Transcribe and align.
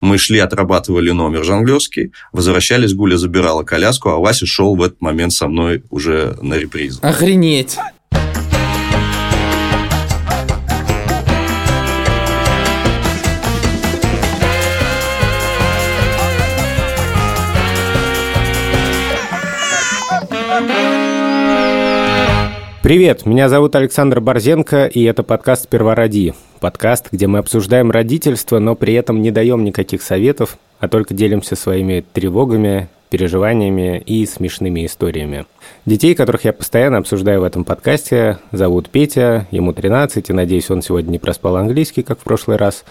Мы 0.00 0.16
шли, 0.16 0.38
отрабатывали 0.38 1.10
номер 1.10 1.44
жонглерский, 1.44 2.12
возвращались, 2.32 2.94
Гуля 2.94 3.16
забирала 3.16 3.64
коляску, 3.64 4.10
а 4.10 4.18
Вася 4.18 4.46
шел 4.46 4.76
в 4.76 4.82
этот 4.82 5.00
момент 5.00 5.32
со 5.32 5.48
мной 5.48 5.82
уже 5.90 6.36
на 6.40 6.54
репризу. 6.54 7.00
Охренеть! 7.02 7.76
Привет, 22.88 23.26
меня 23.26 23.50
зовут 23.50 23.76
Александр 23.76 24.18
Борзенко, 24.18 24.86
и 24.86 25.02
это 25.02 25.22
подкаст 25.22 25.68
«Первороди». 25.68 26.32
Подкаст, 26.58 27.08
где 27.12 27.26
мы 27.26 27.40
обсуждаем 27.40 27.90
родительство, 27.90 28.60
но 28.60 28.74
при 28.76 28.94
этом 28.94 29.20
не 29.20 29.30
даем 29.30 29.62
никаких 29.62 30.00
советов, 30.00 30.56
а 30.80 30.88
только 30.88 31.12
делимся 31.12 31.54
своими 31.54 32.02
тревогами, 32.14 32.88
переживаниями 33.10 34.02
и 34.06 34.24
смешными 34.24 34.86
историями. 34.86 35.44
Детей, 35.84 36.14
которых 36.14 36.46
я 36.46 36.54
постоянно 36.54 36.96
обсуждаю 36.96 37.42
в 37.42 37.44
этом 37.44 37.64
подкасте, 37.64 38.38
зовут 38.52 38.88
Петя, 38.88 39.46
ему 39.50 39.74
13, 39.74 40.30
и 40.30 40.32
надеюсь, 40.32 40.70
он 40.70 40.80
сегодня 40.80 41.10
не 41.10 41.18
проспал 41.18 41.56
английский, 41.58 42.02
как 42.02 42.18
в 42.18 42.22
прошлый 42.22 42.56
раз. 42.56 42.86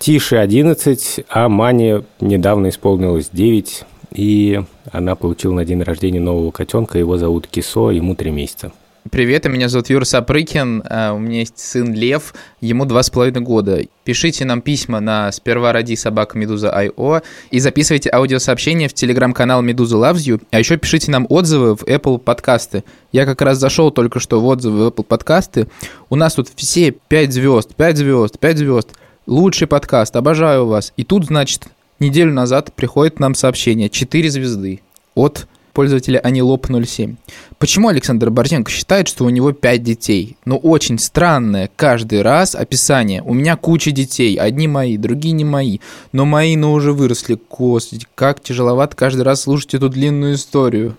Тише 0.00 0.34
11, 0.34 1.26
а 1.28 1.48
Мане 1.48 2.02
недавно 2.20 2.70
исполнилось 2.70 3.28
9, 3.30 3.84
и 4.14 4.62
она 4.90 5.14
получила 5.14 5.52
на 5.52 5.64
день 5.64 5.84
рождения 5.84 6.18
нового 6.18 6.50
котенка, 6.50 6.98
его 6.98 7.18
зовут 7.18 7.46
Кисо, 7.46 7.92
ему 7.92 8.16
3 8.16 8.32
месяца. 8.32 8.72
Привет, 9.10 9.46
меня 9.46 9.68
зовут 9.68 9.90
Юра 9.90 10.04
Сапрыкин, 10.04 10.82
а, 10.84 11.12
у 11.12 11.18
меня 11.18 11.40
есть 11.40 11.58
сын 11.58 11.94
Лев, 11.94 12.34
ему 12.60 12.84
два 12.84 13.02
с 13.02 13.10
половиной 13.10 13.40
года. 13.40 13.80
Пишите 14.04 14.44
нам 14.44 14.60
письма 14.60 15.00
на 15.00 15.30
сперва 15.30 15.72
ради 15.72 15.94
собака 15.94 16.36
Медуза 16.36 16.70
Айо 16.70 17.22
и 17.50 17.60
записывайте 17.60 18.10
аудиосообщения 18.12 18.88
в 18.88 18.94
телеграм-канал 18.94 19.62
Медуза 19.62 19.96
Loves 19.96 20.16
You, 20.26 20.42
а 20.50 20.58
еще 20.58 20.76
пишите 20.76 21.10
нам 21.10 21.26
отзывы 21.28 21.76
в 21.76 21.84
Apple 21.84 22.18
подкасты. 22.18 22.82
Я 23.12 23.24
как 23.24 23.40
раз 23.40 23.58
зашел 23.58 23.90
только 23.90 24.18
что 24.20 24.40
в 24.40 24.46
отзывы 24.46 24.84
в 24.84 24.88
Apple 24.88 25.04
подкасты, 25.04 25.68
у 26.10 26.16
нас 26.16 26.34
тут 26.34 26.48
все 26.56 26.90
5 26.90 27.32
звезд, 27.32 27.74
5 27.76 27.96
звезд, 27.96 28.38
5 28.38 28.58
звезд, 28.58 28.88
лучший 29.26 29.68
подкаст, 29.68 30.16
обожаю 30.16 30.66
вас. 30.66 30.92
И 30.96 31.04
тут, 31.04 31.26
значит, 31.26 31.68
неделю 32.00 32.32
назад 32.32 32.72
приходит 32.74 33.20
нам 33.20 33.34
сообщение 33.34 33.88
4 33.88 34.30
звезды 34.30 34.80
от 35.14 35.46
пользователя 35.78 36.20
Anilop07. 36.24 37.14
Почему 37.60 37.86
Александр 37.86 38.30
Борзенко 38.30 38.68
считает, 38.68 39.06
что 39.06 39.24
у 39.24 39.30
него 39.30 39.52
5 39.52 39.80
детей? 39.80 40.36
Ну, 40.44 40.56
очень 40.56 40.98
странное 40.98 41.70
каждый 41.76 42.22
раз 42.22 42.56
описание. 42.56 43.22
У 43.22 43.32
меня 43.32 43.54
куча 43.54 43.92
детей, 43.92 44.34
одни 44.34 44.66
мои, 44.66 44.96
другие 44.96 45.34
не 45.34 45.44
мои. 45.44 45.78
Но 46.10 46.24
мои, 46.24 46.56
ну, 46.56 46.72
уже 46.72 46.92
выросли. 46.92 47.38
Господи, 47.48 48.06
как 48.16 48.40
тяжеловато 48.40 48.96
каждый 48.96 49.22
раз 49.22 49.42
слушать 49.42 49.74
эту 49.74 49.88
длинную 49.88 50.34
историю. 50.34 50.96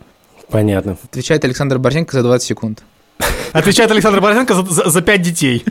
Понятно. 0.49 0.97
Отвечает 1.03 1.43
Александр 1.43 1.77
Борзенко 1.77 2.13
за 2.13 2.23
20 2.23 2.47
секунд. 2.47 2.83
Отвечает 3.51 3.91
Александр 3.91 4.21
Борзенко 4.21 4.53
за, 4.53 4.63
за, 4.63 4.89
за 4.89 5.01
5 5.01 5.21
детей. 5.21 5.65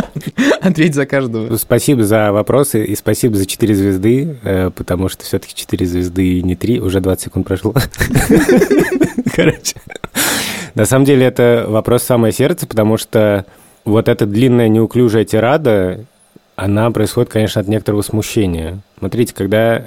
Ответь 0.60 0.94
за 0.94 1.06
каждого. 1.06 1.56
Спасибо 1.56 2.04
за 2.04 2.32
вопросы 2.32 2.84
и 2.84 2.94
спасибо 2.96 3.36
за 3.36 3.46
4 3.46 3.74
звезды, 3.74 4.38
э, 4.42 4.70
потому 4.74 5.08
что 5.08 5.24
все-таки 5.24 5.54
4 5.54 5.86
звезды 5.86 6.38
и 6.38 6.42
не 6.42 6.56
3, 6.56 6.80
уже 6.80 7.00
20 7.00 7.24
секунд 7.24 7.46
прошло. 7.46 7.74
Короче. 9.34 9.76
На 10.74 10.84
самом 10.84 11.04
деле 11.04 11.26
это 11.26 11.66
вопрос 11.68 12.02
самое 12.02 12.32
сердце, 12.32 12.66
потому 12.66 12.96
что 12.96 13.44
вот 13.84 14.08
эта 14.08 14.26
длинная 14.26 14.68
неуклюжая 14.68 15.24
тирада, 15.24 16.04
она 16.56 16.90
происходит, 16.90 17.30
конечно, 17.30 17.60
от 17.60 17.68
некоторого 17.68 18.02
смущения. 18.02 18.80
Смотрите, 18.98 19.34
когда 19.34 19.86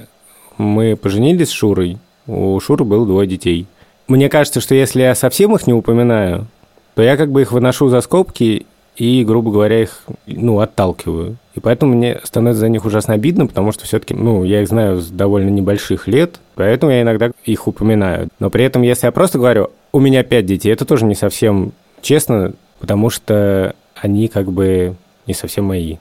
мы 0.58 0.96
поженились 0.96 1.50
с 1.50 1.52
Шурой, 1.52 1.98
у 2.28 2.60
Шуры 2.60 2.84
было 2.84 3.06
двое 3.06 3.28
детей. 3.28 3.68
Мне 4.08 4.30
кажется, 4.30 4.60
что 4.60 4.76
если 4.76 5.02
я 5.02 5.16
совсем 5.16 5.56
их 5.56 5.68
не 5.68 5.74
упоминаю, 5.74 6.48
то 6.96 7.02
я 7.02 7.18
как 7.18 7.32
бы 7.32 7.42
их 7.42 7.52
выношу 7.52 7.90
за 7.90 8.02
скобки 8.02 8.66
и, 8.96 9.24
грубо 9.24 9.52
говоря, 9.52 9.82
их, 9.82 10.04
ну, 10.28 10.60
отталкиваю. 10.60 11.38
И 11.56 11.60
поэтому 11.60 11.96
мне 11.96 12.20
становится 12.24 12.62
за 12.62 12.70
них 12.70 12.86
ужасно 12.86 13.14
обидно, 13.16 13.48
потому 13.48 13.72
что 13.72 13.86
все-таки, 13.86 14.14
ну, 14.14 14.44
я 14.44 14.62
их 14.62 14.68
знаю 14.68 15.00
с 15.00 15.10
довольно 15.10 15.50
небольших 15.50 16.08
лет, 16.08 16.40
поэтому 16.56 16.92
я 16.92 17.02
иногда 17.02 17.32
их 17.46 17.68
упоминаю. 17.68 18.30
Но 18.40 18.50
при 18.50 18.66
этом, 18.66 18.82
если 18.84 19.08
я 19.08 19.12
просто 19.12 19.40
говорю, 19.40 19.72
у 19.92 20.00
меня 20.00 20.24
пять 20.24 20.46
детей, 20.46 20.72
это 20.72 20.86
тоже 20.86 21.06
не 21.06 21.16
совсем 21.16 21.74
честно, 22.02 22.54
потому 22.80 23.10
что 23.10 23.76
они 23.96 24.28
как 24.28 24.52
бы 24.52 24.96
не 25.26 25.34
совсем 25.34 25.66
мои. 25.66 25.98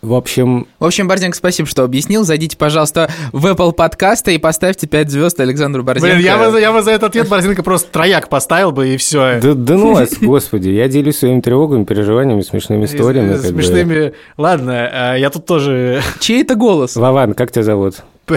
В 0.00 0.14
общем... 0.14 0.68
В 0.78 0.84
общем, 0.84 1.08
Борзенко, 1.08 1.36
спасибо, 1.36 1.68
что 1.68 1.82
объяснил. 1.82 2.22
Зайдите, 2.22 2.56
пожалуйста, 2.56 3.10
в 3.32 3.44
Apple 3.46 3.72
подкасты 3.72 4.36
и 4.36 4.38
поставьте 4.38 4.86
5 4.86 5.10
звезд 5.10 5.40
Александру 5.40 5.82
Борзенко. 5.82 6.14
Блин, 6.14 6.24
я 6.24 6.38
бы, 6.38 6.60
я 6.60 6.72
бы 6.72 6.82
за 6.82 6.92
этот 6.92 7.10
ответ 7.10 7.28
Борзенко 7.28 7.64
просто 7.64 7.90
трояк 7.90 8.28
поставил 8.28 8.70
бы, 8.70 8.94
и 8.94 8.96
все. 8.96 9.40
Да, 9.40 9.54
да 9.54 9.74
ну 9.74 9.94
вас, 9.94 10.10
господи, 10.20 10.68
я 10.68 10.86
делюсь 10.86 11.18
своими 11.18 11.40
тревогами, 11.40 11.82
переживаниями, 11.82 12.42
смешными 12.42 12.84
историями. 12.84 13.36
Смешными... 13.38 13.94
Бы. 13.94 14.14
Ладно, 14.36 14.88
а, 14.92 15.14
я 15.16 15.30
тут 15.30 15.46
тоже... 15.46 16.00
Чей 16.20 16.42
это 16.42 16.54
голос? 16.54 16.94
Вован, 16.94 17.34
как 17.34 17.50
тебя 17.50 17.64
зовут? 17.64 17.96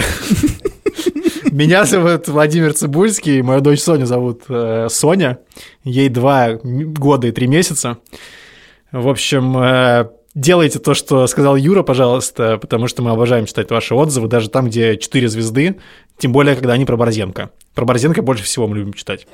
Меня 1.51 1.83
зовут 1.83 2.28
Владимир 2.28 2.73
Цибульский, 2.73 3.43
мою 3.43 3.61
дочь 3.61 3.81
Соню 3.81 4.07
зовут 4.07 4.43
э, 4.49 4.88
Соня, 4.89 5.38
ей 5.83 6.09
два 6.09 6.53
года 6.63 7.28
и 7.28 7.31
три 7.31 7.45
месяца. 7.45 7.97
В 8.91 9.09
общем, 9.09 9.57
э, 9.57 10.09
делайте 10.35 10.79
то, 10.79 10.93
что 10.93 11.25
сказал 11.27 11.55
Юра, 11.55 11.83
пожалуйста, 11.83 12.57
потому 12.57 12.87
что 12.87 13.01
мы 13.01 13.11
обожаем 13.11 13.45
читать 13.45 13.69
ваши 13.69 13.95
отзывы, 13.95 14.27
даже 14.27 14.49
там, 14.49 14.67
где 14.67 14.97
4 14.97 15.29
звезды, 15.29 15.77
тем 16.17 16.31
более, 16.31 16.55
когда 16.55 16.73
они 16.73 16.85
про 16.85 16.97
Борзенко. 16.97 17.51
Про 17.73 17.85
Борзенко 17.85 18.21
больше 18.21 18.43
всего 18.43 18.67
мы 18.67 18.77
любим 18.77 18.93
читать. 18.93 19.27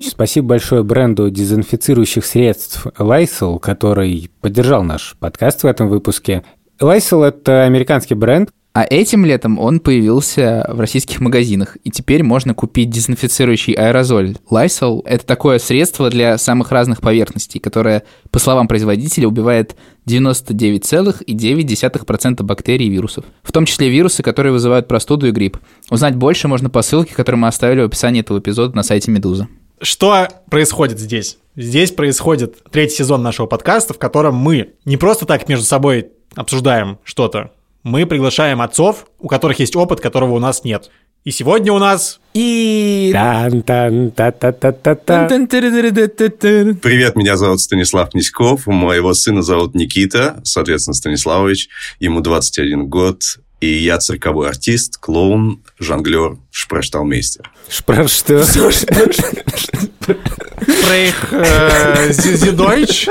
Спасибо 0.00 0.48
большое 0.48 0.82
бренду 0.82 1.30
дезинфицирующих 1.30 2.24
средств 2.24 2.86
Lysol, 2.98 3.58
который 3.58 4.30
поддержал 4.40 4.82
наш 4.82 5.16
подкаст 5.18 5.62
в 5.62 5.66
этом 5.66 5.88
выпуске. 5.88 6.44
Lysol— 6.80 7.24
это 7.26 7.64
американский 7.64 8.14
бренд, 8.14 8.50
а 8.76 8.86
этим 8.90 9.24
летом 9.24 9.58
он 9.58 9.80
появился 9.80 10.66
в 10.68 10.78
российских 10.80 11.20
магазинах, 11.20 11.78
и 11.82 11.90
теперь 11.90 12.22
можно 12.22 12.52
купить 12.52 12.90
дезинфицирующий 12.90 13.72
аэрозоль. 13.72 14.36
Lysol— 14.50 15.00
это 15.06 15.24
такое 15.24 15.58
средство 15.58 16.10
для 16.10 16.36
самых 16.36 16.72
разных 16.72 17.00
поверхностей, 17.00 17.58
которое, 17.58 18.02
по 18.30 18.38
словам 18.38 18.68
производителя, 18.68 19.28
убивает 19.28 19.76
99,9% 20.06 22.42
бактерий 22.42 22.88
и 22.88 22.90
вирусов. 22.90 23.24
В 23.42 23.50
том 23.50 23.64
числе 23.64 23.88
вирусы, 23.88 24.22
которые 24.22 24.52
вызывают 24.52 24.88
простуду 24.88 25.26
и 25.26 25.30
грипп. 25.30 25.56
Узнать 25.88 26.16
больше 26.16 26.46
можно 26.46 26.68
по 26.68 26.82
ссылке, 26.82 27.14
которую 27.14 27.40
мы 27.40 27.48
оставили 27.48 27.80
в 27.80 27.86
описании 27.86 28.20
этого 28.20 28.40
эпизода 28.40 28.76
на 28.76 28.82
сайте 28.82 29.10
Медуза. 29.10 29.48
Что 29.80 30.28
происходит 30.50 31.00
здесь? 31.00 31.38
Здесь 31.56 31.92
происходит 31.92 32.58
третий 32.70 32.96
сезон 32.96 33.22
нашего 33.22 33.46
подкаста, 33.46 33.94
в 33.94 33.98
котором 33.98 34.34
мы 34.34 34.74
не 34.84 34.98
просто 34.98 35.24
так 35.24 35.48
между 35.48 35.64
собой 35.64 36.10
обсуждаем 36.34 36.98
что-то, 37.04 37.52
мы 37.86 38.04
приглашаем 38.04 38.62
отцов, 38.62 39.06
у 39.20 39.28
которых 39.28 39.60
есть 39.60 39.76
опыт, 39.76 40.00
которого 40.00 40.32
у 40.32 40.38
нас 40.40 40.64
нет. 40.64 40.90
И 41.22 41.30
сегодня 41.30 41.72
у 41.72 41.78
нас... 41.78 42.18
И... 42.34 43.12
Привет, 46.82 47.14
меня 47.14 47.36
зовут 47.36 47.60
Станислав 47.60 48.10
Князьков, 48.10 48.66
моего 48.66 49.14
сына 49.14 49.42
зовут 49.42 49.76
Никита, 49.76 50.40
соответственно, 50.42 50.94
Станиславович, 50.94 51.68
ему 52.00 52.22
21 52.22 52.88
год, 52.88 53.22
и 53.60 53.68
я 53.68 53.98
цирковой 53.98 54.48
артист, 54.48 54.98
клоун, 54.98 55.62
жонглер, 55.78 56.38
шпрешталмейстер. 56.56 57.50
Шпреш 57.68 58.12
что? 58.12 58.42
Шпрейх 60.62 61.32
э, 61.32 62.12
Зидойч? 62.12 63.08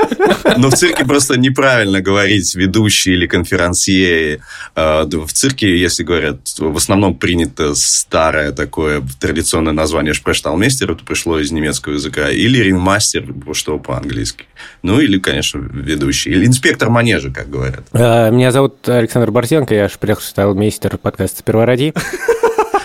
Ну, 0.56 0.68
в 0.68 0.74
цирке 0.74 1.04
просто 1.04 1.38
неправильно 1.38 2.00
говорить 2.00 2.56
ведущий 2.56 3.12
или 3.12 3.28
конферансье. 3.28 4.40
Э, 4.74 5.04
в 5.04 5.32
цирке, 5.32 5.78
если 5.78 6.02
говорят, 6.02 6.38
в 6.58 6.76
основном 6.76 7.14
принято 7.14 7.76
старое 7.76 8.50
такое 8.50 9.00
традиционное 9.20 9.72
название 9.72 10.12
шпрешталмейстер, 10.12 10.90
это 10.90 11.04
пришло 11.04 11.38
из 11.38 11.52
немецкого 11.52 11.92
языка, 11.92 12.30
или 12.30 12.58
рингмастер, 12.58 13.32
что 13.52 13.78
по-английски. 13.78 14.46
Ну, 14.82 14.98
или, 14.98 15.20
конечно, 15.20 15.58
ведущий. 15.58 16.30
Или 16.30 16.46
инспектор 16.46 16.90
манежа, 16.90 17.30
как 17.30 17.48
говорят. 17.48 17.84
Э, 17.92 18.32
меня 18.32 18.50
зовут 18.50 18.88
Александр 18.88 19.30
Борзенко, 19.30 19.72
я 19.72 19.88
шпрешталмейстер 19.88 20.98
подкаста 20.98 21.38
«Сперва 21.38 21.64
ради». 21.64 21.94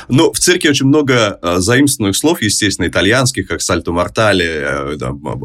Но 0.07 0.31
в 0.31 0.39
цирке 0.39 0.69
очень 0.69 0.87
много 0.87 1.39
э, 1.41 1.57
заимствованных 1.57 2.15
слов, 2.15 2.41
естественно, 2.41 2.87
итальянских, 2.87 3.47
как 3.47 3.61
сальто 3.61 3.91
мортале, 3.91 4.45
э, 4.47 4.97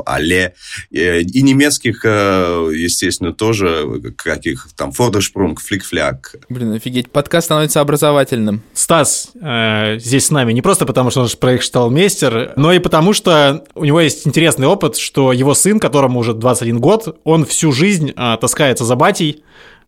але, 0.06 0.54
э, 0.92 1.20
и 1.20 1.42
немецких, 1.42 2.04
э, 2.04 2.70
естественно, 2.74 3.32
тоже, 3.32 4.12
каких 4.16 4.68
там 4.76 4.92
фордершпрунг, 4.92 5.60
флик-фляк. 5.60 6.36
Блин, 6.48 6.72
офигеть, 6.72 7.10
подкаст 7.10 7.46
становится 7.46 7.80
образовательным. 7.80 8.62
Стас 8.74 9.30
э, 9.40 9.98
здесь 9.98 10.26
с 10.26 10.30
нами 10.30 10.52
не 10.52 10.62
просто 10.62 10.86
потому, 10.86 11.10
что 11.10 11.22
он 11.22 11.28
же 11.28 11.36
проект 11.36 11.74
мейстер, 11.74 12.52
но 12.56 12.72
и 12.72 12.78
потому, 12.78 13.12
что 13.12 13.64
у 13.74 13.84
него 13.84 14.00
есть 14.00 14.26
интересный 14.26 14.66
опыт, 14.66 14.96
что 14.96 15.32
его 15.32 15.54
сын, 15.54 15.78
которому 15.80 16.20
уже 16.20 16.34
21 16.34 16.80
год, 16.80 17.18
он 17.24 17.44
всю 17.44 17.72
жизнь 17.72 18.12
э, 18.16 18.36
таскается 18.40 18.84
за 18.84 18.96
батей, 18.96 19.42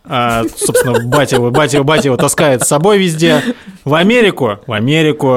А, 0.09 0.45
собственно, 0.57 1.01
батя 1.07 1.37
его, 1.37 1.51
батя 1.51 1.77
его, 1.77 1.85
батя 1.85 2.09
его 2.09 2.17
таскает 2.17 2.63
с 2.63 2.67
собой 2.69 2.99
везде. 2.99 3.43
В 3.85 3.95
Америку, 3.95 4.59
в 4.67 4.73
Америку, 4.73 5.37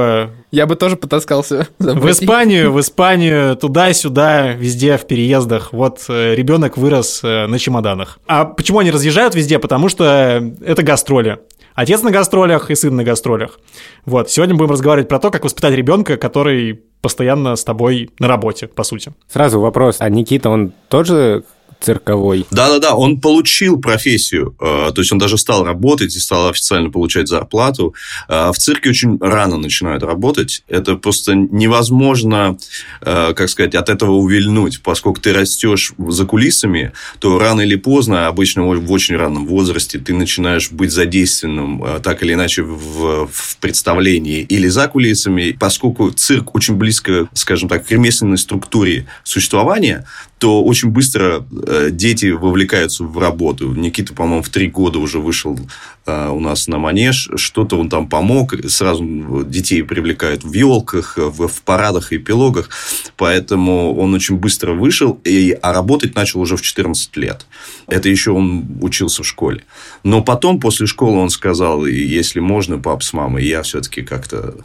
Я 0.52 0.66
бы 0.66 0.76
тоже 0.76 0.96
потаскался. 0.96 1.68
в 1.80 2.10
Испанию, 2.10 2.72
в 2.72 2.80
Испанию, 2.80 3.56
туда-сюда, 3.56 4.54
везде 4.54 4.98
в 4.98 5.06
переездах. 5.08 5.74
Вот 5.74 6.06
э, 6.10 6.36
ребенок 6.36 6.78
вырос 6.78 7.22
э, 7.24 7.48
на 7.48 7.60
чемоданах. 7.60 8.20
А 8.28 8.46
почему 8.46 8.80
они 8.80 8.92
разъезжают 8.92 9.36
везде? 9.36 9.60
Потому 9.60 9.90
что 9.90 10.54
это 10.66 10.84
гастроли. 10.84 11.40
Отец 11.74 12.02
на 12.02 12.12
гастролях 12.12 12.70
и 12.70 12.76
сын 12.76 12.96
на 12.96 13.04
гастролях. 13.04 13.60
Вот, 14.06 14.30
сегодня 14.30 14.56
будем 14.56 14.72
разговаривать 14.72 15.08
про 15.08 15.20
то, 15.20 15.32
как 15.32 15.46
воспитать 15.46 15.74
ребенка, 15.74 16.18
который 16.18 16.82
постоянно 17.02 17.56
с 17.56 17.64
тобой 17.64 18.10
на 18.20 18.28
работе, 18.28 18.68
по 18.68 18.84
сути. 18.84 19.14
Сразу 19.32 19.60
вопрос, 19.60 19.98
а 20.00 20.10
Никита, 20.10 20.50
он 20.50 20.74
тоже 20.90 21.44
цирковой? 21.82 22.46
Да-да-да, 22.52 22.96
он 22.96 23.20
получил 23.20 23.80
профессию, 23.82 24.56
э, 24.60 24.92
то 24.94 25.02
есть 25.02 25.12
он 25.12 25.18
даже 25.18 25.38
стал 25.38 25.66
работать 25.66 26.16
и 26.16 26.20
стал 26.20 26.50
официально 26.50 26.90
получать 26.90 27.28
зарплату. 27.28 27.94
Э, 28.30 28.52
В 28.52 28.58
цирке 28.58 28.90
очень 28.90 29.18
рано 29.20 29.58
начинают 29.58 30.04
работать. 30.04 30.64
Это 30.68 30.96
просто 30.96 31.34
невозможно, 31.36 32.58
э, 33.02 33.34
как 33.34 33.50
сказать, 33.50 33.76
от 33.76 33.90
этого 33.90 34.12
увильнуть. 34.12 34.82
Поскольку 34.82 35.20
ты 35.20 35.34
растешь 35.34 35.94
за 35.98 36.26
кулисами, 36.26 36.94
то 37.20 37.40
рано 37.40 37.62
или 37.62 37.76
поздно, 37.76 38.28
обычно 38.28 38.64
в 38.64 38.92
очень 38.92 39.16
ранном 39.16 39.48
возрасте, 39.48 40.00
ты 40.00 40.14
начинаешь 40.14 40.72
быть 40.72 40.92
задействованным 40.92 42.02
так 42.02 42.24
или 42.24 42.34
иначе 42.34 42.64
в, 42.64 43.28
в 43.28 43.58
представлении 43.58 44.42
или 44.42 44.68
за 44.68 44.88
кулисами. 44.88 45.56
Поскольку 45.60 46.12
цирк 46.12 46.56
очень 46.56 46.76
близко, 46.76 47.28
скажем 47.34 47.70
так, 47.70 47.86
к 47.86 47.92
ремесленной 47.92 48.38
структуре 48.38 49.08
существования, 49.24 50.06
то 50.38 50.64
очень 50.64 50.90
быстро 50.90 51.46
дети 51.92 52.32
вовлекаются 52.32 53.04
в 53.04 53.18
работу. 53.18 53.74
Никита, 53.74 54.14
по-моему, 54.14 54.44
в 54.44 54.50
три 54.50 54.68
года 54.68 55.00
уже 55.00 55.20
вышел 55.20 55.60
э, 56.06 56.30
у 56.30 56.40
нас 56.40 56.68
на 56.68 56.78
манеж. 56.78 57.30
Что-то 57.36 57.78
он 57.78 57.90
там 57.90 58.08
помог. 58.08 58.54
Сразу 58.68 59.44
детей 59.44 59.84
привлекают 59.84 60.44
в 60.44 60.54
елках, 60.54 61.18
в, 61.18 61.48
в 61.48 61.62
парадах 61.62 62.14
и 62.14 62.18
эпилогах. 62.18 62.70
Поэтому 63.18 63.96
он 63.96 64.14
очень 64.14 64.38
быстро 64.38 64.74
вышел, 64.74 65.20
и, 65.24 65.58
а 65.62 65.74
работать 65.74 66.16
начал 66.16 66.42
уже 66.42 66.58
в 66.58 66.62
14 66.62 67.18
лет. 67.18 67.46
Это 67.88 68.10
еще 68.10 68.32
он 68.32 68.66
учился 68.82 69.24
в 69.24 69.28
школе. 69.28 69.64
Но 70.04 70.22
потом, 70.24 70.60
после 70.60 70.88
школы, 70.88 71.20
он 71.20 71.30
сказал, 71.30 71.86
если 71.86 72.40
можно, 72.40 72.78
пап 72.80 73.04
с 73.04 73.14
мамой, 73.14 73.46
я 73.46 73.62
все-таки 73.64 74.02
как-то 74.02 74.56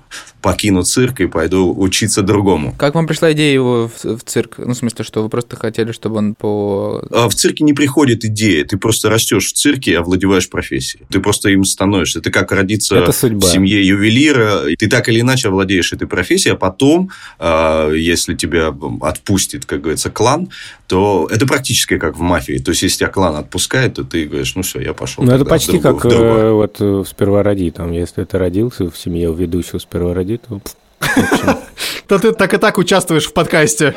покину 0.42 0.82
цирк 0.82 1.20
и 1.20 1.26
пойду 1.26 1.74
учиться 1.76 2.22
другому. 2.22 2.74
Как 2.78 2.94
вам 2.94 3.06
пришла 3.06 3.32
идея 3.32 3.52
его 3.52 3.88
в, 3.88 4.18
в 4.18 4.22
цирк? 4.24 4.58
Ну, 4.58 4.74
в 4.74 4.76
смысле, 4.76 5.04
что 5.04 5.22
вы 5.22 5.28
просто 5.28 5.56
хотели, 5.56 5.92
чтобы 5.92 6.16
он 6.18 6.34
по... 6.34 6.95
А 7.10 7.28
В 7.28 7.34
цирке 7.34 7.64
не 7.64 7.72
приходит 7.72 8.25
идея. 8.25 8.64
Ты 8.64 8.76
просто 8.76 9.08
растешь 9.10 9.48
в 9.48 9.52
цирке 9.54 9.93
и 9.93 9.94
овладеваешь 9.94 10.48
профессией. 10.48 11.04
Ты 11.10 11.20
просто 11.20 11.50
им 11.50 11.64
становишься. 11.64 12.20
Ты 12.20 12.31
как 12.31 12.52
родиться 12.52 12.96
Это 12.96 13.12
судьба. 13.12 13.46
в 13.46 13.50
семье 13.50 13.87
ювелира. 13.87 14.62
Ты 14.78 14.88
так 14.88 15.08
или 15.08 15.20
иначе 15.20 15.48
овладеешь 15.48 15.93
этой 15.93 16.06
профессией, 16.06 16.54
а 16.54 16.56
потом, 16.56 17.10
а, 17.38 17.90
если 17.93 18.34
тебя 18.34 18.75
отпустит, 19.00 19.64
как 19.64 19.81
говорится, 19.81 20.10
клан, 20.10 20.48
то 20.87 21.28
это 21.31 21.46
практически 21.46 21.98
как 21.98 22.16
в 22.16 22.20
мафии. 22.20 22.58
То 22.58 22.70
есть, 22.70 22.82
если 22.82 22.99
тебя 22.99 23.08
клан 23.08 23.37
отпускает, 23.37 23.94
то 23.94 24.04
ты 24.04 24.25
говоришь, 24.26 24.54
ну 24.54 24.62
все, 24.62 24.81
я 24.81 24.94
пошел. 24.94 25.25
Ну, 25.25 25.32
это 25.32 25.44
почти 25.44 25.78
другую- 25.78 26.00
как 26.00 26.12
э, 26.12 26.50
вот 26.50 26.81
э, 26.81 26.84
в 26.84 27.06
«Сперва 27.06 27.42
роди». 27.42 27.70
Там, 27.70 27.92
если 27.92 28.25
ты 28.25 28.38
родился 28.38 28.90
в 28.90 28.96
семье 28.96 29.31
у 29.31 29.34
ведущего 29.34 29.78
«Сперва 29.78 30.14
роди», 30.14 30.38
то... 30.38 30.60
То 32.08 32.19
ты 32.19 32.32
так 32.32 32.54
и 32.54 32.58
так 32.58 32.78
участвуешь 32.78 33.26
в 33.26 33.32
подкасте. 33.32 33.94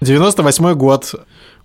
98 0.00 0.74
год. 0.74 1.14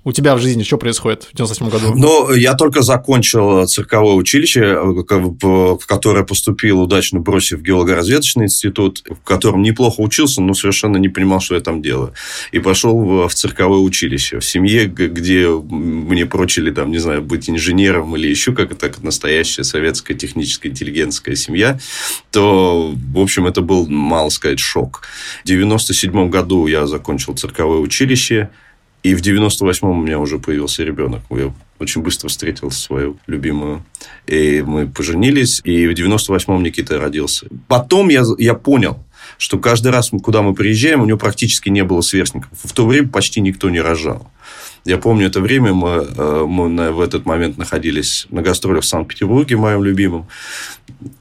У 0.07 0.13
тебя 0.13 0.37
в 0.37 0.39
жизни 0.39 0.63
что 0.63 0.77
происходит 0.77 1.23
в 1.23 1.35
98 1.35 1.69
году? 1.69 1.93
Но 1.93 2.31
я 2.31 2.53
только 2.53 2.81
закончил 2.81 3.67
цирковое 3.67 4.13
училище, 4.13 4.79
в 4.81 5.79
которое 5.85 6.23
поступил, 6.23 6.79
удачно 6.79 7.19
бросив 7.19 7.61
геолого-разведочный 7.61 8.45
институт, 8.45 9.03
в 9.05 9.21
котором 9.27 9.61
неплохо 9.63 9.99
учился, 9.99 10.41
но 10.41 10.53
совершенно 10.53 10.95
не 10.95 11.09
понимал, 11.09 11.41
что 11.41 11.55
я 11.55 11.59
там 11.59 11.81
делаю. 11.81 12.13
И 12.53 12.59
пошел 12.59 13.27
в 13.27 13.33
цирковое 13.33 13.79
училище. 13.79 14.39
В 14.39 14.45
семье, 14.45 14.85
где 14.85 15.49
мне 15.49 16.25
прочили, 16.25 16.71
там, 16.71 16.89
не 16.89 16.99
знаю, 16.99 17.21
быть 17.21 17.49
инженером 17.49 18.15
или 18.15 18.29
еще 18.29 18.53
как 18.53 18.71
это 18.71 18.89
настоящая 19.01 19.65
советская 19.65 20.15
техническая 20.15 20.71
интеллигентская 20.71 21.35
семья, 21.35 21.79
то, 22.31 22.93
в 22.95 23.19
общем, 23.19 23.45
это 23.45 23.59
был, 23.59 23.85
мало 23.89 24.29
сказать, 24.29 24.59
шок. 24.59 25.01
В 25.43 25.47
97 25.49 26.29
году 26.29 26.65
я 26.67 26.87
закончил 26.87 27.35
цирковое 27.35 27.79
училище, 27.79 28.51
и 29.07 29.15
в 29.15 29.21
98-м 29.21 29.89
у 29.89 30.01
меня 30.01 30.19
уже 30.19 30.37
появился 30.37 30.83
ребенок. 30.83 31.21
Я 31.29 31.53
очень 31.79 32.01
быстро 32.01 32.27
встретил 32.27 32.71
свою 32.71 33.17
любимую. 33.25 33.85
И 34.25 34.61
мы 34.65 34.87
поженились. 34.87 35.61
И 35.63 35.87
в 35.87 35.91
98-м 35.91 36.61
Никита 36.61 36.99
родился. 36.99 37.47
Потом 37.67 38.09
я, 38.09 38.23
я 38.37 38.53
понял, 38.53 38.99
что 39.37 39.59
каждый 39.59 39.91
раз, 39.93 40.11
куда 40.21 40.41
мы 40.41 40.53
приезжаем, 40.53 41.01
у 41.01 41.05
него 41.05 41.17
практически 41.17 41.69
не 41.69 41.83
было 41.85 42.01
сверстников. 42.01 42.49
В 42.51 42.73
то 42.73 42.85
время 42.85 43.07
почти 43.07 43.39
никто 43.39 43.69
не 43.69 43.79
рожал. 43.79 44.29
Я 44.83 44.97
помню 44.97 45.27
это 45.27 45.39
время, 45.39 45.73
мы, 45.73 45.89
э, 45.89 46.45
мы 46.45 46.67
на- 46.67 46.91
в 46.91 46.99
этот 46.99 47.25
момент 47.25 47.57
находились 47.57 48.27
на 48.29 48.41
гастролях 48.41 48.83
в 48.83 48.87
Санкт-Петербурге, 48.87 49.55
моим 49.55 49.83
любимым. 49.83 50.27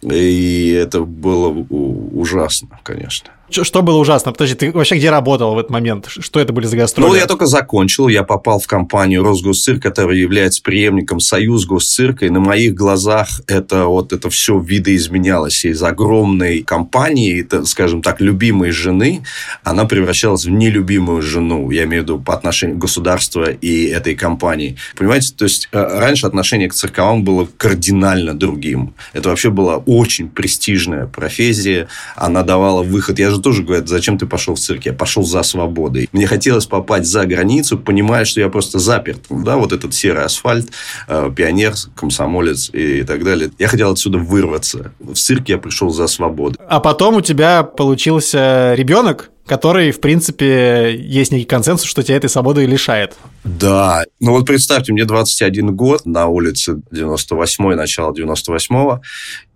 И 0.03 0.71
это 0.71 1.03
было 1.03 1.49
ужасно, 1.49 2.81
конечно. 2.83 3.31
Что 3.51 3.83
было 3.83 3.99
ужасно? 3.99 4.33
Подожди, 4.33 4.55
ты 4.55 4.73
вообще 4.73 4.97
где 4.97 5.11
работал 5.11 5.55
в 5.55 5.59
этот 5.59 5.71
момент? 5.71 6.07
Что 6.09 6.41
это 6.41 6.53
были 6.53 6.67
за 6.67 6.77
гастроли? 6.77 7.09
Ну, 7.09 7.15
я 7.15 7.27
только 7.27 7.47
закончил, 7.47 8.09
я 8.09 8.25
попал 8.25 8.59
в 8.59 8.67
компанию 8.67 9.23
Росгосцирк, 9.23 9.83
которая 9.83 10.17
является 10.17 10.63
преемником 10.63 11.21
Союз 11.21 11.65
Госцирка, 11.65 12.27
и 12.27 12.31
на 12.31 12.41
моих 12.41 12.75
глазах 12.75 13.29
это 13.47 13.85
вот 13.85 14.13
это 14.13 14.31
все 14.31 14.59
видоизменялось. 14.59 15.65
Из 15.65 15.83
огромной 15.83 16.63
компании, 16.63 17.43
это, 17.43 17.65
скажем 17.65 18.03
так, 18.03 18.21
любимой 18.21 18.71
жены, 18.73 19.23
она 19.63 19.85
превращалась 19.85 20.45
в 20.45 20.51
нелюбимую 20.51 21.23
жену, 21.23 21.71
я 21.71 21.85
имею 21.85 22.03
в 22.03 22.05
виду 22.05 22.19
по 22.19 22.35
отношению 22.35 22.79
государства 22.79 23.51
и 23.51 23.87
этой 23.87 24.17
компании. 24.17 24.77
Понимаете, 24.97 25.33
то 25.37 25.45
есть 25.45 25.69
э, 25.73 25.99
раньше 25.99 26.27
отношение 26.27 26.69
к 26.69 26.75
цирковым 26.75 27.23
было 27.23 27.49
кардинально 27.57 28.35
другим. 28.35 28.95
Это 29.13 29.29
вообще 29.29 29.51
была 29.51 29.77
очень 29.77 30.29
престижная 30.29 31.07
профессия, 31.07 31.89
она 32.17 32.43
давала 32.43 32.83
выход. 32.83 33.19
Я 33.19 33.36
же 33.37 33.43
тоже 33.43 33.63
говорю, 33.63 33.87
зачем 33.87 34.19
ты 34.19 34.27
пошел 34.27 34.55
в 34.55 34.59
цирк? 34.59 34.87
Я 34.87 34.93
пошел 34.93 35.23
за 35.23 35.43
свободой. 35.43 36.09
Мне 36.13 36.27
хотелось 36.27 36.67
попасть 36.67 37.07
за 37.07 37.25
границу, 37.27 37.79
понимая, 37.79 38.25
что 38.25 38.41
я 38.41 38.49
просто 38.49 38.79
заперт. 38.79 39.21
Да, 39.31 39.57
вот 39.57 39.73
этот 39.73 39.95
серый 39.95 40.25
асфальт, 40.25 40.71
э, 41.09 41.31
пионер, 41.35 41.75
комсомолец 41.95 42.71
и 42.73 43.03
так 43.03 43.25
далее. 43.25 43.51
Я 43.59 43.69
хотел 43.69 43.93
отсюда 43.93 44.19
вырваться. 44.19 44.93
В 44.99 45.15
цирк 45.15 45.49
я 45.49 45.59
пришел 45.59 45.91
за 45.91 46.07
свободой. 46.07 46.59
А 46.69 46.81
потом 46.81 47.17
у 47.17 47.21
тебя 47.21 47.63
получился 47.63 48.75
ребенок, 48.75 49.31
который, 49.47 49.93
в 49.93 50.01
принципе, 50.01 50.97
есть 50.97 51.31
некий 51.31 51.47
консенсус, 51.47 51.87
что 51.87 52.03
тебя 52.03 52.17
этой 52.17 52.29
свободы 52.29 52.65
и 52.65 52.67
лишает. 52.67 53.15
Да. 53.45 54.05
Ну 54.21 54.33
вот 54.33 54.47
представьте, 54.47 54.93
мне 54.93 55.05
21 55.05 55.75
год, 55.75 56.05
на 56.05 56.27
улице 56.27 56.81
98-й, 56.93 57.77
начало 57.77 58.13
98-го, 58.13 59.03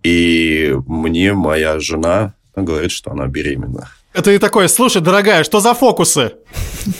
и 0.03 0.73
мне 0.87 1.33
моя 1.33 1.79
жена 1.79 2.33
говорит, 2.55 2.91
что 2.91 3.11
она 3.11 3.27
беременна. 3.27 3.89
Это 4.13 4.31
и 4.31 4.39
такое, 4.39 4.67
слушай, 4.67 5.01
дорогая, 5.01 5.45
что 5.45 5.61
за 5.61 5.73
фокусы? 5.73 6.33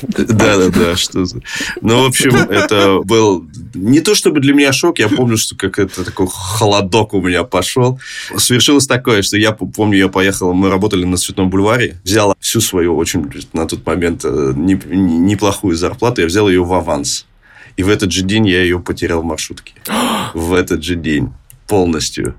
Да-да-да, 0.01 0.95
что 0.95 1.25
за... 1.25 1.41
Ну, 1.81 2.03
в 2.03 2.05
общем, 2.07 2.33
это 2.35 2.99
был 3.03 3.45
не 3.73 3.99
то 3.99 4.15
чтобы 4.15 4.39
для 4.39 4.53
меня 4.53 4.71
шок, 4.71 4.99
я 4.99 5.09
помню, 5.09 5.35
что 5.37 5.57
как 5.57 5.77
это 5.77 6.05
такой 6.05 6.27
холодок 6.29 7.13
у 7.13 7.21
меня 7.21 7.43
пошел. 7.43 7.99
Свершилось 8.37 8.87
такое, 8.87 9.23
что 9.23 9.35
я 9.37 9.51
помню, 9.51 9.97
я 9.97 10.07
поехал, 10.07 10.53
мы 10.53 10.69
работали 10.69 11.03
на 11.03 11.17
Цветном 11.17 11.49
бульваре, 11.49 11.97
взял 12.05 12.33
всю 12.39 12.61
свою 12.61 12.95
очень 12.95 13.29
на 13.51 13.67
тот 13.67 13.85
момент 13.85 14.21
э, 14.23 14.53
не- 14.55 14.79
не- 14.85 15.17
неплохую 15.17 15.75
зарплату, 15.75 16.21
я 16.21 16.27
взял 16.27 16.47
ее 16.47 16.63
в 16.63 16.71
аванс. 16.73 17.25
И 17.75 17.83
в 17.83 17.89
этот 17.89 18.11
же 18.13 18.21
день 18.21 18.47
я 18.47 18.61
ее 18.63 18.79
потерял 18.79 19.21
в 19.21 19.25
маршрутке. 19.25 19.73
В 20.33 20.53
этот 20.53 20.83
же 20.83 20.95
день. 20.95 21.33
Полностью. 21.67 22.35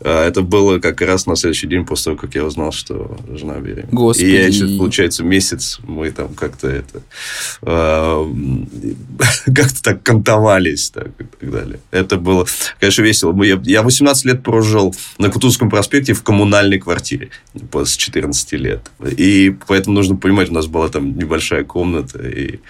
А, 0.00 0.26
Это 0.26 0.42
было 0.42 0.78
как 0.78 1.00
раз 1.00 1.26
на 1.26 1.36
следующий 1.36 1.66
день 1.66 1.84
после 1.84 2.04
того, 2.04 2.16
как 2.16 2.34
я 2.34 2.44
узнал, 2.44 2.72
что 2.72 3.16
жена 3.28 3.58
беременна. 3.58 3.88
Господи. 3.92 4.26
И 4.26 4.32
я 4.32 4.46
еще, 4.46 4.78
получается, 4.78 5.24
месяц 5.24 5.78
мы 5.84 6.10
там 6.10 6.34
как-то 6.34 6.68
это... 6.68 7.02
а, 7.62 8.24
Как-то 9.46 9.82
так 9.82 10.02
кантовались 10.02 10.90
так, 10.90 11.08
и 11.18 11.24
так 11.24 11.50
далее. 11.50 11.80
Это 11.90 12.16
было, 12.16 12.46
конечно, 12.80 13.02
весело. 13.02 13.34
Я 13.42 13.82
18 13.82 14.24
лет 14.24 14.42
прожил 14.42 14.94
на 15.18 15.30
Кутузовском 15.30 15.70
проспекте 15.70 16.12
в 16.12 16.22
коммунальной 16.22 16.78
квартире 16.78 17.30
с 17.72 17.96
14 17.96 18.52
лет. 18.52 18.90
И 19.16 19.54
поэтому 19.66 19.96
нужно 19.96 20.16
понимать, 20.16 20.50
у 20.50 20.54
нас 20.54 20.66
была 20.66 20.88
там 20.88 21.16
небольшая 21.16 21.64
комната. 21.64 22.18
И, 22.26 22.60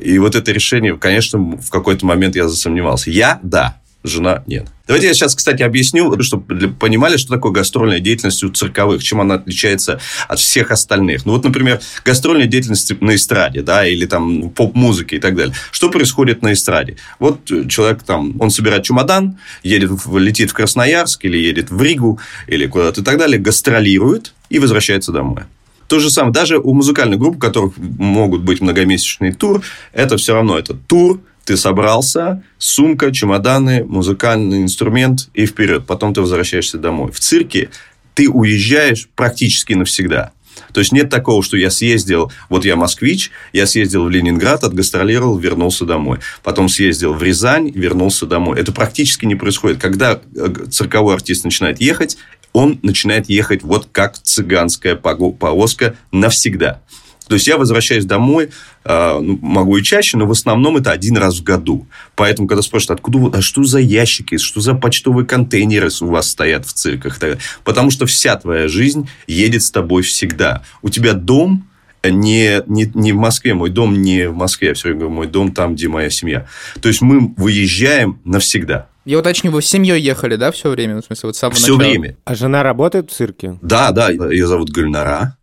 и 0.00 0.18
вот 0.18 0.34
это 0.34 0.52
решение, 0.52 0.96
конечно, 0.96 1.38
в 1.38 1.70
какой-то 1.70 2.06
момент 2.06 2.36
я 2.36 2.48
засомневался. 2.48 3.10
Я, 3.10 3.40
да, 3.42 3.80
жена 4.08 4.42
нет. 4.46 4.66
Давайте 4.86 5.08
я 5.08 5.14
сейчас, 5.14 5.34
кстати, 5.34 5.62
объясню, 5.62 6.22
чтобы 6.22 6.68
понимали, 6.68 7.16
что 7.16 7.34
такое 7.34 7.52
гастрольная 7.52 7.98
деятельность 7.98 8.42
у 8.44 8.50
цирковых, 8.50 9.02
чем 9.02 9.20
она 9.20 9.34
отличается 9.34 10.00
от 10.28 10.38
всех 10.38 10.70
остальных. 10.70 11.26
Ну, 11.26 11.32
вот, 11.32 11.44
например, 11.44 11.80
гастрольная 12.04 12.46
деятельность 12.46 13.00
на 13.00 13.16
эстраде, 13.16 13.62
да, 13.62 13.86
или 13.86 14.06
там 14.06 14.50
поп-музыки 14.50 15.16
и 15.16 15.18
так 15.18 15.34
далее. 15.34 15.54
Что 15.72 15.90
происходит 15.90 16.42
на 16.42 16.52
эстраде? 16.52 16.96
Вот 17.18 17.44
человек 17.68 18.04
там, 18.04 18.40
он 18.40 18.50
собирает 18.50 18.84
чемодан, 18.84 19.38
едет, 19.64 19.90
летит 20.14 20.50
в 20.50 20.54
Красноярск, 20.54 21.24
или 21.24 21.36
едет 21.36 21.70
в 21.70 21.82
Ригу, 21.82 22.20
или 22.46 22.66
куда-то 22.66 23.00
и 23.00 23.04
так 23.04 23.18
далее, 23.18 23.40
гастролирует 23.40 24.34
и 24.50 24.60
возвращается 24.60 25.10
домой. 25.10 25.42
То 25.88 26.00
же 26.00 26.10
самое, 26.10 26.32
даже 26.32 26.58
у 26.58 26.74
музыкальных 26.74 27.18
групп, 27.18 27.36
у 27.36 27.38
которых 27.38 27.74
могут 27.76 28.42
быть 28.42 28.60
многомесячный 28.60 29.32
тур, 29.32 29.62
это 29.92 30.16
все 30.16 30.34
равно 30.34 30.58
это 30.58 30.74
тур, 30.74 31.20
ты 31.46 31.56
собрался, 31.56 32.42
сумка, 32.58 33.12
чемоданы, 33.12 33.84
музыкальный 33.84 34.62
инструмент 34.62 35.30
и 35.32 35.46
вперед. 35.46 35.86
Потом 35.86 36.12
ты 36.12 36.20
возвращаешься 36.20 36.76
домой. 36.76 37.12
В 37.12 37.20
цирке 37.20 37.70
ты 38.14 38.28
уезжаешь 38.28 39.08
практически 39.14 39.72
навсегда. 39.74 40.32
То 40.72 40.80
есть 40.80 40.90
нет 40.90 41.08
такого, 41.08 41.42
что 41.42 41.56
я 41.56 41.70
съездил, 41.70 42.32
вот 42.48 42.64
я 42.64 42.76
москвич, 42.76 43.30
я 43.52 43.66
съездил 43.66 44.04
в 44.04 44.10
Ленинград, 44.10 44.64
отгастролировал, 44.64 45.38
вернулся 45.38 45.84
домой. 45.84 46.18
Потом 46.42 46.68
съездил 46.68 47.14
в 47.14 47.22
Рязань, 47.22 47.70
вернулся 47.70 48.26
домой. 48.26 48.58
Это 48.58 48.72
практически 48.72 49.24
не 49.24 49.36
происходит. 49.36 49.80
Когда 49.80 50.20
э, 50.34 50.66
цирковой 50.70 51.14
артист 51.14 51.44
начинает 51.44 51.80
ехать, 51.80 52.18
он 52.52 52.80
начинает 52.82 53.28
ехать 53.28 53.62
вот 53.62 53.88
как 53.92 54.18
цыганская 54.18 54.96
повозка 54.96 55.94
навсегда. 56.10 56.80
То 57.28 57.34
есть 57.34 57.46
я 57.46 57.56
возвращаюсь 57.56 58.04
домой, 58.04 58.50
а, 58.84 59.18
ну, 59.20 59.38
могу 59.42 59.76
и 59.78 59.82
чаще, 59.82 60.16
но 60.16 60.26
в 60.26 60.30
основном 60.30 60.76
это 60.76 60.92
один 60.92 61.16
раз 61.16 61.38
в 61.38 61.42
году. 61.42 61.86
Поэтому, 62.14 62.46
когда 62.48 62.62
спрашивают, 62.62 63.00
откуда, 63.00 63.38
а 63.38 63.42
что 63.42 63.64
за 63.64 63.78
ящики, 63.78 64.38
что 64.38 64.60
за 64.60 64.74
почтовые 64.74 65.26
контейнеры 65.26 65.88
у 66.00 66.06
вас 66.06 66.30
стоят 66.30 66.66
в 66.66 66.72
цирках? 66.72 67.18
Потому 67.64 67.90
что 67.90 68.06
вся 68.06 68.36
твоя 68.36 68.68
жизнь 68.68 69.08
едет 69.26 69.62
с 69.62 69.70
тобой 69.70 70.02
всегда. 70.02 70.62
У 70.82 70.88
тебя 70.88 71.14
дом 71.14 71.68
не, 72.04 72.62
не, 72.66 72.90
не 72.94 73.12
в 73.12 73.16
Москве, 73.16 73.54
мой 73.54 73.70
дом 73.70 74.00
не 74.00 74.28
в 74.28 74.36
Москве, 74.36 74.68
я 74.68 74.74
все 74.74 74.88
время 74.88 75.00
говорю, 75.00 75.16
мой 75.16 75.26
дом 75.26 75.52
там, 75.52 75.74
где 75.74 75.88
моя 75.88 76.10
семья. 76.10 76.46
То 76.80 76.88
есть 76.88 77.00
мы 77.00 77.34
выезжаем 77.36 78.20
навсегда. 78.24 78.88
Я 79.04 79.18
уточню, 79.18 79.50
вы 79.50 79.62
с 79.62 79.66
семьей 79.66 80.00
ехали, 80.00 80.36
да, 80.36 80.50
все 80.50 80.68
время? 80.68 81.00
В 81.00 81.04
смысле, 81.04 81.28
вот 81.28 81.36
с 81.36 81.38
самого 81.38 81.56
все 81.56 81.76
начала? 81.76 81.90
время. 81.90 82.16
А 82.24 82.34
жена 82.34 82.62
работает 82.62 83.10
в 83.10 83.14
цирке? 83.14 83.58
Да, 83.62 83.92
да, 83.92 84.10
ее 84.10 84.46
зовут 84.46 84.70
Гульнара 84.70 85.36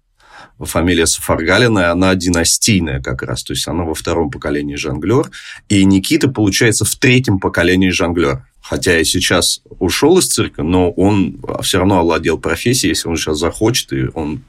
фамилия 0.60 1.06
Сафаргалина, 1.06 1.92
она 1.92 2.16
династийная 2.16 3.02
как 3.02 3.24
раз, 3.24 3.44
то 3.44 3.54
есть 3.54 3.68
она 3.68 3.84
во 3.84 3.94
втором 3.94 4.30
поколении 4.30 4.76
жонглер, 4.76 5.30
и 5.70 5.84
Никита, 5.86 6.30
получается, 6.30 6.86
в 6.86 6.96
третьем 6.96 7.40
поколении 7.40 7.90
жонглер. 7.90 8.46
Хотя 8.62 8.98
и 8.98 9.04
сейчас 9.04 9.62
ушел 9.80 10.18
из 10.20 10.28
цирка, 10.28 10.64
но 10.64 10.90
он 10.90 11.38
все 11.64 11.80
равно 11.80 12.00
овладел 12.00 12.38
профессией, 12.38 12.92
если 12.92 13.10
он 13.10 13.18
сейчас 13.18 13.38
захочет, 13.38 13.92
и 13.92 14.06
он 14.14 14.42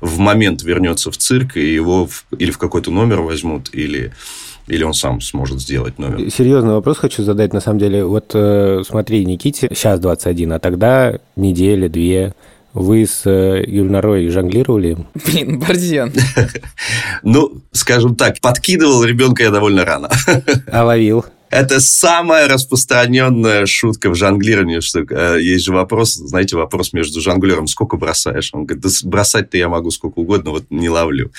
в 0.00 0.18
момент 0.18 0.62
вернется 0.62 1.10
в 1.10 1.18
цирк, 1.18 1.58
и 1.58 1.74
его 1.74 2.06
в, 2.06 2.24
или 2.38 2.52
в 2.52 2.58
какой-то 2.58 2.90
номер 2.90 3.20
возьмут, 3.20 3.68
или 3.74 4.12
или 4.66 4.84
он 4.84 4.94
сам 4.94 5.20
сможет 5.20 5.60
сделать 5.60 5.98
номер? 5.98 6.30
Серьезный 6.30 6.72
вопрос 6.72 6.98
хочу 6.98 7.24
задать, 7.24 7.52
на 7.52 7.60
самом 7.60 7.80
деле. 7.80 8.04
Вот 8.04 8.30
э, 8.34 8.82
смотри, 8.86 9.24
Никите 9.24 9.68
сейчас 9.74 9.98
21, 9.98 10.52
а 10.52 10.58
тогда 10.60 11.18
недели, 11.34 11.88
две. 11.88 12.34
Вы 12.72 13.06
с 13.06 13.26
э, 13.26 13.64
Юльнарой 13.66 14.28
жонглировали? 14.28 14.96
Блин, 15.26 15.58
Борзен. 15.58 16.12
Ну, 17.22 17.60
скажем 17.72 18.16
так, 18.16 18.40
подкидывал 18.40 19.04
ребенка 19.04 19.42
я 19.42 19.50
довольно 19.50 19.84
рано. 19.84 20.08
А 20.70 20.84
ловил? 20.84 21.24
Это 21.50 21.80
самая 21.80 22.48
распространенная 22.48 23.66
шутка 23.66 24.08
в 24.08 24.14
жонглировании, 24.14 24.78
что 24.78 25.00
э, 25.00 25.42
есть 25.42 25.64
же 25.64 25.72
вопрос, 25.72 26.14
знаете, 26.14 26.56
вопрос 26.56 26.92
между 26.92 27.20
жонглером, 27.20 27.66
сколько 27.66 27.96
бросаешь? 27.96 28.50
Он 28.52 28.66
говорит, 28.66 28.84
да 28.84 28.88
бросать-то 29.02 29.58
я 29.58 29.68
могу 29.68 29.90
сколько 29.90 30.20
угодно, 30.20 30.52
вот 30.52 30.64
не 30.70 30.88
ловлю. 30.88 31.32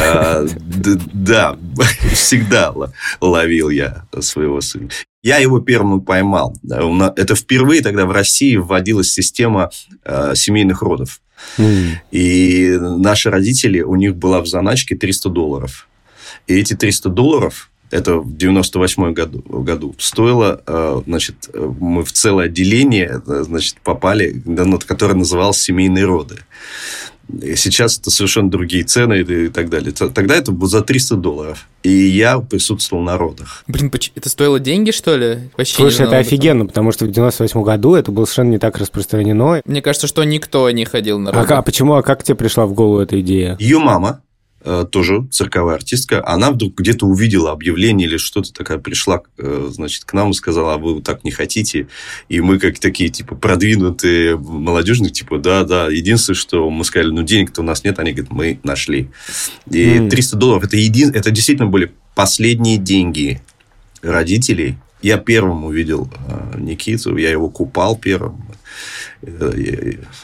А, 0.00 0.46
да, 1.12 1.56
всегда 2.12 2.72
ловил 3.20 3.70
я 3.70 4.04
своего 4.20 4.60
сына. 4.60 4.88
Я 5.26 5.38
его 5.38 5.58
первым 5.58 6.02
поймал. 6.02 6.56
Это 7.16 7.34
впервые 7.34 7.82
тогда 7.82 8.06
в 8.06 8.12
России 8.12 8.54
вводилась 8.54 9.12
система 9.12 9.70
э, 10.04 10.36
семейных 10.36 10.82
родов. 10.82 11.20
Mm. 11.58 11.94
И 12.12 12.78
наши 12.78 13.28
родители, 13.28 13.80
у 13.80 13.96
них 13.96 14.14
была 14.14 14.40
в 14.40 14.46
заначке 14.46 14.94
300 14.94 15.28
долларов. 15.30 15.88
И 16.46 16.54
эти 16.54 16.74
300 16.74 17.08
долларов 17.08 17.72
это 17.90 18.18
в 18.18 18.36
98 18.36 19.12
году, 19.14 19.42
году 19.48 19.96
стоило, 19.98 20.62
э, 20.64 21.02
значит, 21.06 21.50
мы 21.52 22.04
в 22.04 22.12
целое 22.12 22.46
отделение, 22.46 23.20
э, 23.26 23.42
значит, 23.46 23.78
попали, 23.82 24.40
которое 24.86 25.14
называлось 25.14 25.60
«Семейные 25.60 26.04
роды». 26.04 26.36
Сейчас 27.56 27.98
это 27.98 28.10
совершенно 28.10 28.50
другие 28.50 28.84
цены 28.84 29.20
и 29.20 29.48
так 29.48 29.68
далее. 29.68 29.92
Тогда 29.92 30.36
это 30.36 30.52
было 30.52 30.68
за 30.68 30.82
300 30.82 31.16
долларов. 31.16 31.66
И 31.82 31.90
я 31.90 32.38
присутствовал 32.38 33.02
на 33.02 33.16
родах. 33.18 33.64
Блин, 33.66 33.92
это 34.14 34.28
стоило 34.28 34.58
деньги, 34.58 34.90
что 34.90 35.16
ли? 35.16 35.50
Вообще 35.56 35.74
Слушай, 35.74 36.06
это 36.06 36.18
офигенно, 36.18 36.66
потому 36.66 36.92
что 36.92 37.04
в 37.04 37.10
98 37.10 37.62
году 37.62 37.94
это 37.94 38.10
было 38.10 38.24
совершенно 38.24 38.50
не 38.50 38.58
так 38.58 38.78
распространено. 38.78 39.62
Мне 39.64 39.82
кажется, 39.82 40.06
что 40.06 40.24
никто 40.24 40.70
не 40.70 40.84
ходил 40.84 41.18
на 41.18 41.32
роды. 41.32 41.54
А, 41.54 41.58
а 41.58 41.62
почему? 41.62 41.94
А 41.94 42.02
как 42.02 42.22
тебе 42.22 42.36
пришла 42.36 42.66
в 42.66 42.72
голову 42.72 43.00
эта 43.00 43.20
идея? 43.20 43.56
Ее 43.60 43.78
мама 43.78 44.20
тоже 44.90 45.26
цирковая 45.30 45.76
артистка, 45.76 46.26
она 46.26 46.50
вдруг 46.50 46.76
где-то 46.76 47.06
увидела 47.06 47.52
объявление 47.52 48.08
или 48.08 48.16
что-то 48.16 48.52
такая 48.52 48.78
пришла, 48.78 49.22
э, 49.38 49.68
значит, 49.70 50.04
к 50.04 50.12
нам 50.12 50.30
и 50.30 50.34
сказала, 50.34 50.74
а 50.74 50.78
вы 50.78 51.00
так 51.02 51.24
не 51.24 51.30
хотите? 51.30 51.88
И 52.28 52.40
мы 52.40 52.58
как 52.58 52.78
такие, 52.78 53.10
типа, 53.10 53.36
продвинутые 53.36 54.36
молодежные, 54.36 55.10
типа, 55.10 55.38
да, 55.38 55.64
да. 55.64 55.88
Единственное, 55.88 56.36
что 56.36 56.68
мы 56.68 56.84
сказали, 56.84 57.10
ну, 57.10 57.22
денег-то 57.22 57.60
у 57.60 57.64
нас 57.64 57.84
нет. 57.84 57.98
Они 57.98 58.12
говорят, 58.12 58.32
мы 58.32 58.60
нашли. 58.62 59.10
И 59.70 60.08
300 60.08 60.36
долларов, 60.36 60.64
это, 60.64 60.76
един... 60.76 61.10
это 61.10 61.30
действительно 61.30 61.68
были 61.68 61.92
последние 62.14 62.78
деньги 62.78 63.40
родителей. 64.02 64.76
Я 65.02 65.18
первым 65.18 65.64
увидел 65.64 66.10
э, 66.28 66.58
Никиту, 66.58 67.16
я 67.16 67.30
его 67.30 67.48
купал 67.50 67.96
первым. 67.96 68.42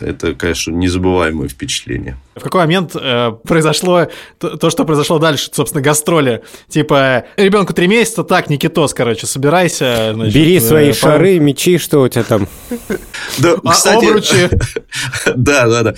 Это, 0.01 0.35
конечно, 0.35 0.71
незабываемое 0.71 1.49
впечатление. 1.49 2.17
В 2.37 2.41
какой 2.41 2.63
момент 2.63 2.95
э, 2.95 3.33
произошло 3.45 4.07
то, 4.39 4.57
то, 4.57 4.71
что 4.71 4.85
произошло 4.85 5.19
дальше, 5.19 5.51
собственно, 5.53 5.83
гастроли? 5.83 6.43
Типа, 6.69 7.25
ребенку 7.37 7.75
три 7.75 7.89
месяца, 7.89 8.23
так, 8.25 8.49
Никитос, 8.49 8.95
короче, 8.95 9.27
собирайся. 9.27 10.13
Значит, 10.15 10.35
Бери 10.35 10.61
свои 10.61 10.91
э, 10.91 10.93
шары, 10.95 11.39
мечи, 11.41 11.79
что 11.79 12.01
у 12.01 12.09
тебя 12.09 12.23
там? 12.23 12.49
Да, 13.39 13.57
а 13.65 13.73
кстати, 13.73 14.05
обручи? 14.05 14.49
Да, 15.37 15.67
да, 15.67 15.83
да. 15.83 15.95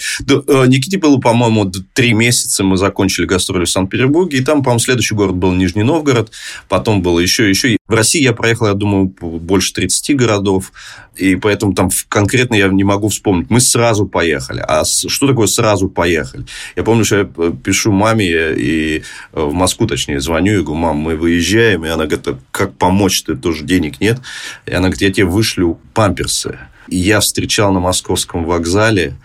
Э, 0.49 0.67
Никите 0.67 0.99
было, 0.99 1.19
по-моему, 1.19 1.71
три 1.93 2.15
месяца 2.15 2.65
мы 2.65 2.77
закончили 2.79 3.27
гастроли 3.27 3.65
в 3.67 3.71
Санкт-Петербурге, 3.71 4.39
и 4.39 4.45
там, 4.45 4.63
по-моему, 4.63 4.81
следующий 4.81 5.15
город 5.15 5.35
был 5.35 5.53
Нижний 5.53 5.83
Новгород, 5.83 6.33
потом 6.69 7.03
было 7.03 7.21
еще, 7.21 7.49
еще. 7.49 7.77
В 7.87 7.93
России 7.93 8.23
я 8.23 8.33
проехал, 8.33 8.67
я 8.67 8.75
думаю, 8.75 9.15
больше 9.21 9.73
30 9.75 10.17
городов, 10.17 10.73
и 11.17 11.37
поэтому 11.37 11.75
там 11.75 11.91
конкретно 12.09 12.55
я 12.55 12.69
не 12.69 12.83
могу 12.83 12.94
вспомнить. 13.09 13.51
Мы 13.51 13.61
сразу 13.61 14.07
поехали. 14.07 14.65
А 14.67 14.85
что 14.85 15.27
такое 15.27 15.47
сразу 15.47 15.89
поехали? 15.89 16.45
Я 16.77 16.83
помню, 16.83 17.05
что 17.05 17.19
я 17.19 17.29
э, 17.37 17.53
пишу 17.63 17.93
маме 17.93 18.27
и 18.57 18.99
э, 18.99 19.41
в 19.41 19.53
Москву, 19.53 19.87
точнее, 19.87 20.21
звоню 20.21 20.55
и 20.55 20.63
говорю, 20.63 20.75
мам, 20.75 20.97
мы 20.97 21.17
выезжаем. 21.17 21.85
И 21.85 21.89
она 21.89 22.07
говорит, 22.07 22.29
«А 22.29 22.39
как 22.51 22.77
помочь-то, 22.77 23.37
тоже 23.37 23.65
денег 23.65 24.01
нет. 24.01 24.21
И 24.67 24.71
она 24.71 24.89
говорит, 24.89 25.03
я 25.03 25.13
тебе 25.13 25.27
вышлю 25.27 25.79
памперсы. 25.93 26.59
И 26.89 26.97
я 26.97 27.21
встречал 27.21 27.73
на 27.73 27.81
московском 27.81 28.45
вокзале 28.45 29.17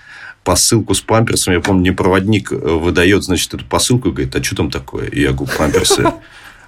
посылку 0.43 0.93
с 0.93 1.01
памперсами. 1.01 1.55
Я 1.55 1.61
помню, 1.61 1.81
мне 1.81 1.93
проводник 1.93 2.51
э, 2.51 2.55
выдает, 2.55 3.23
значит, 3.23 3.53
эту 3.53 3.65
посылку 3.65 4.09
и 4.09 4.11
говорит, 4.11 4.35
а 4.35 4.43
что 4.43 4.55
там 4.55 4.71
такое? 4.71 5.07
И 5.07 5.21
я 5.21 5.31
говорю, 5.31 5.51
памперсы. 5.57 6.05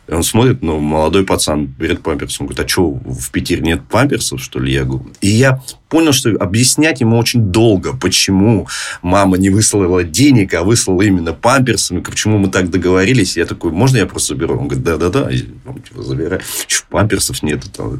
Он 0.07 0.23
смотрит, 0.23 0.61
ну, 0.61 0.79
молодой 0.79 1.25
пацан 1.25 1.65
берет 1.65 2.01
памперс. 2.01 2.39
Он 2.41 2.47
говорит, 2.47 2.65
а 2.65 2.67
что, 2.67 2.89
в 2.89 3.31
Питере 3.31 3.61
нет 3.61 3.81
памперсов, 3.89 4.41
что 4.41 4.59
ли? 4.59 4.73
Я 4.73 4.83
говорю. 4.83 5.11
И 5.21 5.29
я 5.29 5.61
понял, 5.91 6.13
что 6.13 6.31
объяснять 6.39 7.01
ему 7.01 7.17
очень 7.17 7.51
долго, 7.51 7.93
почему 7.93 8.67
мама 9.01 9.37
не 9.37 9.49
выслала 9.49 10.03
денег, 10.03 10.53
а 10.53 10.63
выслала 10.63 11.01
именно 11.01 11.33
памперсами, 11.33 11.99
почему 11.99 12.37
мы 12.37 12.49
так 12.49 12.69
договорились. 12.69 13.35
Я 13.35 13.45
такой, 13.45 13.71
можно 13.71 13.97
я 13.97 14.05
просто 14.05 14.33
заберу? 14.33 14.57
Он 14.57 14.67
говорит, 14.67 14.83
да-да-да, 14.83 15.29
типа, 15.29 16.01
забирай. 16.01 16.39
Чё, 16.65 16.83
памперсов 16.89 17.43
нету. 17.43 17.69
Там, 17.69 17.97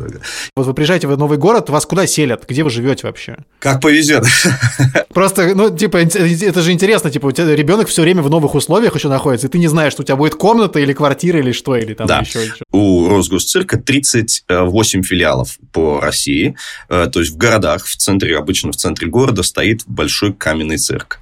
вот 0.56 0.66
вы 0.66 0.74
приезжаете 0.74 1.08
в 1.08 1.18
новый 1.18 1.38
город, 1.38 1.70
вас 1.70 1.86
куда 1.86 2.08
селят? 2.08 2.46
Где 2.48 2.64
вы 2.64 2.70
живете 2.70 3.08
вообще? 3.08 3.38
Как 3.60 3.82
повезет. 3.82 4.26
Просто, 5.14 5.54
ну, 5.54 5.76
типа, 5.76 5.98
это 5.98 6.62
же 6.62 6.72
интересно, 6.72 7.12
типа, 7.12 7.28
у 7.28 7.32
тебя 7.32 7.54
ребенок 7.54 7.90
все 7.90 8.02
время 8.02 8.22
в 8.22 8.30
новых 8.30 8.56
условиях 8.56 8.96
еще 8.96 9.10
находится, 9.10 9.48
и 9.48 9.50
ты 9.50 9.60
не 9.60 9.68
знаешь, 9.68 9.92
что 9.92 10.04
у 10.04 10.06
тебя 10.06 10.16
будет 10.16 10.36
комната 10.36 10.80
или 10.80 10.94
квартира 10.94 11.40
или 11.40 11.52
что, 11.52 11.76
или 11.76 11.94
там 12.08 12.24
Да. 12.24 12.28
еще. 12.40 12.46
что- 12.56 12.66
У 12.72 13.08
Росгосцирка 13.10 13.78
38 13.78 15.04
филиалов 15.04 15.58
по 15.72 16.00
России. 16.00 16.56
Э, 16.90 17.08
То 17.12 17.20
есть 17.20 17.32
в 17.32 17.38
городах, 17.38 17.86
в 17.86 17.96
центре, 17.96 18.38
обычно 18.38 18.72
в 18.72 18.76
центре 18.76 19.08
города 19.08 19.44
стоит 19.44 19.82
большой 19.86 20.34
каменный 20.34 20.78
цирк. 20.78 21.20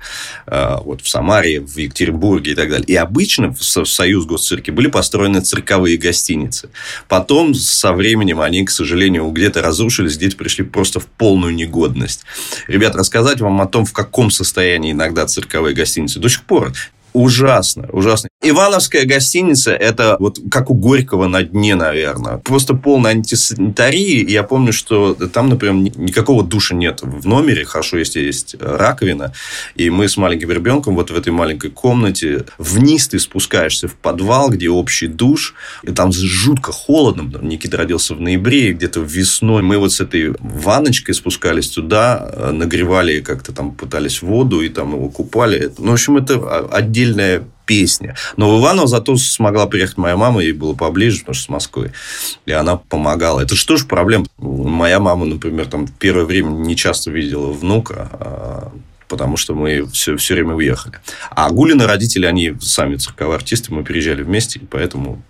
Э, 0.48 0.78
Вот 0.84 1.02
в 1.02 1.10
Самаре, 1.10 1.60
в 1.62 1.78
Екатеринбурге 1.78 2.52
и 2.52 2.56
так 2.56 2.70
далее. 2.70 2.86
И 2.86 2.96
обычно 2.96 3.54
в 3.54 3.64
Со- 3.64 3.84
в 3.84 3.90
Союз 3.90 4.26
Госцирке 4.26 4.72
были 4.72 4.88
построены 4.88 5.42
цирковые 5.42 5.98
гостиницы. 5.98 6.70
Потом 7.08 7.54
со 7.54 7.94
временем 7.94 8.40
они, 8.42 8.64
к 8.66 8.72
сожалению, 8.72 9.30
где-то 9.32 9.62
разрушились, 9.62 10.18
где-то 10.18 10.36
пришли 10.38 10.64
просто 10.66 11.00
в 11.00 11.06
полную 11.06 11.54
негодность. 11.54 12.24
Ребят, 12.68 12.96
рассказать 12.96 13.42
вам 13.42 13.62
о 13.62 13.66
том, 13.68 13.86
в 13.86 13.94
каком 13.94 14.32
состоянии 14.32 14.92
иногда 14.92 15.26
цирковые 15.26 15.76
гостиницы 15.76 16.20
до 16.20 16.30
сих 16.30 16.44
пор 16.44 16.74
Ужасно, 17.12 17.88
ужасно. 17.92 18.29
Ивановская 18.42 19.06
гостиница– 19.06 19.72
это 19.74 20.16
вот 20.18 20.40
как 20.50 20.70
у 20.70 20.74
Горького 20.74 21.28
на 21.28 21.44
дне, 21.44 21.76
наверное. 21.76 22.38
Просто 22.38 22.74
полная 22.74 23.12
антисанитарии. 23.12 24.32
Я 24.32 24.44
помню, 24.44 24.72
что 24.72 25.14
там, 25.14 25.50
например, 25.50 25.76
ни- 25.76 25.92
никакого 25.98 26.42
душа 26.42 26.74
нет 26.74 27.02
в 27.02 27.28
номере. 27.28 27.66
Хорошо, 27.66 27.98
если 27.98 28.22
есть 28.22 28.56
раковина. 28.58 29.34
И 29.76 29.90
мы 29.90 30.08
с 30.08 30.16
маленьким 30.16 30.52
ребенком 30.52 30.96
вот 30.96 31.12
в 31.12 31.16
этой 31.18 31.34
маленькой 31.34 31.72
комнате. 31.72 32.46
Вниз 32.58 33.10
ты 33.10 33.20
спускаешься 33.20 33.90
в 33.90 33.96
подвал, 33.96 34.50
где 34.50 34.70
общий 34.70 35.08
душ. 35.08 35.54
И 35.84 35.92
там 35.92 36.14
жутко 36.14 36.72
холодно. 36.72 37.40
Никита 37.42 37.76
родился 37.76 38.16
в 38.16 38.22
ноябре, 38.22 38.72
где-то 38.72 39.02
весной. 39.02 39.64
Мы 39.64 39.78
вот 39.78 39.92
с 39.92 40.00
этой 40.00 40.34
ванночкой 40.40 41.14
спускались 41.14 41.68
туда, 41.68 42.52
нагревали 42.54 43.20
как-то 43.20 43.52
там, 43.52 43.76
пытались 43.76 44.22
воду, 44.22 44.62
и 44.62 44.70
там 44.70 44.94
его 44.94 45.10
купали. 45.10 45.74
Ну, 45.78 45.92
в 45.92 45.94
общем, 45.94 46.16
это 46.16 46.66
отдельная 46.72 47.44
песня. 47.70 48.16
Но 48.36 48.58
в 48.58 48.60
Иваново 48.60 48.88
зато 48.88 49.16
смогла 49.16 49.68
приехать 49.68 49.98
моя 49.98 50.18
мама, 50.18 50.42
ей 50.42 50.54
было 50.54 50.74
поближе, 50.74 51.20
потому 51.20 51.36
что 51.36 51.44
с 51.46 51.50
Москвы. 51.50 51.94
И 52.48 52.52
она 52.52 52.78
помогала. 52.78 53.42
Это 53.42 53.56
что 53.56 53.78
ж 53.78 53.86
проблема? 53.86 54.26
Моя 54.40 55.00
мама, 55.00 55.28
например, 55.28 55.68
там 55.68 55.86
в 55.86 55.94
первое 55.94 56.26
время 56.26 56.50
не 56.50 56.76
часто 56.76 57.12
видела 57.12 57.52
внука, 57.52 58.10
а, 58.12 58.72
потому 59.08 59.38
что 59.38 59.54
мы 59.54 59.86
все, 59.86 60.18
все 60.18 60.34
время 60.34 60.56
уехали. 60.56 60.96
А 61.30 61.52
Гулины 61.52 61.86
родители, 61.86 62.26
они 62.26 62.56
сами 62.60 62.96
цирковые 62.96 63.36
артисты, 63.36 63.72
мы 63.72 63.84
переезжали 63.84 64.24
вместе, 64.24 64.58
и 64.58 64.66
поэтому 64.66 65.22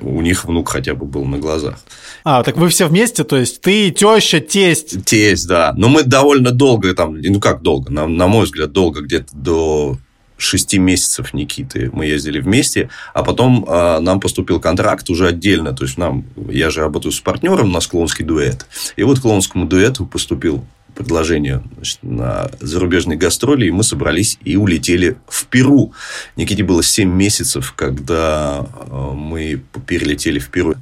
у 0.00 0.22
них 0.22 0.44
внук 0.44 0.68
хотя 0.68 0.94
бы 0.94 1.04
был 1.04 1.24
на 1.24 1.38
глазах. 1.38 1.80
А, 2.22 2.44
так 2.44 2.56
вы 2.58 2.68
все 2.68 2.86
вместе, 2.86 3.24
то 3.24 3.36
есть 3.36 3.60
ты, 3.60 3.90
теща, 3.90 4.38
тесть. 4.38 5.04
Тесть, 5.04 5.48
да. 5.48 5.74
Но 5.76 5.88
мы 5.88 6.04
довольно 6.04 6.52
долго 6.52 6.94
там, 6.94 7.20
ну 7.20 7.40
как 7.40 7.62
долго, 7.62 7.90
на, 7.90 8.06
на 8.06 8.28
мой 8.28 8.44
взгляд, 8.44 8.70
долго, 8.70 9.00
где-то 9.00 9.30
до 9.32 9.98
шести 10.38 10.78
месяцев 10.78 11.34
Никиты. 11.34 11.90
Мы 11.92 12.06
ездили 12.06 12.40
вместе, 12.40 12.88
а 13.12 13.22
потом 13.22 13.64
э, 13.68 13.98
нам 14.00 14.20
поступил 14.20 14.60
контракт 14.60 15.10
уже 15.10 15.26
отдельно, 15.26 15.74
то 15.74 15.84
есть 15.84 15.98
нам, 15.98 16.24
я 16.48 16.70
же 16.70 16.80
работаю 16.80 17.12
с 17.12 17.20
партнером, 17.20 17.68
у 17.68 17.72
нас 17.72 17.86
клоунский 17.86 18.24
дуэт, 18.24 18.66
и 18.96 19.02
вот 19.02 19.20
клоунскому 19.20 19.66
дуэту 19.66 20.06
поступил 20.06 20.64
предложение 20.94 21.62
значит, 21.74 21.98
на 22.02 22.50
зарубежные 22.60 23.16
гастроли, 23.16 23.66
и 23.66 23.70
мы 23.70 23.82
собрались 23.82 24.38
и 24.44 24.56
улетели 24.56 25.16
в 25.28 25.46
Перу. 25.46 25.92
Никите 26.36 26.64
было 26.64 26.82
7 26.82 27.08
месяцев, 27.08 27.72
когда 27.76 28.66
э, 28.66 29.10
мы 29.14 29.62
перелетели 29.86 30.38
в 30.38 30.48
Перу. 30.48 30.74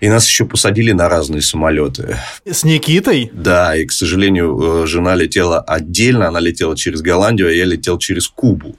И 0.00 0.08
нас 0.08 0.26
еще 0.26 0.44
посадили 0.44 0.92
на 0.92 1.08
разные 1.08 1.42
самолеты. 1.42 2.18
С 2.44 2.64
Никитой? 2.64 3.30
Да, 3.32 3.76
и, 3.76 3.86
к 3.86 3.92
сожалению, 3.92 4.82
э, 4.82 4.86
жена 4.86 5.14
летела 5.14 5.60
отдельно, 5.60 6.28
она 6.28 6.40
летела 6.40 6.76
через 6.76 7.00
Голландию, 7.00 7.48
а 7.48 7.52
я 7.52 7.64
летел 7.64 7.98
через 7.98 8.28
Кубу. 8.28 8.76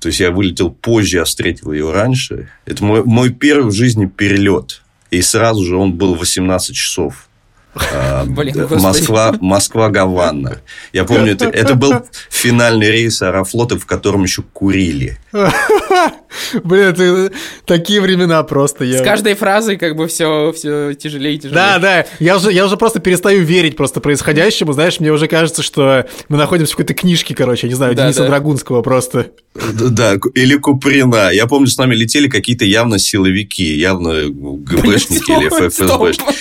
То 0.00 0.08
есть, 0.08 0.20
я 0.20 0.30
вылетел 0.30 0.70
позже, 0.70 1.20
а 1.20 1.24
встретил 1.24 1.72
ее 1.72 1.92
раньше. 1.92 2.50
Это 2.64 2.84
мой, 2.84 3.04
мой 3.04 3.30
первый 3.30 3.70
в 3.70 3.74
жизни 3.74 4.06
перелет. 4.06 4.82
И 5.10 5.22
сразу 5.22 5.64
же 5.64 5.76
он 5.76 5.92
был 5.92 6.14
18 6.14 6.74
часов. 6.74 7.28
Да, 7.76 8.24
господи. 8.26 8.82
Москва, 8.82 9.34
Москва, 9.40 9.88
Гавана. 9.88 10.58
Я 10.92 11.04
помню, 11.04 11.32
это, 11.32 11.46
это 11.46 11.74
был 11.74 11.94
финальный 12.30 12.90
рейс 12.90 13.20
Аэрофлота, 13.22 13.78
в 13.78 13.86
котором 13.86 14.24
еще 14.24 14.42
курили. 14.42 15.18
Блин, 16.62 16.88
это 16.88 17.32
такие 17.64 18.00
времена 18.00 18.42
просто. 18.42 18.84
Я... 18.84 18.98
С 18.98 19.02
каждой 19.02 19.34
фразой 19.34 19.76
как 19.76 19.96
бы 19.96 20.06
все, 20.06 20.52
все 20.52 20.94
тяжелее 20.94 21.34
и 21.34 21.38
тяжелее. 21.38 21.54
Да, 21.54 21.78
да, 21.78 22.06
я 22.18 22.36
уже, 22.36 22.52
я 22.52 22.64
уже 22.64 22.76
просто 22.76 23.00
перестаю 23.00 23.42
верить 23.42 23.76
просто 23.76 24.00
происходящему, 24.00 24.72
знаешь, 24.72 25.00
мне 25.00 25.12
уже 25.12 25.28
кажется, 25.28 25.62
что 25.62 26.06
мы 26.28 26.36
находимся 26.36 26.72
в 26.72 26.76
какой-то 26.76 26.94
книжке, 26.94 27.34
короче, 27.34 27.66
я 27.66 27.70
не 27.70 27.76
знаю, 27.76 27.94
Да, 27.94 28.04
Дениса 28.04 28.22
да. 28.22 28.28
Драгунского 28.28 28.82
просто. 28.82 29.26
Да, 29.54 30.14
или 30.34 30.56
Куприна. 30.56 31.30
Я 31.32 31.46
помню, 31.46 31.66
с 31.66 31.78
нами 31.78 31.94
летели 31.94 32.28
какие-то 32.28 32.64
явно 32.64 32.98
силовики, 32.98 33.74
явно 33.74 34.24
ГБшники 34.28 35.30
или. 35.30 35.48
ФСБшники. 35.48 36.34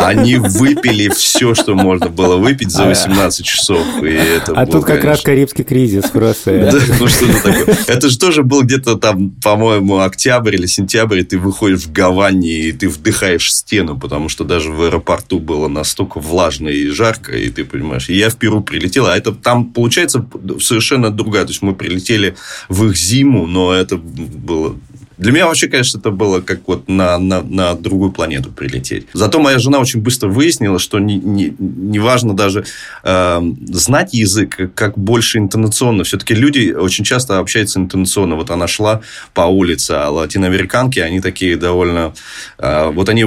Они 0.00 0.36
выпили 0.36 1.08
все, 1.10 1.54
что 1.54 1.74
можно 1.74 2.08
было 2.08 2.36
выпить 2.36 2.70
за 2.70 2.86
18 2.86 3.44
часов. 3.44 3.84
И 4.02 4.08
это 4.08 4.52
А 4.52 4.64
было, 4.64 4.66
тут 4.66 4.84
как 4.86 5.04
раз 5.04 5.20
Карибский 5.20 5.64
кризис 5.64 6.04
просто. 6.10 6.70
Да, 6.72 6.78
ну 6.98 7.06
что 7.08 7.26
это 7.26 7.42
такое? 7.42 7.76
Это 7.86 8.08
же 8.08 8.18
тоже 8.18 8.42
был 8.42 8.62
где-то 8.70 8.96
там, 8.96 9.30
по-моему, 9.30 9.98
октябрь 9.98 10.54
или 10.54 10.66
сентябрь, 10.66 11.18
и 11.18 11.22
ты 11.24 11.38
выходишь 11.38 11.80
в 11.80 11.92
Гаване, 11.92 12.68
и 12.68 12.72
ты 12.72 12.88
вдыхаешь 12.88 13.52
стену, 13.52 13.98
потому 13.98 14.28
что 14.28 14.44
даже 14.44 14.70
в 14.70 14.80
аэропорту 14.82 15.40
было 15.40 15.66
настолько 15.66 16.20
влажно 16.20 16.68
и 16.68 16.86
жарко, 16.88 17.36
и 17.36 17.50
ты 17.50 17.64
понимаешь. 17.64 18.08
И 18.08 18.14
я 18.14 18.30
в 18.30 18.36
Перу 18.36 18.60
прилетел, 18.60 19.06
а 19.06 19.16
это 19.16 19.32
там, 19.32 19.72
получается, 19.72 20.24
совершенно 20.60 21.10
другая. 21.10 21.44
То 21.46 21.50
есть, 21.50 21.62
мы 21.62 21.74
прилетели 21.74 22.36
в 22.68 22.86
их 22.86 22.96
зиму, 22.96 23.46
но 23.46 23.72
это 23.72 23.96
было... 23.96 24.76
Для 25.20 25.32
меня 25.32 25.46
вообще, 25.46 25.68
конечно, 25.68 25.98
это 25.98 26.10
было 26.10 26.40
как 26.40 26.60
вот 26.66 26.88
на, 26.88 27.18
на, 27.18 27.42
на 27.42 27.74
другую 27.74 28.10
планету 28.10 28.50
прилететь. 28.50 29.06
Зато 29.12 29.38
моя 29.38 29.58
жена 29.58 29.78
очень 29.78 30.00
быстро 30.00 30.28
выяснила, 30.28 30.78
что 30.78 30.98
не, 30.98 31.16
не, 31.16 31.54
не 31.58 31.98
важно 31.98 32.34
даже 32.34 32.64
э, 33.02 33.42
знать 33.68 34.14
язык, 34.14 34.56
как- 34.56 34.74
как 34.74 34.98
больше 34.98 35.38
интонационно. 35.38 36.04
Все-таки 36.04 36.34
люди 36.34 36.72
очень 36.72 37.04
часто 37.04 37.38
общаются 37.38 37.78
интонационно. 37.78 38.34
Вот 38.34 38.50
она 38.50 38.66
шла 38.66 39.02
по 39.34 39.42
улице, 39.42 39.90
а 39.92 40.08
латиноамериканки, 40.08 41.00
они 41.00 41.20
такие 41.20 41.56
довольно... 41.56 42.14
э, 42.56 42.90
вот 42.90 43.10
они 43.10 43.26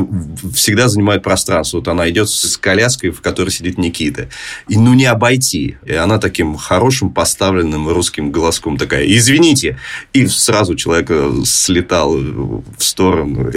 всегда 0.56 0.88
занимают 0.88 1.22
пространство. 1.22 1.78
Вот 1.78 1.88
она 1.88 2.10
идет 2.10 2.28
с 2.28 2.58
коляской, 2.58 3.12
в 3.12 3.22
которой 3.22 3.52
сидит 3.52 3.78
Никита. 3.78 4.30
И 4.68 4.78
ну 4.78 4.96
не 4.96 5.06
обойти. 5.06 5.78
И 5.86 5.94
она 5.94 6.18
таким 6.18 6.56
хорошим 6.56 7.12
поставленным 7.12 7.88
русским 7.88 8.32
голоском 8.32 8.78
такая, 8.78 9.06
извините. 9.06 9.78
И 10.14 10.26
сразу 10.26 10.74
человек 10.76 11.08
э, 11.12 11.42
слетал 11.84 12.16
в 12.16 12.84
сторону. 12.84 13.52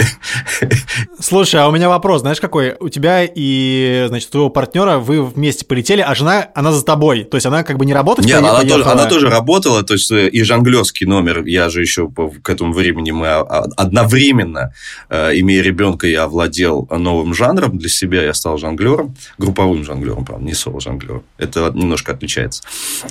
Слушай, 1.21 1.61
а 1.61 1.69
у 1.69 1.73
меня 1.73 1.89
вопрос, 1.89 2.23
знаешь 2.23 2.41
какой? 2.41 2.75
У 2.81 2.89
тебя 2.89 3.25
и, 3.25 4.07
значит, 4.09 4.31
твоего 4.31 4.51
партнера 4.51 4.99
вы 4.99 5.25
вместе 5.25 5.65
полетели, 5.65 6.01
а 6.01 6.15
жена, 6.15 6.49
она 6.55 6.73
за 6.73 6.85
тобой. 6.85 7.25
То 7.25 7.37
есть 7.37 7.47
она 7.47 7.63
как 7.63 7.79
бы 7.79 7.87
не 7.87 7.95
работать 7.95 8.27
Нет, 8.27 8.41
поехала? 8.41 8.61
она 8.61 8.69
тоже, 8.69 8.85
она 8.85 9.07
тоже 9.07 9.31
работала, 9.31 9.83
то 9.83 9.95
есть 9.95 10.11
э, 10.11 10.29
и 10.29 10.43
жонглерский 10.43 11.07
номер, 11.07 11.45
я 11.45 11.69
же 11.69 11.81
еще 11.81 12.09
к 12.09 12.49
этому 12.49 12.73
времени 12.73 13.13
мы 13.13 13.29
а- 13.29 13.41
а- 13.41 13.67
одновременно, 13.77 14.73
э, 15.09 15.39
имея 15.39 15.63
ребенка, 15.63 16.07
я 16.07 16.25
овладел 16.25 16.89
новым 16.91 17.35
жанром 17.35 17.79
для 17.79 17.89
себя, 17.89 18.23
я 18.23 18.35
стал 18.35 18.59
жонглером, 18.59 19.15
групповым 19.39 19.85
жонглером, 19.85 20.25
правда, 20.25 20.45
не 20.45 20.55
соло-жонглером. 20.55 21.23
Это 21.39 21.71
немножко 21.75 22.13
отличается. 22.13 22.63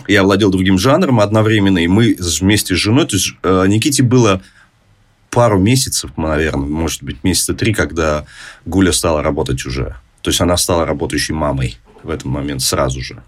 Я 0.07 0.21
овладел 0.21 0.51
другим 0.51 0.77
жанром 0.77 1.19
одновременно, 1.19 1.79
и 1.79 1.87
мы 1.87 2.15
вместе 2.19 2.75
с 2.75 2.77
женой, 2.77 3.05
то 3.05 3.15
есть 3.15 3.33
э, 3.43 3.65
Никите 3.67 4.03
было 4.03 4.41
пару 5.35 5.59
месяцев, 5.59 6.11
наверное, 6.15 6.67
может 6.67 7.03
быть, 7.03 7.23
месяца 7.23 7.53
три, 7.53 7.73
когда 7.73 8.25
Гуля 8.65 8.93
стала 8.93 9.21
работать 9.21 9.65
уже. 9.65 9.97
То 10.21 10.29
есть, 10.29 10.39
она 10.41 10.55
стала 10.57 10.85
работающей 10.85 11.33
мамой 11.33 11.77
в 12.03 12.09
этот 12.09 12.25
момент 12.25 12.61
сразу 12.61 13.01
же. 13.01 13.21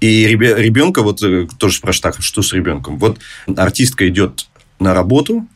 И 0.00 0.26
ребе- 0.26 0.56
ребенка, 0.56 1.02
вот 1.02 1.22
э, 1.22 1.46
тоже 1.58 1.76
спрашивают, 1.76 2.16
так, 2.16 2.24
что 2.24 2.40
с 2.42 2.52
ребенком? 2.54 2.98
Вот 2.98 3.18
артистка 3.54 4.08
идет 4.08 4.46
на 4.80 4.94
работу, 4.94 5.46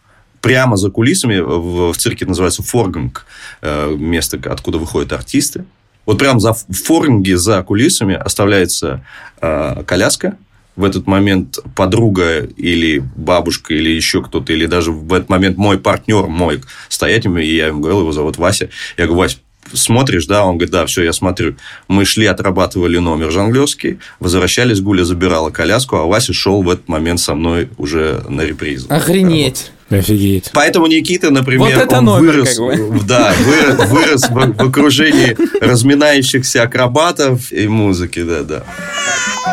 прямо 0.42 0.76
за 0.76 0.90
кулисами, 0.90 1.38
в, 1.38 1.92
в 1.92 1.96
цирке 1.96 2.26
называется 2.26 2.62
форгинг, 2.62 3.26
э, 3.62 3.96
место, 3.96 4.38
откуда 4.52 4.78
выходят 4.78 5.12
артисты. 5.12 5.64
Вот 6.06 6.18
прямо 6.18 6.40
за 6.40 6.52
в 6.52 6.72
форгинге, 6.72 7.36
за 7.38 7.62
кулисами 7.62 8.14
оставляется 8.14 9.04
э, 9.40 9.82
коляска, 9.86 10.36
в 10.76 10.84
этот 10.84 11.06
момент 11.06 11.58
подруга 11.74 12.40
или 12.56 13.02
бабушка 13.16 13.74
или 13.74 13.90
еще 13.90 14.22
кто-то, 14.22 14.52
или 14.52 14.66
даже 14.66 14.92
в 14.92 15.12
этот 15.12 15.28
момент 15.28 15.56
мой 15.56 15.78
партнер 15.78 16.26
мой 16.26 16.62
стоять, 16.88 17.26
и 17.26 17.56
я 17.56 17.68
ему 17.68 17.80
говорил, 17.80 18.00
его 18.00 18.12
зовут 18.12 18.38
Вася. 18.38 18.70
Я 18.96 19.06
говорю, 19.06 19.20
Вась, 19.20 19.38
смотришь, 19.72 20.26
да? 20.26 20.44
Он 20.44 20.56
говорит, 20.56 20.72
да, 20.72 20.86
все, 20.86 21.02
я 21.02 21.12
смотрю. 21.12 21.56
Мы 21.88 22.04
шли, 22.04 22.26
отрабатывали 22.26 22.98
номер 22.98 23.30
жонглерский, 23.30 23.98
возвращались, 24.18 24.80
Гуля 24.80 25.04
забирала 25.04 25.50
коляску, 25.50 25.96
а 25.96 26.04
Вася 26.04 26.32
шел 26.32 26.62
в 26.62 26.70
этот 26.70 26.88
момент 26.88 27.20
со 27.20 27.34
мной 27.34 27.68
уже 27.78 28.22
на 28.28 28.42
репризу. 28.42 28.86
Охренеть. 28.90 29.72
Офигеть. 29.90 30.50
Поэтому 30.52 30.86
Никита, 30.86 31.30
например, 31.30 31.74
Вот 31.74 31.82
это 31.82 31.98
он 31.98 32.04
номер, 32.04 32.32
вырос, 32.34 32.56
как 32.56 32.90
бы. 32.92 33.00
да, 33.08 33.34
вырос, 33.44 33.88
вырос 33.90 34.28
в, 34.30 34.34
в 34.34 34.68
окружении 34.68 35.36
разминающихся 35.60 36.62
акробатов 36.62 37.50
и 37.50 37.66
музыки, 37.66 38.22
да, 38.22 38.44
да. 38.44 38.64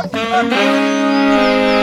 Bye. 0.03 1.76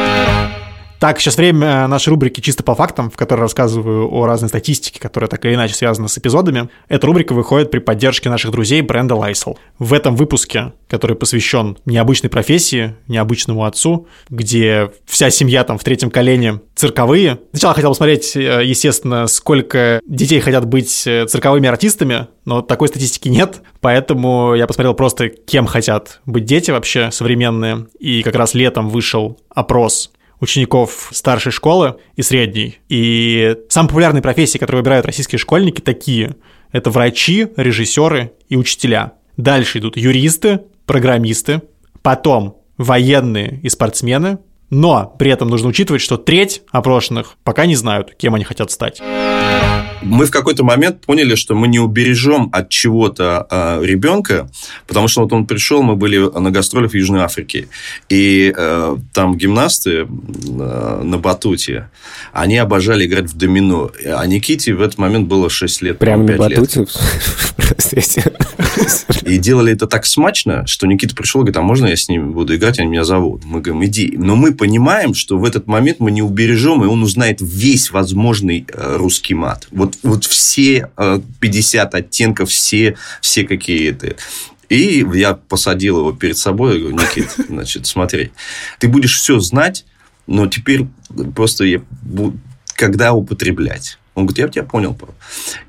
Так, 1.05 1.21
сейчас 1.21 1.37
время 1.37 1.87
нашей 1.87 2.09
рубрики 2.09 2.40
«Чисто 2.40 2.62
по 2.62 2.75
фактам», 2.75 3.11
в 3.11 3.17
которой 3.19 3.40
рассказываю 3.40 4.11
о 4.11 4.25
разной 4.25 4.49
статистике, 4.49 4.99
которая 4.99 5.29
так 5.29 5.45
или 5.45 5.53
иначе 5.55 5.75
связана 5.75 6.09
с 6.09 6.17
эпизодами. 6.17 6.71
Эта 6.88 7.07
рубрика 7.07 7.35
выходит 7.35 7.71
при 7.71 7.79
поддержке 7.79 8.31
наших 8.31 8.53
друзей 8.53 8.81
бренда 8.81 9.14
Lysol. 9.14 9.59
В 9.79 9.93
этом 9.93 10.17
выпуске, 10.17 10.73
который 10.88 11.14
посвящен 11.14 11.77
необычной 11.85 12.31
профессии, 12.31 12.95
необычному 13.07 13.67
отцу, 13.67 14.09
где 14.31 14.93
вся 15.05 15.29
семья 15.29 15.62
там 15.64 15.77
в 15.77 15.85
третьем 15.85 16.11
колене 16.11 16.62
цирковые. 16.75 17.38
Сначала 17.53 17.75
хотел 17.75 17.90
посмотреть, 17.90 18.35
э, 18.35 18.64
естественно, 18.64 19.27
сколько 19.27 20.01
детей 20.07 20.40
хотят 20.40 20.64
быть 20.64 21.07
э, 21.07 21.27
цирковыми 21.27 21.69
артистами, 21.69 22.29
но 22.47 22.62
такой 22.62 22.88
статистики 22.88 23.29
нет, 23.29 23.61
поэтому 23.83 24.55
я 24.55 24.67
посмотрел 24.67 24.95
просто, 24.95 25.29
кем 25.29 25.67
хотят 25.67 26.23
быть 26.25 26.47
дети 26.47 26.71
вообще 26.71 27.11
современные, 27.11 27.88
и 27.99 28.23
как 28.23 28.37
раз 28.37 28.55
летом 28.55 28.88
вышел 28.88 29.38
опрос 29.51 30.11
учеников 30.44 31.09
старшей 31.12 31.52
школы 31.52 31.96
и 32.16 32.22
средней. 32.22 32.78
И 32.88 33.57
самые 33.68 33.88
популярные 33.88 34.22
профессии, 34.22 34.59
которые 34.59 34.80
выбирают 34.83 35.07
российские 35.07 35.38
школьники, 35.38 35.80
такие. 35.80 36.37
Это 36.72 36.90
врачи, 36.90 37.48
режиссеры 37.57 38.33
и 38.48 38.57
учителя. 38.57 39.14
Дальше 39.37 39.78
идут 39.78 39.96
юристы, 39.96 40.61
программисты, 40.87 41.62
потом 42.02 42.62
военные 42.76 43.61
и 43.62 43.68
спортсмены, 43.68 44.38
но 44.70 45.14
при 45.18 45.31
этом 45.31 45.48
нужно 45.48 45.68
учитывать, 45.68 46.03
что 46.03 46.16
треть 46.16 46.62
опрошенных 46.70 47.37
пока 47.44 47.66
не 47.66 47.77
знают, 47.77 48.14
кем 48.16 48.35
они 48.35 48.44
хотят 48.44 48.70
стать 48.70 49.00
мы 50.05 50.27
в 50.27 50.31
какой-то 50.31 50.64
момент 50.64 51.00
поняли, 51.00 51.35
что 51.35 51.55
мы 51.55 51.68
не 51.68 51.79
убережем 51.79 52.48
от 52.53 52.68
чего-то 52.68 53.46
э, 53.50 53.85
ребенка, 53.85 54.48
потому 54.87 55.09
что 55.09 55.22
вот 55.22 55.33
он 55.33 55.46
пришел, 55.46 55.83
мы 55.83 55.96
были 55.96 56.18
на 56.18 56.50
гастролях 56.50 56.92
в 56.92 56.94
Южной 56.94 57.22
Африке, 57.22 57.68
и 58.09 58.53
э, 58.57 58.96
там 59.12 59.37
гимнасты 59.37 59.90
э, 59.90 60.05
на 61.03 61.18
батуте, 61.18 61.88
они 62.33 62.59
обожали 62.59 63.07
играть 63.07 63.27
в 63.27 63.37
домино, 63.37 63.90
а 64.07 64.27
Никите 64.27 64.74
в 64.74 64.83
этот 64.83 64.98
момент 64.98 65.29
было 65.29 65.50
6 65.50 65.83
лет. 65.83 65.98
Прямо 65.98 66.24
на 66.24 66.37
батуте? 66.37 66.87
И 69.22 69.38
делали 69.38 69.72
это 69.72 69.87
так 69.87 70.07
смачно, 70.07 70.66
что 70.66 70.87
Никита 70.87 71.14
пришел 71.14 71.40
и 71.40 71.44
говорит, 71.44 71.57
а 71.57 71.62
можно 71.62 71.87
я 71.87 71.96
с 71.96 72.09
ними 72.09 72.31
буду 72.31 72.55
играть, 72.55 72.79
они 72.79 72.88
меня 72.88 73.05
зовут? 73.05 73.42
Мы 73.44 73.61
говорим, 73.61 73.85
иди. 73.85 74.14
Но 74.16 74.37
мы 74.37 74.53
понимаем, 74.55 75.14
что 75.14 75.38
в 75.38 75.45
этот 75.45 75.67
момент 75.67 76.01
мы 76.01 76.11
не 76.11 76.23
убережем, 76.23 76.83
и 76.83 76.87
он 76.87 77.03
узнает 77.03 77.38
весь 77.40 77.90
возможный 77.90 78.67
э, 78.73 78.97
русский 78.97 79.35
мат. 79.35 79.69
Вот, 79.71 79.99
вот 80.03 80.25
все 80.25 80.90
50 81.40 81.95
э, 81.95 81.99
оттенков, 81.99 82.51
все, 82.51 82.97
все 83.21 83.45
какие-то. 83.45 84.17
И 84.69 85.05
я 85.14 85.35
посадил 85.35 85.99
его 85.99 86.12
перед 86.12 86.38
собой, 86.38 86.77
и 86.77 86.81
говорю, 86.81 86.97
Никит, 86.97 87.31
значит, 87.49 87.87
смотри, 87.87 88.33
ты 88.79 88.88
будешь 88.88 89.17
все 89.17 89.38
знать, 89.38 89.85
но 90.27 90.47
теперь 90.47 90.87
просто 91.35 91.64
я, 91.64 91.83
когда 92.75 93.12
употреблять. 93.12 93.99
Он 94.14 94.27
говорит, 94.27 94.38
я 94.38 94.48
тебя 94.48 94.64
понял, 94.64 94.94
папа. 94.94 95.14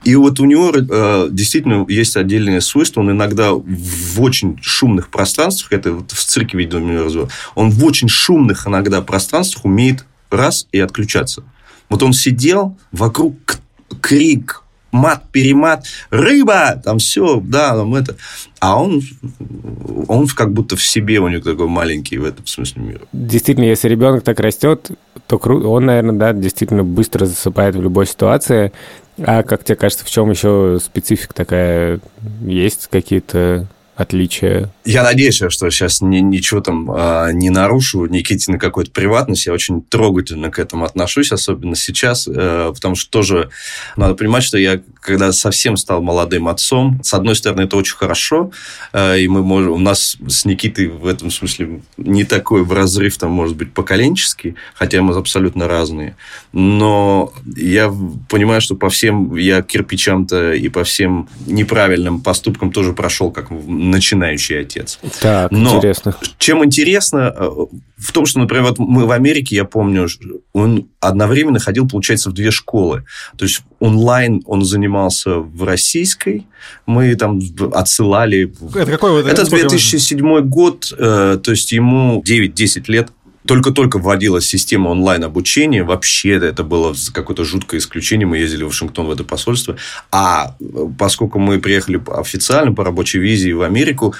И 0.03 0.15
вот 0.15 0.39
у 0.39 0.45
него 0.45 0.71
э, 0.71 1.27
действительно 1.31 1.85
есть 1.87 2.15
отдельное 2.15 2.59
свойство. 2.59 3.01
Он 3.01 3.11
иногда 3.11 3.53
в 3.53 4.21
очень 4.21 4.59
шумных 4.61 5.09
пространствах, 5.09 5.73
это 5.73 5.93
вот 5.93 6.11
в 6.11 6.23
цирке, 6.23 6.57
видимо, 6.57 7.27
он 7.55 7.71
в 7.71 7.83
очень 7.83 8.07
шумных 8.07 8.67
иногда 8.67 9.01
пространствах 9.01 9.65
умеет 9.65 10.05
раз 10.29 10.67
и 10.71 10.79
отключаться. 10.79 11.43
Вот 11.89 12.03
он 12.03 12.13
сидел, 12.13 12.77
вокруг 12.91 13.35
крик, 14.01 14.63
мат-перемат, 14.95 15.85
рыба, 16.09 16.81
там 16.83 16.99
все, 16.99 17.39
да, 17.39 17.75
там 17.75 17.93
это. 17.95 18.15
А 18.59 18.81
он, 18.81 19.01
он 20.07 20.27
как 20.27 20.53
будто 20.53 20.75
в 20.75 20.83
себе 20.83 21.19
у 21.19 21.27
него 21.27 21.41
такой 21.41 21.67
маленький 21.67 22.17
в 22.17 22.25
этом 22.25 22.45
смысле 22.47 22.81
мира. 22.81 23.01
Действительно, 23.13 23.65
если 23.65 23.89
ребенок 23.89 24.23
так 24.23 24.39
растет, 24.39 24.91
то 25.27 25.37
он, 25.37 25.85
наверное, 25.85 26.15
да, 26.15 26.33
действительно 26.33 26.83
быстро 26.83 27.25
засыпает 27.25 27.75
в 27.75 27.81
любой 27.81 28.07
ситуации. 28.07 28.71
А 29.17 29.43
как 29.43 29.63
тебе 29.63 29.75
кажется, 29.75 30.05
в 30.05 30.09
чем 30.09 30.29
еще 30.31 30.79
специфика 30.83 31.33
такая? 31.33 31.99
Есть 32.41 32.87
какие-то 32.87 33.67
отличия? 33.95 34.71
Я 34.83 35.03
надеюсь, 35.03 35.35
что 35.35 35.69
сейчас 35.69 36.01
ни, 36.01 36.19
ничего 36.19 36.61
там 36.61 36.91
а, 36.91 37.31
не 37.31 37.49
нарушу, 37.49 38.05
Никитина 38.05 38.59
какой-то 38.59 38.91
приватность. 38.91 39.45
Я 39.45 39.53
очень 39.53 39.81
трогательно 39.81 40.51
к 40.51 40.59
этому 40.59 40.85
отношусь, 40.85 41.31
особенно 41.31 41.75
сейчас, 41.75 42.27
а, 42.27 42.73
потому 42.73 42.95
что 42.95 43.09
тоже 43.09 43.49
надо 43.95 44.15
понимать, 44.15 44.43
что 44.43 44.57
я, 44.57 44.81
когда 44.99 45.31
совсем 45.31 45.77
стал 45.77 46.01
молодым 46.01 46.47
отцом, 46.47 46.99
с 47.03 47.13
одной 47.13 47.35
стороны, 47.35 47.61
это 47.61 47.77
очень 47.77 47.95
хорошо, 47.95 48.51
а, 48.91 49.15
и 49.15 49.27
мы 49.27 49.43
можем, 49.43 49.71
у 49.71 49.77
нас 49.77 50.17
с 50.27 50.45
Никитой 50.45 50.87
в 50.87 51.07
этом 51.07 51.31
смысле 51.31 51.81
не 51.97 52.25
такой 52.25 52.63
в 52.63 52.73
разрыв, 52.73 53.17
там, 53.17 53.31
может 53.31 53.55
быть, 53.55 53.73
поколенческий, 53.73 54.55
хотя 54.73 55.01
мы 55.01 55.15
абсолютно 55.15 55.67
разные. 55.67 56.15
Но 56.51 57.33
я 57.55 57.93
понимаю, 58.29 58.61
что 58.61 58.75
по 58.75 58.89
всем 58.89 59.35
я 59.35 59.61
кирпичам-то 59.61 60.53
и 60.53 60.67
по 60.69 60.83
всем 60.83 61.29
неправильным 61.45 62.21
поступкам 62.21 62.71
тоже 62.71 62.93
прошел 62.93 63.31
как 63.31 63.51
начинающий 63.91 64.61
отец. 64.61 64.99
Так, 65.21 65.51
Но 65.51 65.77
интересно. 65.77 66.15
Чем 66.37 66.63
интересно, 66.63 67.33
э, 67.35 67.49
в 67.97 68.11
том, 68.11 68.25
что, 68.25 68.39
например, 68.39 68.63
вот 68.63 68.79
мы 68.79 69.05
в 69.05 69.11
Америке, 69.11 69.55
я 69.55 69.65
помню, 69.65 70.07
он 70.53 70.89
одновременно 70.99 71.59
ходил, 71.59 71.87
получается, 71.87 72.29
в 72.29 72.33
две 72.33 72.51
школы. 72.51 73.03
То 73.37 73.45
есть 73.45 73.61
онлайн 73.79 74.41
он 74.45 74.63
занимался 74.65 75.35
в 75.37 75.63
российской, 75.63 76.45
мы 76.85 77.15
там 77.15 77.39
отсылали... 77.73 78.53
Это 78.73 78.91
какой? 78.91 79.29
Это 79.29 79.49
2007 79.49 80.41
год, 80.41 80.93
э, 80.97 81.39
то 81.41 81.51
есть 81.51 81.71
ему 81.71 82.21
9-10 82.25 82.83
лет 82.87 83.09
только-только 83.47 83.99
вводилась 83.99 84.45
система 84.45 84.89
онлайн-обучения. 84.89 85.83
Вообще 85.83 86.33
это 86.33 86.63
было 86.63 86.95
какое-то 87.13 87.43
жуткое 87.43 87.79
исключение. 87.79 88.27
Мы 88.27 88.37
ездили 88.37 88.63
в 88.63 88.67
Вашингтон 88.67 89.07
в 89.07 89.11
это 89.11 89.23
посольство. 89.23 89.77
А 90.11 90.55
поскольку 90.97 91.39
мы 91.39 91.59
приехали 91.59 92.01
официально 92.07 92.73
по 92.73 92.83
рабочей 92.83 93.19
визе 93.19 93.53
в 93.53 93.61
Америку 93.61 94.15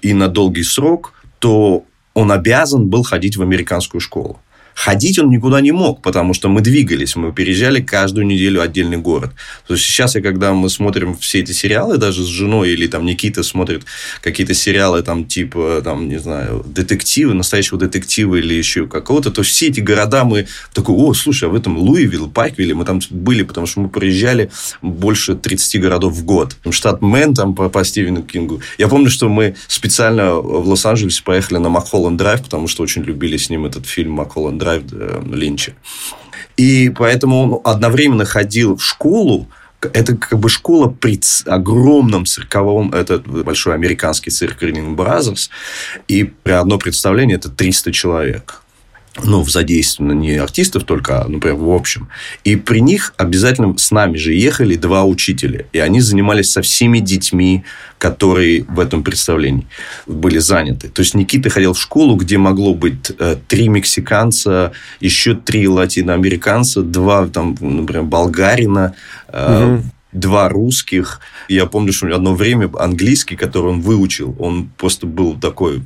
и 0.00 0.14
на 0.14 0.28
долгий 0.28 0.64
срок, 0.64 1.12
то 1.38 1.84
он 2.14 2.32
обязан 2.32 2.88
был 2.88 3.02
ходить 3.02 3.36
в 3.36 3.42
американскую 3.42 4.00
школу. 4.00 4.40
Ходить 4.74 5.18
он 5.18 5.30
никуда 5.30 5.60
не 5.60 5.72
мог, 5.72 6.02
потому 6.02 6.34
что 6.34 6.48
мы 6.48 6.60
двигались, 6.60 7.16
мы 7.16 7.32
переезжали 7.32 7.80
каждую 7.80 8.26
неделю 8.26 8.62
отдельный 8.62 8.96
город. 8.96 9.30
То 9.66 9.74
есть 9.74 9.84
сейчас, 9.86 10.14
я, 10.14 10.22
когда 10.22 10.52
мы 10.52 10.68
смотрим 10.70 11.16
все 11.16 11.40
эти 11.40 11.52
сериалы, 11.52 11.98
даже 11.98 12.22
с 12.22 12.26
женой, 12.26 12.70
или 12.70 12.86
там 12.86 13.04
Никита 13.04 13.42
смотрит 13.42 13.82
какие-то 14.20 14.54
сериалы, 14.54 15.02
там, 15.02 15.24
типа, 15.26 15.80
там, 15.84 16.08
не 16.08 16.18
знаю, 16.18 16.64
детективы, 16.66 17.34
настоящего 17.34 17.78
детектива 17.78 18.36
или 18.36 18.54
еще 18.54 18.86
какого-то, 18.86 19.30
то 19.30 19.42
все 19.42 19.68
эти 19.68 19.80
города 19.80 20.24
мы 20.24 20.46
такой, 20.72 20.94
о, 20.96 21.14
слушай, 21.14 21.48
а 21.48 21.52
в 21.52 21.54
этом 21.54 21.78
Луивилл, 21.78 22.30
Пайквилле 22.30 22.74
мы 22.74 22.84
там 22.84 23.00
были, 23.10 23.42
потому 23.42 23.66
что 23.66 23.80
мы 23.80 23.88
проезжали 23.88 24.50
больше 24.80 25.34
30 25.34 25.80
городов 25.80 26.14
в 26.14 26.24
год. 26.24 26.56
Штат 26.70 27.02
Мэн 27.02 27.34
там 27.34 27.54
по, 27.54 27.68
по 27.68 27.84
Стивену 27.84 28.22
Кингу. 28.22 28.60
Я 28.78 28.88
помню, 28.88 29.10
что 29.10 29.28
мы 29.28 29.54
специально 29.68 30.34
в 30.34 30.68
Лос-Анджелесе 30.68 31.22
поехали 31.22 31.58
на 31.58 31.68
Mulholland 31.68 32.16
Drive, 32.16 32.42
потому 32.42 32.68
что 32.68 32.82
очень 32.82 33.02
любили 33.02 33.36
с 33.36 33.50
ним 33.50 33.66
этот 33.66 33.86
фильм 33.86 34.12
Mulholland 34.12 34.58
Drive 34.62 34.82
э, 34.92 35.22
Линча. 35.32 35.72
И 36.56 36.92
поэтому 36.96 37.42
он 37.42 37.60
одновременно 37.64 38.24
ходил 38.24 38.76
в 38.76 38.84
школу, 38.84 39.48
это 39.80 40.16
как 40.16 40.38
бы 40.38 40.48
школа 40.48 40.88
при 40.88 41.18
огромном 41.46 42.24
цирковом, 42.26 42.92
это 42.92 43.18
большой 43.18 43.74
американский 43.74 44.30
цирк 44.30 44.62
Ringling 44.62 44.96
Brothers, 44.96 45.50
и 46.08 46.24
при 46.24 46.52
одно 46.52 46.78
представление 46.78 47.36
это 47.36 47.48
300 47.48 47.92
человек 47.92 48.61
ну, 49.22 49.44
задействовано 49.44 50.12
не 50.12 50.36
артистов 50.36 50.84
только, 50.84 51.22
а, 51.22 51.28
например, 51.28 51.56
в 51.58 51.70
общем. 51.70 52.08
И 52.44 52.56
при 52.56 52.80
них 52.80 53.12
обязательно 53.18 53.76
с 53.76 53.90
нами 53.90 54.16
же 54.16 54.32
ехали 54.32 54.74
два 54.74 55.04
учителя. 55.04 55.66
И 55.72 55.78
они 55.78 56.00
занимались 56.00 56.50
со 56.50 56.62
всеми 56.62 56.98
детьми, 56.98 57.64
которые 57.98 58.64
в 58.64 58.80
этом 58.80 59.04
представлении 59.04 59.66
были 60.06 60.38
заняты. 60.38 60.88
То 60.88 61.02
есть, 61.02 61.14
Никита 61.14 61.50
ходил 61.50 61.74
в 61.74 61.80
школу, 61.80 62.16
где 62.16 62.38
могло 62.38 62.74
быть 62.74 63.12
э, 63.18 63.36
три 63.48 63.68
мексиканца, 63.68 64.72
еще 65.00 65.34
три 65.34 65.68
латиноамериканца, 65.68 66.82
два, 66.82 67.28
там, 67.28 67.56
например, 67.60 68.04
болгарина, 68.04 68.94
угу 69.28 69.82
два 70.12 70.48
русских. 70.48 71.20
Я 71.48 71.66
помню, 71.66 71.92
что 71.92 72.14
одно 72.14 72.34
время 72.34 72.70
английский, 72.78 73.36
который 73.36 73.72
он 73.72 73.80
выучил, 73.80 74.36
он 74.38 74.70
просто 74.76 75.06
был 75.06 75.38
такой 75.38 75.82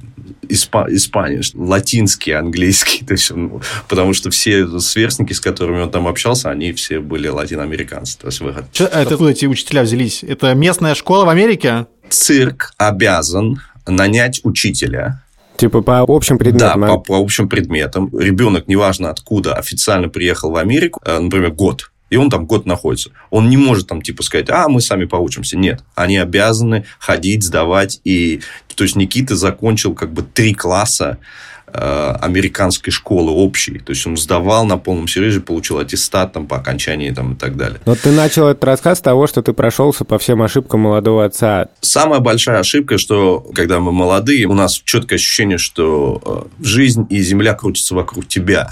испа 0.49 0.87
испанец, 0.91 1.53
латинский 1.55 2.35
английский, 2.35 3.05
то 3.07 3.12
есть 3.12 3.31
он, 3.31 3.62
потому 3.89 4.12
что 4.12 4.31
все 4.31 4.67
сверстники, 4.81 5.33
с 5.33 5.41
которыми 5.41 5.83
он 5.83 5.91
там 5.91 6.09
общался, 6.09 6.51
они 6.51 6.73
все 6.73 7.01
были 7.01 7.29
латиноамериканцы. 7.29 8.19
То 8.19 8.27
есть 8.27 8.41
выход. 8.41 8.65
Че, 8.73 8.87
а 8.87 9.03
это 9.03 9.15
откуда 9.15 9.31
эти 9.31 9.47
учителя 9.47 9.83
взялись? 9.83 10.23
Это 10.23 10.55
местная 10.55 10.95
школа 10.95 11.25
в 11.25 11.29
Америке? 11.29 11.87
Цирк 12.09 12.73
обязан 12.79 13.61
нанять 13.87 14.41
учителя, 14.45 15.23
Типа 15.57 15.81
по 15.81 16.01
общим 16.07 16.37
предметам? 16.37 16.81
Да, 16.83 16.87
по, 16.87 16.99
по 16.99 17.17
общим 17.17 17.49
предметам. 17.49 18.11
Ребенок, 18.19 18.69
неважно 18.69 19.09
откуда, 19.11 19.55
официально 19.55 20.11
приехал 20.11 20.51
в 20.51 20.57
Америку, 20.57 21.01
э, 21.05 21.19
например, 21.19 21.53
год 21.53 21.91
и 22.11 22.16
он 22.16 22.31
там 22.31 22.47
год 22.47 22.66
находится. 22.66 23.11
Он 23.31 23.49
не 23.49 23.57
может 23.57 23.88
там 23.88 24.03
типа 24.03 24.23
сказать, 24.23 24.51
а 24.51 24.69
мы 24.69 24.81
сами 24.81 25.05
поучимся. 25.05 25.57
Нет, 25.57 25.83
они 25.95 26.19
обязаны 26.19 26.85
ходить, 26.99 27.42
сдавать. 27.42 28.01
И 28.05 28.40
то 28.75 28.85
есть 28.85 28.97
Никита 28.97 29.37
закончил 29.37 29.95
как 29.95 30.12
бы 30.12 30.23
три 30.23 30.55
класса 30.55 31.19
э, 31.66 32.14
американской 32.21 32.92
школы 32.92 33.33
общей. 33.33 33.79
То 33.79 33.90
есть 33.90 34.07
он 34.07 34.16
сдавал 34.16 34.66
на 34.66 34.79
полном 34.79 35.09
серьезе, 35.09 35.40
получил 35.40 35.79
аттестат 35.79 36.33
там, 36.33 36.47
по 36.47 36.59
окончании 36.59 37.11
там, 37.11 37.33
и 37.33 37.37
так 37.37 37.57
далее. 37.57 37.81
Но 37.87 37.95
ты 37.97 38.12
начал 38.12 38.49
этот 38.49 38.62
рассказ 38.64 38.99
с 38.99 39.01
того, 39.01 39.27
что 39.27 39.42
ты 39.42 39.53
прошелся 39.53 40.05
по 40.05 40.19
всем 40.19 40.42
ошибкам 40.42 40.81
молодого 40.81 41.25
отца. 41.25 41.69
Самая 41.81 42.21
большая 42.21 42.61
ошибка, 42.61 42.99
что 42.99 43.40
когда 43.55 43.81
мы 43.81 43.92
молодые, 43.92 44.47
у 44.47 44.55
нас 44.55 44.75
четкое 44.85 45.16
ощущение, 45.16 45.59
что 45.59 46.49
э, 46.61 46.64
жизнь 46.64 47.07
и 47.11 47.21
земля 47.21 47.55
крутятся 47.55 47.95
вокруг 47.95 48.29
тебя. 48.29 48.71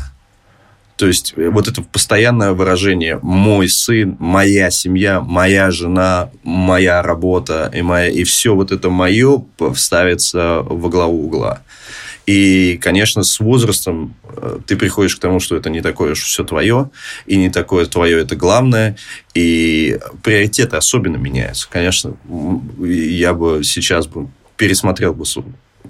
То 0.96 1.06
есть, 1.06 1.34
э, 1.36 1.48
вот 1.48 1.68
это 1.68 1.82
постоянное 1.82 2.52
выражение 2.52 3.18
«мой 3.22 3.68
сын», 3.68 4.16
«моя 4.18 4.70
семья», 4.70 5.20
«моя 5.20 5.70
жена», 5.70 6.30
«моя 6.42 7.02
работа» 7.02 7.70
и, 7.74 7.82
моя, 7.82 8.08
и 8.08 8.24
все 8.24 8.54
вот 8.54 8.70
это 8.70 8.90
«мое» 8.90 9.44
ставится 9.74 10.62
во 10.62 10.88
главу 10.88 11.26
угла. 11.26 11.62
И, 12.26 12.78
конечно, 12.80 13.22
с 13.22 13.38
возрастом 13.38 14.14
э, 14.24 14.58
ты 14.66 14.76
приходишь 14.76 15.16
к 15.16 15.20
тому, 15.20 15.40
что 15.40 15.56
это 15.56 15.68
не 15.68 15.82
такое 15.82 16.12
уж 16.12 16.22
все 16.22 16.44
твое, 16.44 16.90
и 17.26 17.36
не 17.36 17.50
такое 17.50 17.86
твое 17.86 18.20
это 18.20 18.34
главное, 18.34 18.96
и 19.34 19.98
приоритеты 20.22 20.76
особенно 20.76 21.16
меняются. 21.16 21.68
Конечно, 21.68 22.16
я 22.78 23.34
бы 23.34 23.62
сейчас 23.62 24.06
бы 24.06 24.28
пересмотрел 24.56 25.12
бы 25.12 25.26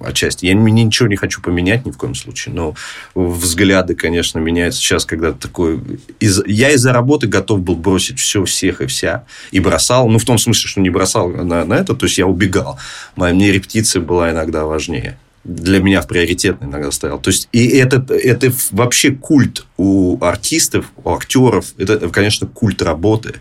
отчасти. 0.01 0.45
Я 0.45 0.53
ничего 0.53 1.07
не 1.07 1.15
хочу 1.15 1.41
поменять 1.41 1.85
ни 1.85 1.91
в 1.91 1.97
коем 1.97 2.15
случае, 2.15 2.53
но 2.55 2.75
взгляды, 3.13 3.95
конечно, 3.95 4.39
меняются 4.39 4.79
сейчас, 4.79 5.05
когда 5.05 5.31
такой... 5.31 5.79
Из... 6.19 6.43
Я 6.45 6.71
из-за 6.71 6.93
работы 6.93 7.27
готов 7.27 7.61
был 7.61 7.75
бросить 7.75 8.19
все, 8.19 8.43
всех 8.45 8.81
и 8.81 8.87
вся. 8.87 9.25
И 9.51 9.59
бросал. 9.59 10.07
Ну, 10.09 10.19
в 10.19 10.25
том 10.25 10.37
смысле, 10.37 10.67
что 10.67 10.81
не 10.81 10.89
бросал 10.89 11.29
на, 11.29 11.65
на 11.65 11.73
это, 11.75 11.95
то 11.95 12.05
есть 12.05 12.17
я 12.17 12.27
убегал. 12.27 12.79
Моя, 13.15 13.33
мне 13.33 13.51
репетиция 13.51 14.01
была 14.01 14.31
иногда 14.31 14.65
важнее 14.65 15.17
для 15.45 15.79
меня 15.79 16.01
в 16.01 16.07
приоритетный 16.07 16.67
иногда 16.67 16.91
стоял. 16.91 17.19
То 17.19 17.29
есть, 17.29 17.47
и 17.51 17.67
это, 17.67 18.03
это 18.13 18.51
вообще 18.71 19.11
культ 19.11 19.65
у 19.77 20.17
артистов, 20.23 20.91
у 21.03 21.13
актеров. 21.13 21.67
Это, 21.77 22.09
конечно, 22.09 22.47
культ 22.47 22.81
работы. 22.81 23.35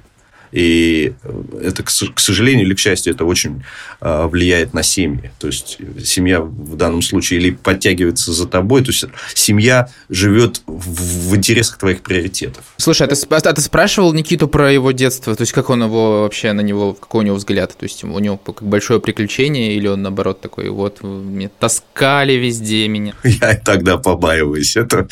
И 0.55 1.15
это, 1.61 1.83
к 1.83 1.91
сожалению 1.91 2.65
или 2.65 2.75
к 2.75 2.79
счастью, 2.79 3.13
это 3.13 3.25
очень 3.25 3.65
а, 4.01 4.29
влияет 4.29 4.73
на 4.73 4.85
семьи. 4.85 5.33
То 5.41 5.49
есть, 5.49 5.79
семья 6.05 6.41
в 6.41 6.77
данном 6.77 7.03
случае 7.03 7.41
или 7.41 7.51
подтягивается 7.51 8.33
за 8.33 8.47
тобой, 8.47 8.83
то 8.83 8.93
есть, 8.93 9.05
семья 9.35 9.89
живет 10.09 10.63
в 10.67 11.35
интересах 11.35 11.79
твоих 11.79 12.03
приоритетов. 12.03 12.63
Слушай, 12.77 13.09
а 13.09 13.11
ты, 13.11 13.17
а 13.35 13.53
ты 13.53 13.61
спрашивал 13.61 14.13
Никиту 14.13 14.47
про 14.47 14.71
его 14.73 14.93
детство? 14.93 15.35
То 15.35 15.43
есть, 15.43 15.53
как 15.53 15.71
он 15.71 15.83
его 15.83 16.23
вообще 16.23 16.53
на 16.53 16.61
него, 16.61 16.95
какой 16.95 17.25
у 17.25 17.27
него 17.27 17.37
взгляд? 17.37 17.77
То 17.77 17.83
есть, 17.83 18.05
у 18.05 18.19
него 18.21 18.37
как 18.37 18.63
большое 18.63 19.01
приключение 19.01 19.75
или 19.75 19.89
он, 19.89 20.03
наоборот, 20.03 20.41
такой, 20.41 20.69
вот, 20.69 21.03
мне 21.03 21.49
таскали 21.49 22.35
везде 22.35 22.87
меня? 22.87 23.15
Я 23.25 23.57
тогда 23.57 23.97
побаиваюсь 23.97 24.77
этого. 24.77 25.09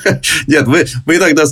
Нет, 0.46 0.66
мы, 0.66 0.86
мы, 1.04 1.16
иногда, 1.16 1.44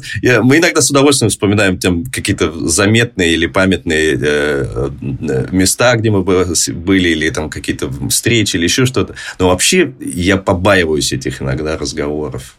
мы 0.42 0.56
иногда 0.56 0.80
с 0.80 0.90
удовольствием 0.90 1.28
вспоминаем 1.28 1.78
там 1.78 2.06
какие-то 2.06 2.50
заметные 2.66 3.33
или 3.34 3.46
памятные 3.46 4.14
э, 4.14 4.18
э, 4.20 5.46
места, 5.52 5.96
где 5.96 6.10
мы 6.10 6.22
были, 6.22 7.08
или 7.08 7.30
там 7.30 7.50
какие-то 7.50 7.90
встречи, 8.08 8.56
или 8.56 8.64
еще 8.64 8.86
что-то. 8.86 9.14
Но 9.38 9.48
вообще 9.48 9.92
я 10.00 10.36
побаиваюсь 10.36 11.12
этих 11.12 11.42
иногда 11.42 11.76
разговоров. 11.76 12.56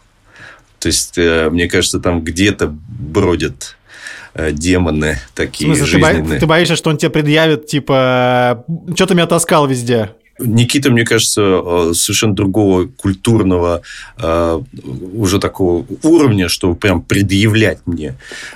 То 0.80 0.88
есть, 0.88 1.18
э, 1.18 1.50
мне 1.50 1.68
кажется, 1.68 2.00
там 2.00 2.24
где-то 2.24 2.68
бродят 2.68 3.78
демоны 4.52 5.18
такие 5.34 5.72
в 5.72 5.78
смысле, 5.78 6.00
жизненные. 6.00 6.40
Ты, 6.42 6.46
боишься, 6.46 6.76
что 6.76 6.90
он 6.90 6.98
тебе 6.98 7.10
предъявит, 7.10 7.68
типа, 7.68 8.66
что 8.94 9.06
ты 9.06 9.16
меня 9.16 9.28
таскал 9.28 9.66
везде? 9.66 10.12
Никита, 10.39 10.91
мне 10.91 11.06
кажется, 11.06 11.41
э, 11.41 11.93
совершенно 11.93 12.36
другого 12.36 12.88
культурного 12.88 13.82
э, 14.17 14.62
уже 15.13 15.39
такого 15.39 15.86
уровня, 16.04 16.50
чтобы 16.50 16.76
прям 16.76 17.02
предъявлять 17.02 17.80
мне. 17.86 18.15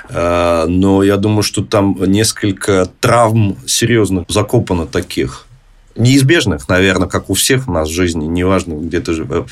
Э, 0.10 0.66
но 0.68 1.04
я 1.04 1.18
думаю, 1.18 1.44
что 1.44 1.64
там 1.64 1.98
несколько 2.06 2.90
травм 3.00 3.58
серьезных 3.66 4.26
закопано 4.28 4.88
таких. 4.88 5.46
Неизбежных, 5.96 6.68
наверное, 6.70 7.08
как 7.08 7.30
у 7.30 7.34
всех 7.34 7.68
у 7.68 7.72
нас 7.72 7.90
в 7.90 7.94
жизни, 7.94 8.26
неважно, 8.26 8.74
где 8.74 9.00
ты 9.00 9.14
живешь 9.14 9.46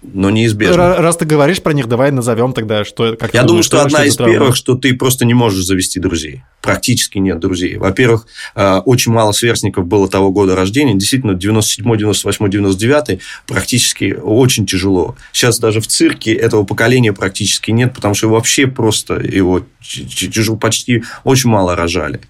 но 0.00 0.30
неизбежно. 0.30 0.96
Раз 0.96 1.16
ты 1.16 1.24
говоришь 1.24 1.60
про 1.60 1.72
них, 1.72 1.88
давай 1.88 2.10
назовем 2.10 2.52
тогда, 2.52 2.84
что 2.84 3.16
как 3.16 3.34
Я 3.34 3.42
думаю, 3.42 3.62
что, 3.62 3.78
что 3.78 3.86
одна 3.86 4.04
из 4.04 4.16
первых, 4.16 4.56
что 4.56 4.76
ты 4.76 4.94
просто 4.94 5.24
не 5.24 5.34
можешь 5.34 5.64
завести 5.64 5.98
друзей. 5.98 6.42
Практически 6.60 7.18
нет 7.18 7.38
друзей. 7.38 7.76
Во-первых, 7.76 8.26
э, 8.54 8.78
очень 8.84 9.12
мало 9.12 9.32
сверстников 9.32 9.86
было 9.86 10.08
того 10.08 10.30
года 10.30 10.56
рождения. 10.56 10.94
Действительно, 10.94 11.34
97, 11.34 11.96
98, 11.96 12.50
99 12.50 13.20
практически 13.46 14.16
очень 14.20 14.66
тяжело. 14.66 15.16
Сейчас 15.32 15.60
даже 15.60 15.80
в 15.80 15.86
цирке 15.86 16.32
этого 16.32 16.64
поколения 16.64 17.12
практически 17.12 17.70
нет, 17.70 17.94
потому 17.94 18.14
что 18.14 18.28
вообще 18.28 18.66
просто 18.66 19.14
его 19.14 19.62
тяжело, 19.80 20.56
почти 20.56 21.04
очень 21.24 21.50
мало 21.50 21.76
рожали. 21.76 22.20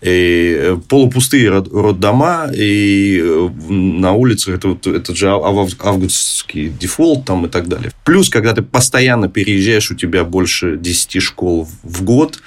И 0.00 0.56
э, 0.58 0.76
полупустые 0.88 1.50
роддома, 1.50 2.50
и 2.54 3.20
э, 3.22 3.48
на 3.68 4.12
улицах 4.12 4.54
это, 4.54 4.68
вот, 4.68 4.86
это 4.86 5.14
же 5.14 5.28
августский 5.28 6.68
дефолт 6.68 7.26
там 7.26 7.46
и 7.46 7.48
так 7.48 7.68
далее. 7.68 7.92
Плюс, 8.04 8.30
когда 8.30 8.54
ты 8.54 8.62
постоянно 8.62 9.28
переезжаешь, 9.28 9.90
у 9.90 9.94
тебя 9.94 10.24
больше 10.24 10.76
10 10.76 11.22
школ 11.22 11.68
в 11.82 12.02
год, 12.02 12.38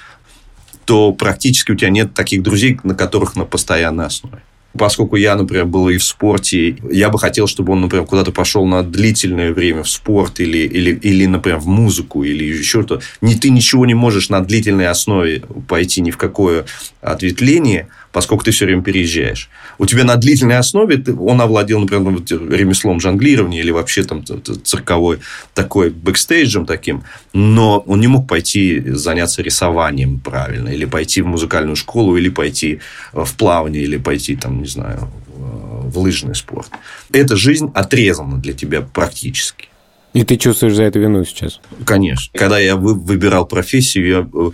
то 0.84 1.12
практически 1.12 1.72
у 1.72 1.76
тебя 1.76 1.90
нет 1.90 2.14
таких 2.14 2.42
друзей, 2.42 2.78
на 2.82 2.94
которых 2.94 3.36
на 3.36 3.44
постоянной 3.44 4.06
основе. 4.06 4.42
Поскольку 4.78 5.16
я, 5.16 5.34
например, 5.34 5.66
был 5.66 5.88
и 5.88 5.98
в 5.98 6.04
спорте, 6.04 6.76
я 6.90 7.10
бы 7.10 7.18
хотел, 7.18 7.48
чтобы 7.48 7.72
он, 7.72 7.80
например, 7.80 8.06
куда-то 8.06 8.30
пошел 8.30 8.64
на 8.66 8.84
длительное 8.84 9.52
время 9.52 9.82
в 9.82 9.90
спорт 9.90 10.38
или, 10.38 10.58
или, 10.58 10.92
или 10.94 11.26
например, 11.26 11.58
в 11.58 11.66
музыку 11.66 12.22
или 12.22 12.44
еще 12.44 12.82
что-то. 12.82 13.00
Ты 13.20 13.50
ничего 13.50 13.84
не 13.84 13.94
можешь 13.94 14.28
на 14.28 14.40
длительной 14.40 14.86
основе 14.86 15.42
пойти 15.66 16.00
ни 16.00 16.10
в 16.10 16.16
какое 16.16 16.66
ответвление– 17.00 17.88
поскольку 18.12 18.44
ты 18.44 18.50
все 18.50 18.66
время 18.66 18.82
переезжаешь. 18.82 19.48
У 19.78 19.86
тебя 19.86 20.04
на 20.04 20.16
длительной 20.16 20.58
основе 20.58 20.96
ты, 20.96 21.14
он 21.14 21.40
овладел, 21.40 21.80
например, 21.80 22.22
ремеслом 22.50 23.00
жонглирования 23.00 23.60
или 23.60 23.70
вообще 23.70 24.02
там 24.02 24.24
цирковой 24.24 25.20
такой 25.54 25.90
бэкстейджем 25.90 26.66
таким, 26.66 27.04
но 27.32 27.80
он 27.86 28.00
не 28.00 28.08
мог 28.08 28.28
пойти 28.28 28.80
заняться 28.86 29.42
рисованием 29.42 30.18
правильно, 30.20 30.68
или 30.68 30.84
пойти 30.84 31.22
в 31.22 31.26
музыкальную 31.26 31.76
школу, 31.76 32.16
или 32.16 32.28
пойти 32.28 32.80
в 33.12 33.34
плавание, 33.36 33.82
или 33.82 33.96
пойти 33.96 34.36
там, 34.36 34.60
не 34.60 34.68
знаю, 34.68 35.10
в 35.36 35.98
лыжный 35.98 36.34
спорт. 36.34 36.70
Эта 37.12 37.36
жизнь 37.36 37.70
отрезана 37.74 38.38
для 38.38 38.52
тебя 38.52 38.82
практически. 38.82 39.68
И 40.12 40.24
ты 40.24 40.36
чувствуешь 40.36 40.74
за 40.74 40.84
это 40.84 40.98
вину 40.98 41.24
сейчас? 41.24 41.60
Конечно. 41.84 42.36
Когда 42.36 42.58
я 42.58 42.74
выбирал 42.74 43.46
профессию, 43.46 44.08
я 44.08 44.28
э, 44.32 44.50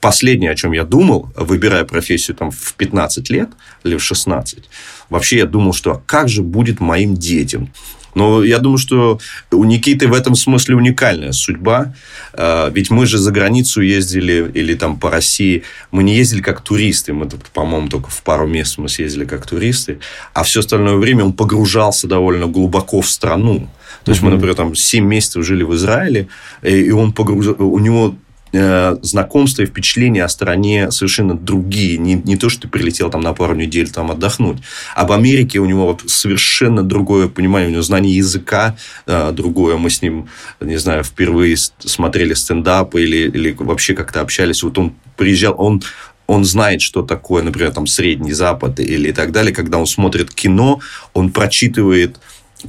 последнее, 0.00 0.50
о 0.50 0.54
чем 0.54 0.72
я 0.72 0.84
думал, 0.84 1.30
выбирая 1.36 1.84
профессию 1.84 2.36
там, 2.36 2.50
в 2.50 2.74
15 2.74 3.30
лет 3.30 3.50
или 3.84 3.96
в 3.96 4.02
16, 4.02 4.64
вообще 5.10 5.38
я 5.38 5.46
думал, 5.46 5.72
что 5.72 6.02
как 6.06 6.28
же 6.28 6.42
будет 6.42 6.80
моим 6.80 7.14
детям. 7.14 7.70
Но 8.16 8.42
я 8.42 8.60
думаю, 8.60 8.78
что 8.78 9.20
у 9.50 9.64
Никиты 9.64 10.08
в 10.08 10.14
этом 10.14 10.34
смысле 10.34 10.76
уникальная 10.76 11.32
судьба. 11.32 11.94
А, 12.32 12.70
ведь 12.70 12.90
мы 12.90 13.04
же 13.04 13.18
за 13.18 13.30
границу 13.30 13.82
ездили 13.82 14.50
или 14.54 14.74
там 14.74 14.98
по 14.98 15.10
России. 15.10 15.64
Мы 15.90 16.02
не 16.02 16.16
ездили 16.16 16.40
как 16.40 16.62
туристы. 16.62 17.12
Мы, 17.12 17.28
по-моему, 17.52 17.88
только 17.88 18.08
в 18.08 18.22
пару 18.22 18.46
мест 18.46 18.78
мы 18.78 18.88
съездили 18.88 19.26
как 19.26 19.46
туристы. 19.46 19.98
А 20.32 20.44
все 20.44 20.60
остальное 20.60 20.96
время 20.96 21.26
он 21.26 21.34
погружался 21.34 22.06
довольно 22.06 22.46
глубоко 22.46 23.02
в 23.02 23.08
страну. 23.08 23.68
То 24.04 24.12
есть, 24.12 24.22
мы, 24.22 24.30
например, 24.30 24.54
там 24.54 24.74
7 24.74 25.04
месяцев 25.04 25.44
жили 25.44 25.62
в 25.62 25.74
Израиле, 25.74 26.28
и 26.62 26.90
он 26.92 27.12
погружал... 27.12 27.56
У 27.58 27.78
него 27.78 28.16
Э, 28.58 28.96
знакомства 29.02 29.62
и 29.62 29.66
впечатления 29.66 30.24
о 30.24 30.28
стране 30.28 30.90
совершенно 30.90 31.34
другие. 31.34 31.98
Не, 31.98 32.14
не 32.14 32.36
то, 32.36 32.48
что 32.48 32.62
ты 32.62 32.68
прилетел 32.68 33.10
там 33.10 33.20
на 33.20 33.34
пару 33.34 33.54
недель 33.54 33.90
там 33.90 34.10
отдохнуть. 34.10 34.58
Об 34.94 35.12
Америке 35.12 35.58
у 35.58 35.66
него 35.66 35.98
совершенно 36.06 36.82
другое 36.82 37.28
понимание. 37.28 37.68
У 37.68 37.72
него 37.72 37.82
знание 37.82 38.16
языка 38.16 38.76
э, 39.06 39.32
другое. 39.32 39.76
Мы 39.76 39.90
с 39.90 40.00
ним, 40.00 40.28
не 40.60 40.78
знаю, 40.78 41.04
впервые 41.04 41.56
смотрели 41.56 42.32
стендап 42.32 42.94
или, 42.94 43.28
или 43.28 43.54
вообще 43.58 43.94
как-то 43.94 44.22
общались. 44.22 44.62
Вот 44.62 44.78
он 44.78 44.94
приезжал, 45.16 45.54
он 45.58 45.82
он 46.26 46.44
знает, 46.44 46.80
что 46.80 47.02
такое, 47.02 47.44
например, 47.44 47.72
там 47.72 47.86
Средний 47.86 48.32
Запад 48.32 48.80
или 48.80 49.12
так 49.12 49.30
далее. 49.30 49.54
Когда 49.54 49.78
он 49.78 49.86
смотрит 49.86 50.34
кино, 50.34 50.80
он 51.12 51.30
прочитывает 51.30 52.18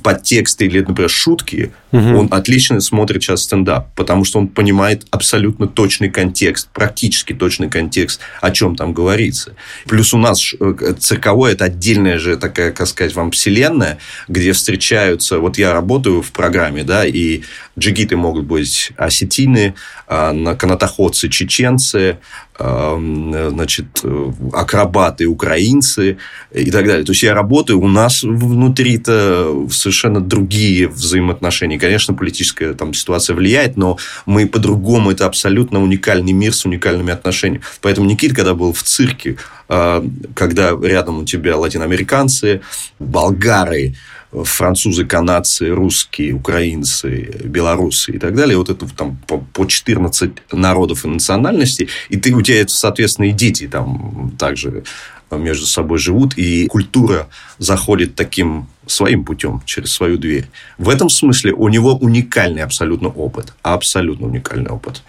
подтексты 0.04 0.66
или, 0.66 0.82
например, 0.82 1.10
шутки, 1.10 1.72
угу. 1.92 2.20
он 2.20 2.28
отлично 2.32 2.80
смотрит 2.82 3.24
сейчас 3.24 3.44
стендап, 3.44 3.94
потому 3.96 4.26
что 4.26 4.40
он 4.40 4.48
понимает 4.48 5.06
абсолютно 5.12 5.68
точный 5.68 6.10
контекст, 6.10 6.70
практически 6.74 7.34
точный 7.34 7.70
контекст, 7.70 8.20
о 8.42 8.52
чем 8.52 8.76
там 8.76 8.94
говорится. 8.94 9.56
Плюс 9.86 10.14
у 10.14 10.18
нас 10.18 10.54
э, 10.60 10.94
цирковое– 11.00 11.52
это 11.54 11.66
отдельная 11.66 12.20
же 12.20 12.38
такая, 12.38 12.72
как 12.72 12.88
сказать 12.88 13.16
вам, 13.16 13.32
вселенная, 13.32 13.98
где 14.28 14.52
встречаются... 14.52 15.40
Вот 15.40 15.58
я 15.58 15.74
работаю 15.74 16.22
в 16.22 16.32
программе, 16.32 16.84
да, 16.84 17.06
и 17.06 17.42
джигиты 17.78 18.16
могут 18.16 18.46
быть 18.46 18.92
осетины, 18.98 19.76
а, 20.08 20.56
канатоходцы 20.56 21.30
чеченцы, 21.30 22.18
значит, 22.60 24.04
акробаты 24.52 25.28
украинцы 25.28 26.18
и 26.52 26.72
так 26.72 26.88
далее. 26.88 27.06
То 27.06 27.12
есть, 27.12 27.22
я 27.22 27.36
работаю, 27.36 27.80
у 27.80 27.88
нас 27.88 28.24
внутри-то 28.24 29.68
совершенно 29.70 30.22
другие 30.22 30.88
взаимоотношения. 30.88 31.78
Конечно, 31.78 32.16
политическая 32.16 32.74
там 32.74 32.96
ситуация 32.96 33.36
влияет, 33.36 33.78
но 33.78 34.00
мы 34.26 34.48
по-другому. 34.48 35.12
Это 35.12 35.28
абсолютно 35.28 35.84
уникальный 35.84 36.32
мир 36.32 36.52
с 36.52 36.66
уникальными 36.66 37.14
отношениями. 37.14 37.64
Поэтому 37.82 38.08
Никит, 38.08 38.34
когда 38.34 38.56
был 38.56 38.74
в 38.74 38.82
цирке, 38.82 39.38
а, 39.70 40.04
когда 40.34 40.72
рядом 40.82 41.20
у 41.20 41.26
тебя 41.26 41.58
латиноамериканцы, 41.58 42.62
болгары, 43.00 43.94
французы, 44.32 45.06
канадцы, 45.06 45.70
русские, 45.70 46.34
украинцы, 46.34 47.42
белорусы 47.44 48.14
и 48.14 48.20
так 48.20 48.36
далее. 48.36 48.58
Вот 48.58 48.70
это 48.70 48.88
там 48.88 49.18
по 49.28 49.66
14 49.66 50.32
народов 50.52 51.06
и 51.06 51.08
национальностей. 51.08 51.90
И 52.10 52.18
ты, 52.18 52.34
у 52.34 52.42
тебя, 52.42 52.68
соответственно, 52.68 53.28
и 53.28 53.32
дети 53.32 53.68
там 53.68 54.34
также 54.38 54.84
между 55.32 55.66
собой 55.66 56.00
живут, 56.00 56.38
и 56.38 56.68
культура 56.68 57.28
заходит 57.58 58.16
таким 58.16 58.68
своим 58.86 59.26
путем, 59.26 59.62
через 59.66 59.92
свою 59.92 60.18
дверь. 60.18 60.50
В 60.78 60.90
этом 60.90 61.10
смысле 61.10 61.54
у 61.54 61.68
него 61.68 61.98
уникальный 61.98 62.64
абсолютно 62.64 63.10
опыт. 63.10 63.54
Абсолютно 63.62 64.28
уникальный 64.28 64.72
опыт. 64.72 65.04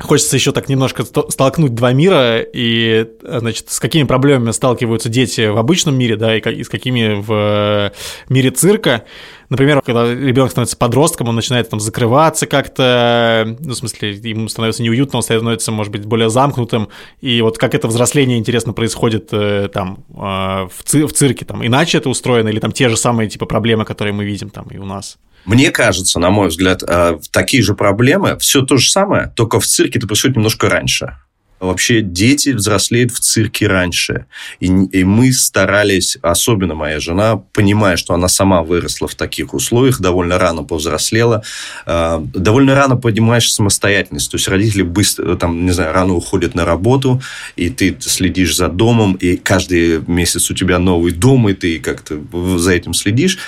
Хочется 0.00 0.36
еще 0.36 0.52
так 0.52 0.68
немножко 0.68 1.04
столкнуть 1.04 1.74
два 1.74 1.92
мира 1.92 2.40
и, 2.40 3.06
значит, 3.22 3.70
с 3.70 3.78
какими 3.78 4.04
проблемами 4.04 4.50
сталкиваются 4.52 5.08
дети 5.08 5.46
в 5.46 5.58
обычном 5.58 5.96
мире, 5.98 6.16
да, 6.16 6.34
и 6.36 6.64
с 6.64 6.68
какими 6.68 7.20
в 7.20 7.92
мире 8.28 8.50
цирка. 8.50 9.04
Например, 9.50 9.82
когда 9.82 10.06
ребенок 10.06 10.52
становится 10.52 10.76
подростком, 10.76 11.28
он 11.28 11.34
начинает 11.34 11.68
там 11.68 11.80
закрываться 11.80 12.46
как-то, 12.46 13.56
ну, 13.58 13.72
в 13.72 13.74
смысле, 13.74 14.12
ему 14.12 14.48
становится 14.48 14.84
неуютно, 14.84 15.16
он 15.16 15.22
становится, 15.24 15.72
может 15.72 15.92
быть, 15.92 16.04
более 16.04 16.30
замкнутым. 16.30 16.88
И 17.20 17.42
вот 17.42 17.58
как 17.58 17.74
это 17.74 17.88
взросление, 17.88 18.38
интересно, 18.38 18.72
происходит 18.72 19.28
э, 19.32 19.68
там 19.72 20.04
э, 20.10 20.14
в, 20.14 20.72
в 20.84 21.12
цирке, 21.12 21.44
там, 21.44 21.66
иначе 21.66 21.98
это 21.98 22.08
устроено, 22.08 22.48
или 22.48 22.60
там 22.60 22.70
те 22.70 22.88
же 22.88 22.96
самые, 22.96 23.28
типа, 23.28 23.44
проблемы, 23.44 23.84
которые 23.84 24.14
мы 24.14 24.24
видим 24.24 24.50
там 24.50 24.66
и 24.70 24.78
у 24.78 24.84
нас? 24.84 25.18
Мне 25.46 25.72
кажется, 25.72 26.20
на 26.20 26.30
мой 26.30 26.48
взгляд, 26.48 26.84
э, 26.86 27.18
такие 27.32 27.64
же 27.64 27.74
проблемы, 27.74 28.38
все 28.38 28.62
то 28.62 28.76
же 28.76 28.88
самое, 28.88 29.32
только 29.34 29.58
в 29.58 29.66
цирке 29.66 29.98
это 29.98 30.06
происходит 30.06 30.36
немножко 30.36 30.68
раньше. 30.68 31.16
Вообще 31.60 32.00
дети 32.00 32.50
взрослеют 32.50 33.12
в 33.12 33.20
цирке 33.20 33.66
раньше. 33.66 34.24
И, 34.60 34.66
и 34.66 35.04
мы 35.04 35.32
старались, 35.32 36.16
особенно 36.22 36.74
моя 36.74 37.00
жена, 37.00 37.36
понимая, 37.52 37.98
что 37.98 38.14
она 38.14 38.28
сама 38.28 38.62
выросла 38.62 39.08
в 39.08 39.14
таких 39.14 39.52
условиях, 39.52 40.00
довольно 40.00 40.38
рано 40.38 40.64
повзрослела, 40.64 41.42
э, 41.84 42.20
довольно 42.34 42.74
рано 42.74 42.96
поднимаешь 42.96 43.52
самостоятельность. 43.52 44.30
То 44.30 44.36
есть 44.36 44.48
родители 44.48 44.82
быстро, 44.82 45.36
там, 45.36 45.66
не 45.66 45.72
знаю, 45.72 45.92
рано 45.92 46.14
уходят 46.14 46.54
на 46.54 46.64
работу, 46.64 47.20
и 47.56 47.68
ты 47.68 47.94
следишь 48.00 48.56
за 48.56 48.68
домом, 48.68 49.14
и 49.14 49.36
каждый 49.36 50.00
месяц 50.06 50.50
у 50.50 50.54
тебя 50.54 50.78
новый 50.78 51.12
дом, 51.12 51.48
и 51.50 51.52
ты 51.52 51.78
как-то 51.78 52.18
за 52.58 52.72
этим 52.72 52.94
следишь 52.94 53.38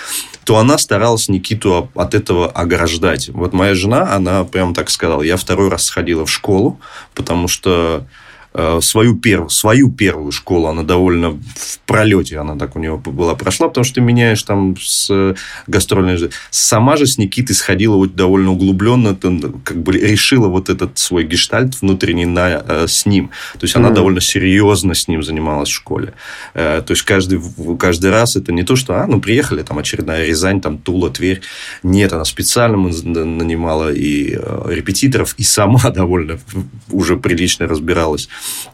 то 0.45 0.59
она 0.59 0.79
старалась 0.79 1.29
Никиту 1.29 1.91
от 1.95 2.15
этого 2.15 2.51
ограждать. 2.51 3.29
Вот 3.29 3.53
моя 3.53 3.75
жена, 3.75 4.15
она 4.15 4.45
прямо 4.45 4.75
так 4.75 4.91
сказала, 4.91 5.23
я 5.23 5.37
второй 5.37 5.69
раз 5.69 5.85
сходила 5.85 6.27
в 6.27 6.31
школу, 6.31 6.81
потому 7.15 7.49
что 7.49 8.02
свою, 8.81 9.17
перв, 9.17 9.53
свою 9.53 9.91
первую 9.91 10.33
школу, 10.33 10.69
она 10.69 10.83
довольно 10.83 11.31
в 11.31 11.79
пролете, 11.87 12.39
она 12.39 12.57
так 12.57 12.77
у 12.77 12.79
нее 12.79 12.97
была 12.97 13.35
прошла, 13.35 13.69
потому 13.69 13.85
что 13.85 13.97
ты 13.97 14.01
меняешь 14.01 14.43
там 14.43 14.77
с 14.79 15.35
гастрольной... 15.67 16.31
Сама 16.51 16.97
же 16.97 17.07
с 17.07 17.19
Никитой 17.19 17.55
сходила 17.55 17.97
вот 17.97 18.15
довольно 18.15 18.53
углубленно, 18.53 19.17
как 19.65 19.83
бы 19.83 19.93
решила 19.93 20.49
вот 20.49 20.69
этот 20.69 20.99
свой 20.99 21.25
гештальт 21.25 21.81
внутренний 21.81 22.27
на, 22.27 22.63
э, 22.67 22.87
с 22.89 23.07
ним. 23.07 23.31
То 23.55 23.65
есть, 23.65 23.77
она 23.77 23.89
mm-hmm. 23.89 23.95
довольно 23.95 24.21
серьезно 24.21 24.95
с 24.95 25.09
ним 25.09 25.23
занималась 25.23 25.69
в 25.69 25.75
школе. 25.75 26.15
Э, 26.55 26.83
то 26.87 26.93
есть, 26.93 27.03
каждый, 27.03 27.41
каждый 27.79 28.11
раз 28.11 28.37
это 28.37 28.53
не 28.53 28.63
то, 28.63 28.77
что, 28.77 28.95
а, 28.95 29.07
ну, 29.07 29.21
приехали, 29.21 29.63
там, 29.63 29.79
очередная 29.79 30.27
Рязань, 30.27 30.61
там, 30.61 30.79
Тула, 30.79 31.11
Тверь. 31.11 31.41
Нет, 31.83 32.13
она 32.13 32.25
специально 32.25 32.77
нанимала 32.77 33.93
и 33.93 34.39
репетиторов, 34.67 35.35
и 35.39 35.43
сама 35.43 35.91
довольно 35.95 36.39
уже 36.91 37.17
прилично 37.17 37.67
разбиралась 37.67 38.29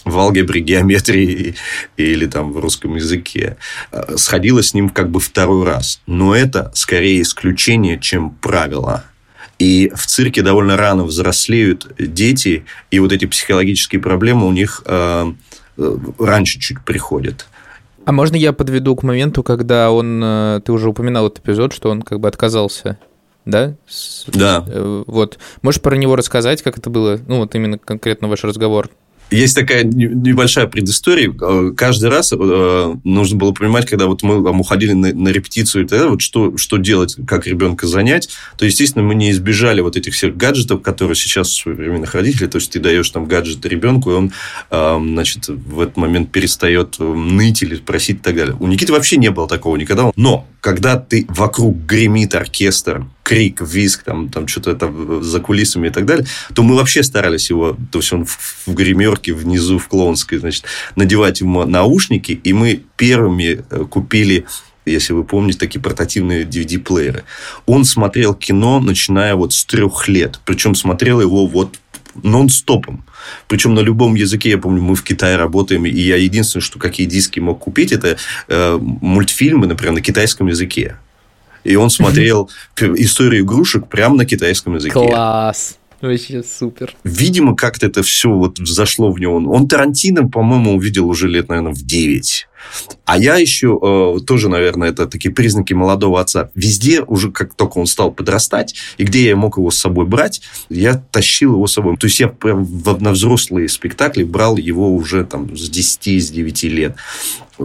в 0.04 0.18
алгебре, 0.18 0.60
геометрии 0.60 1.54
или 1.96 2.26
там 2.26 2.52
в 2.52 2.58
русском 2.58 2.96
языке. 2.96 3.56
Э, 3.92 4.16
сходила 4.16 4.62
с 4.62 4.74
ним 4.74 4.88
как 4.88 5.10
бы 5.10 5.20
второй 5.20 5.64
раз. 5.64 6.00
Но 6.06 6.34
это 6.34 6.70
скорее 6.74 7.22
исключение, 7.22 7.98
чем 7.98 8.30
правило. 8.30 9.04
И 9.58 9.90
в 9.94 10.06
цирке 10.06 10.42
довольно 10.42 10.76
рано 10.76 11.04
взрослеют 11.04 11.92
дети, 11.98 12.64
и 12.90 13.00
вот 13.00 13.12
эти 13.12 13.24
психологические 13.24 14.00
проблемы 14.00 14.46
у 14.46 14.52
них 14.52 14.82
э, 14.86 15.32
э 15.76 15.96
раньше 16.18 16.60
чуть 16.60 16.80
приходят. 16.84 17.46
А 18.04 18.12
можно 18.12 18.36
я 18.36 18.52
подведу 18.52 18.96
к 18.96 19.02
моменту, 19.02 19.42
когда 19.42 19.90
он, 19.90 20.22
э, 20.22 20.60
ты 20.64 20.72
уже 20.72 20.88
упоминал 20.88 21.26
этот 21.26 21.44
эпизод, 21.44 21.72
что 21.72 21.90
он 21.90 22.02
как 22.02 22.20
бы 22.20 22.28
отказался 22.28 22.98
да? 23.48 23.74
Да. 24.26 24.64
Вот. 25.06 25.38
Можешь 25.62 25.80
про 25.80 25.96
него 25.96 26.16
рассказать, 26.16 26.62
как 26.62 26.76
это 26.78 26.90
было? 26.90 27.18
Ну, 27.26 27.38
вот 27.38 27.54
именно 27.54 27.78
конкретно 27.78 28.28
ваш 28.28 28.44
разговор. 28.44 28.90
Есть 29.30 29.54
такая 29.54 29.84
небольшая 29.84 30.66
предыстория. 30.66 31.30
Э, 31.30 31.72
каждый 31.76 32.08
раз 32.08 32.32
э, 32.32 32.94
нужно 33.04 33.36
было 33.36 33.52
понимать, 33.52 33.86
когда 33.86 34.06
вот 34.06 34.22
мы 34.22 34.42
там, 34.42 34.60
уходили 34.60 34.92
на, 34.92 35.12
на 35.12 35.28
репетицию, 35.28 35.86
тогда 35.86 36.08
вот 36.08 36.22
что, 36.22 36.56
что 36.56 36.78
делать, 36.78 37.16
как 37.26 37.46
ребенка 37.46 37.86
занять, 37.86 38.30
то, 38.56 38.64
естественно, 38.64 39.04
мы 39.04 39.14
не 39.14 39.30
избежали 39.30 39.82
вот 39.82 39.96
этих 39.96 40.14
всех 40.14 40.36
гаджетов, 40.36 40.80
которые 40.80 41.14
сейчас 41.14 41.52
у 41.66 41.74
современных 41.74 42.14
родителей. 42.14 42.48
То 42.48 42.56
есть, 42.56 42.72
ты 42.72 42.80
даешь 42.80 43.10
там 43.10 43.26
гаджет 43.26 43.64
ребенку, 43.66 44.10
и 44.10 44.14
он, 44.14 44.32
э, 44.70 44.98
значит, 44.98 45.48
в 45.48 45.80
этот 45.80 45.98
момент 45.98 46.32
перестает 46.32 46.98
ныть 46.98 47.62
или 47.62 47.76
просить 47.76 48.16
и 48.16 48.20
так 48.20 48.34
далее. 48.34 48.56
У 48.58 48.66
Никиты 48.66 48.92
вообще 48.92 49.18
не 49.18 49.30
было 49.30 49.46
такого 49.46 49.76
никогда. 49.76 50.10
Но 50.16 50.46
когда 50.60 50.96
ты 50.96 51.26
вокруг 51.28 51.76
гремит 51.86 52.34
оркестр, 52.34 53.06
крик, 53.28 53.60
визг, 53.60 54.04
там, 54.04 54.30
там 54.30 54.48
что-то 54.48 54.74
там 54.74 55.22
за 55.22 55.40
кулисами 55.40 55.88
и 55.88 55.90
так 55.90 56.06
далее, 56.06 56.26
то 56.54 56.62
мы 56.62 56.76
вообще 56.76 57.02
старались 57.02 57.50
его, 57.50 57.76
то 57.92 57.98
есть 57.98 58.10
он 58.10 58.24
в, 58.24 58.66
в 58.66 58.72
гримерке 58.72 59.34
внизу 59.34 59.78
в 59.78 59.86
клоунской, 59.86 60.38
значит, 60.38 60.64
надевать 60.96 61.42
ему 61.42 61.66
наушники, 61.66 62.40
и 62.42 62.52
мы 62.54 62.80
первыми 62.96 63.64
э, 63.70 63.84
купили 63.84 64.46
если 64.86 65.12
вы 65.12 65.22
помните, 65.22 65.58
такие 65.58 65.82
портативные 65.82 66.44
DVD-плееры. 66.44 67.24
Он 67.66 67.84
смотрел 67.84 68.32
кино, 68.32 68.80
начиная 68.80 69.34
вот 69.34 69.52
с 69.52 69.66
трех 69.66 70.08
лет. 70.08 70.40
Причем 70.46 70.74
смотрел 70.74 71.20
его 71.20 71.46
вот 71.46 71.78
нон-стопом. 72.22 73.04
Причем 73.48 73.74
на 73.74 73.80
любом 73.80 74.14
языке, 74.14 74.48
я 74.48 74.56
помню, 74.56 74.80
мы 74.80 74.94
в 74.94 75.04
Китае 75.04 75.36
работаем, 75.36 75.84
и 75.84 75.90
я 75.90 76.16
единственное, 76.16 76.62
что 76.62 76.78
какие 76.78 77.06
диски 77.06 77.38
мог 77.38 77.58
купить, 77.58 77.92
это 77.92 78.16
э, 78.48 78.78
мультфильмы, 78.80 79.66
например, 79.66 79.92
на 79.92 80.00
китайском 80.00 80.46
языке. 80.46 80.96
И 81.64 81.76
он 81.76 81.90
смотрел 81.90 82.50
историю 82.76 83.42
игрушек 83.42 83.88
прямо 83.88 84.16
на 84.16 84.24
китайском 84.24 84.74
языке. 84.76 84.92
Класс. 84.92 85.78
Вообще 86.00 86.42
супер. 86.44 86.94
Видимо, 87.02 87.56
как-то 87.56 87.86
это 87.86 88.02
все 88.02 88.30
вот 88.30 88.58
зашло 88.58 89.10
в 89.10 89.18
него. 89.18 89.36
Он 89.36 89.66
Тарантино, 89.66 90.28
по-моему, 90.28 90.76
увидел 90.76 91.08
уже 91.08 91.28
лет, 91.28 91.48
наверное, 91.48 91.72
в 91.72 91.82
9. 91.82 92.47
А 93.04 93.18
я 93.18 93.36
еще 93.36 93.78
э, 93.80 94.20
тоже, 94.26 94.48
наверное, 94.48 94.90
это 94.90 95.06
такие 95.06 95.32
признаки 95.32 95.72
молодого 95.72 96.20
отца. 96.20 96.50
Везде, 96.54 97.02
уже 97.02 97.30
как 97.30 97.54
только 97.54 97.78
он 97.78 97.86
стал 97.86 98.12
подрастать, 98.12 98.74
и 98.98 99.04
где 99.04 99.24
я 99.24 99.36
мог 99.36 99.56
его 99.58 99.70
с 99.70 99.78
собой 99.78 100.06
брать, 100.06 100.42
я 100.68 100.94
тащил 100.94 101.54
его 101.54 101.66
с 101.66 101.72
собой. 101.72 101.96
То 101.96 102.06
есть, 102.06 102.20
я 102.20 102.32
на 102.42 103.12
взрослые 103.12 103.68
спектакли 103.68 104.24
брал 104.24 104.56
его 104.56 104.94
уже 104.94 105.24
там 105.24 105.56
с 105.56 105.68
10, 105.68 106.22
с 106.22 106.30
9 106.30 106.62
лет 106.64 106.96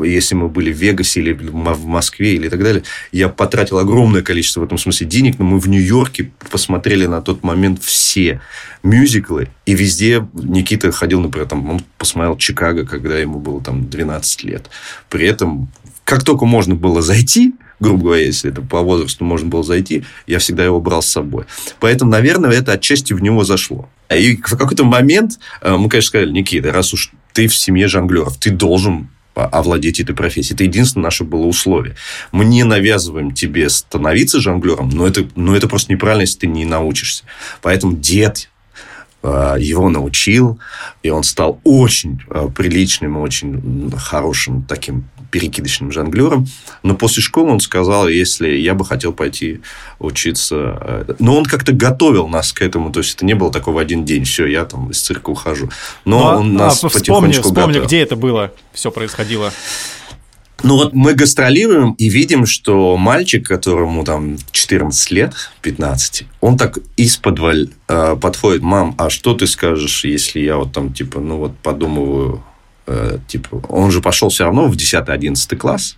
если 0.01 0.35
мы 0.35 0.49
были 0.49 0.71
в 0.71 0.77
Вегасе 0.77 1.21
или 1.21 1.33
в 1.33 1.85
Москве 1.85 2.35
или 2.35 2.49
так 2.49 2.63
далее, 2.63 2.83
я 3.11 3.29
потратил 3.29 3.77
огромное 3.77 4.21
количество 4.21 4.61
в 4.61 4.63
этом 4.63 4.77
смысле 4.77 5.07
денег, 5.07 5.37
но 5.37 5.45
мы 5.45 5.59
в 5.59 5.67
Нью-Йорке 5.67 6.31
посмотрели 6.49 7.05
на 7.05 7.21
тот 7.21 7.43
момент 7.43 7.83
все 7.83 8.41
мюзиклы, 8.81 9.49
и 9.65 9.75
везде 9.75 10.27
Никита 10.33 10.91
ходил, 10.91 11.21
например, 11.21 11.47
там, 11.47 11.69
он 11.69 11.81
посмотрел 11.97 12.37
Чикаго, 12.37 12.85
когда 12.85 13.17
ему 13.17 13.39
было 13.39 13.61
там 13.61 13.89
12 13.89 14.43
лет. 14.43 14.69
При 15.09 15.27
этом, 15.27 15.69
как 16.03 16.23
только 16.23 16.45
можно 16.45 16.75
было 16.75 17.01
зайти, 17.01 17.53
грубо 17.79 18.03
говоря, 18.03 18.25
если 18.25 18.51
это 18.51 18.61
по 18.61 18.81
возрасту 18.81 19.25
можно 19.25 19.49
было 19.49 19.63
зайти, 19.63 20.05
я 20.27 20.39
всегда 20.39 20.63
его 20.63 20.79
брал 20.79 21.01
с 21.01 21.07
собой. 21.07 21.45
Поэтому, 21.79 22.11
наверное, 22.11 22.51
это 22.51 22.73
отчасти 22.73 23.13
в 23.13 23.21
него 23.21 23.43
зашло. 23.43 23.89
И 24.09 24.37
в 24.37 24.57
какой-то 24.57 24.83
момент 24.83 25.39
э, 25.61 25.75
мы, 25.75 25.89
конечно, 25.89 26.09
сказали, 26.09 26.31
Никита, 26.31 26.71
раз 26.71 26.93
уж 26.93 27.11
ты 27.33 27.47
в 27.47 27.55
семье 27.55 27.87
жонглеров, 27.87 28.37
ты 28.37 28.51
должен 28.51 29.09
овладеть 29.35 29.99
этой 29.99 30.15
профессией. 30.15 30.53
Это 30.53 30.63
единственное 30.63 31.05
наше 31.05 31.23
было 31.23 31.45
условие. 31.45 31.95
Мы 32.31 32.45
не 32.45 32.63
навязываем 32.63 33.31
тебе 33.31 33.69
становиться 33.69 34.39
жонглером, 34.39 34.89
но 34.89 35.07
это, 35.07 35.27
но 35.35 35.55
это 35.55 35.67
просто 35.67 35.91
неправильно, 35.91 36.21
если 36.21 36.39
ты 36.39 36.47
не 36.47 36.65
научишься. 36.65 37.23
Поэтому 37.61 37.93
дед 37.93 38.49
его 39.27 39.89
научил, 39.89 40.59
и 41.01 41.09
он 41.09 41.23
стал 41.23 41.59
очень 41.63 42.21
э, 42.29 42.49
приличным, 42.53 43.17
очень 43.17 43.91
хорошим 43.97 44.63
таким 44.63 45.05
перекидочным 45.33 45.91
жонглером. 45.91 46.45
Но 46.83 46.95
после 46.95 47.23
школы 47.23 47.51
он 47.51 47.59
сказал, 47.59 48.07
если 48.07 48.49
я 48.49 48.75
бы 48.75 48.85
хотел 48.85 49.13
пойти 49.13 49.61
учиться... 49.97 50.77
Э, 50.81 51.13
но 51.17 51.35
он 51.35 51.45
как-то 51.45 51.71
готовил 51.71 52.27
нас 52.27 52.53
к 52.53 52.61
этому. 52.61 52.91
То 52.91 52.99
есть, 52.99 53.15
это 53.15 53.25
не 53.25 53.33
было 53.33 53.51
такого 53.51 53.75
в 53.75 53.77
один 53.79 54.05
день. 54.05 54.25
Все, 54.25 54.45
я 54.45 54.65
там 54.65 54.91
из 54.91 55.01
цирка 55.01 55.31
ухожу. 55.31 55.69
Но 56.05 56.19
ну, 56.19 56.25
он 56.25 56.61
а, 56.61 56.65
нас 56.65 56.83
а, 56.83 56.89
потихонечку 56.89 57.47
вспомни, 57.47 57.71
вспомни, 57.73 57.87
где 57.87 58.01
это 58.01 58.15
было, 58.15 58.51
все 58.73 58.91
происходило. 58.91 59.51
Ну 60.63 60.77
вот 60.77 60.93
мы 60.93 61.13
гастролируем 61.13 61.91
и 61.91 62.07
видим, 62.07 62.45
что 62.45 62.95
мальчик, 62.95 63.45
которому 63.45 64.05
там 64.05 64.37
14 64.51 65.11
лет, 65.11 65.33
15, 65.61 66.23
он 66.39 66.57
так 66.57 66.79
из-под 66.95 67.39
э, 67.89 68.15
подходит, 68.15 68.61
мам, 68.61 68.95
а 68.97 69.09
что 69.09 69.33
ты 69.33 69.45
скажешь, 69.45 70.05
если 70.05 70.39
я 70.39 70.55
вот 70.55 70.71
там, 70.71 70.93
типа, 70.93 71.19
ну 71.19 71.37
вот 71.37 71.57
подумываю, 71.57 72.45
э, 72.87 73.19
типа, 73.27 73.61
он 73.67 73.91
же 73.91 73.99
пошел 73.99 74.29
все 74.29 74.45
равно 74.45 74.69
в 74.69 74.77
10-11 74.77 75.57
класс, 75.57 75.97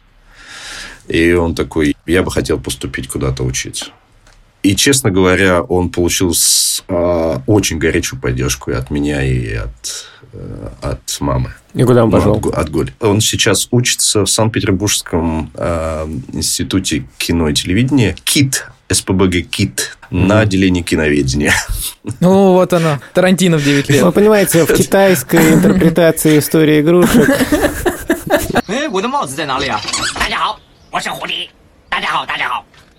и 1.07 1.33
он 1.33 1.53
такой, 1.53 1.95
я 2.07 2.23
бы 2.23 2.31
хотел 2.31 2.59
поступить 2.59 3.07
куда-то 3.07 3.43
учиться. 3.43 3.91
И, 4.65 4.75
честно 4.75 5.11
говоря, 5.11 5.61
он 5.61 5.89
получил 5.89 6.33
с, 6.33 6.83
э, 6.87 7.37
очень 7.45 7.77
горячую 7.77 8.19
поддержку 8.19 8.71
и 8.71 8.73
от 8.73 8.89
меня, 8.89 9.23
и 9.23 9.53
от, 9.53 10.07
э, 10.33 10.69
от 10.81 11.17
мамы. 11.19 11.53
И 11.75 11.83
куда 11.83 12.03
он 12.03 12.09
пошел? 12.09 12.41
Ну, 12.41 12.49
от, 12.49 12.57
от 12.57 12.69
Голи. 12.71 12.91
Он 12.99 13.21
сейчас 13.21 13.67
учится 13.69 14.25
в 14.25 14.27
Санкт-Петербургском 14.27 15.51
э, 15.53 16.07
институте 16.33 17.05
кино 17.19 17.49
и 17.49 17.53
телевидения 17.53 18.15
КИТ, 18.23 18.65
СПБГ 18.91 19.47
КИТ, 19.47 19.97
на 20.09 20.39
отделении 20.39 20.81
киноведения. 20.81 21.53
Ну, 22.19 22.53
вот 22.53 22.71
оно, 22.71 22.99
Тарантино 23.13 23.57
в 23.57 23.63
9 23.63 23.89
лет. 23.89 24.03
Вы 24.03 24.11
понимаете, 24.11 24.65
в 24.65 24.73
китайской 24.73 25.53
интерпретации 25.53 26.37
истории 26.39 26.81
игрушек... 26.81 27.29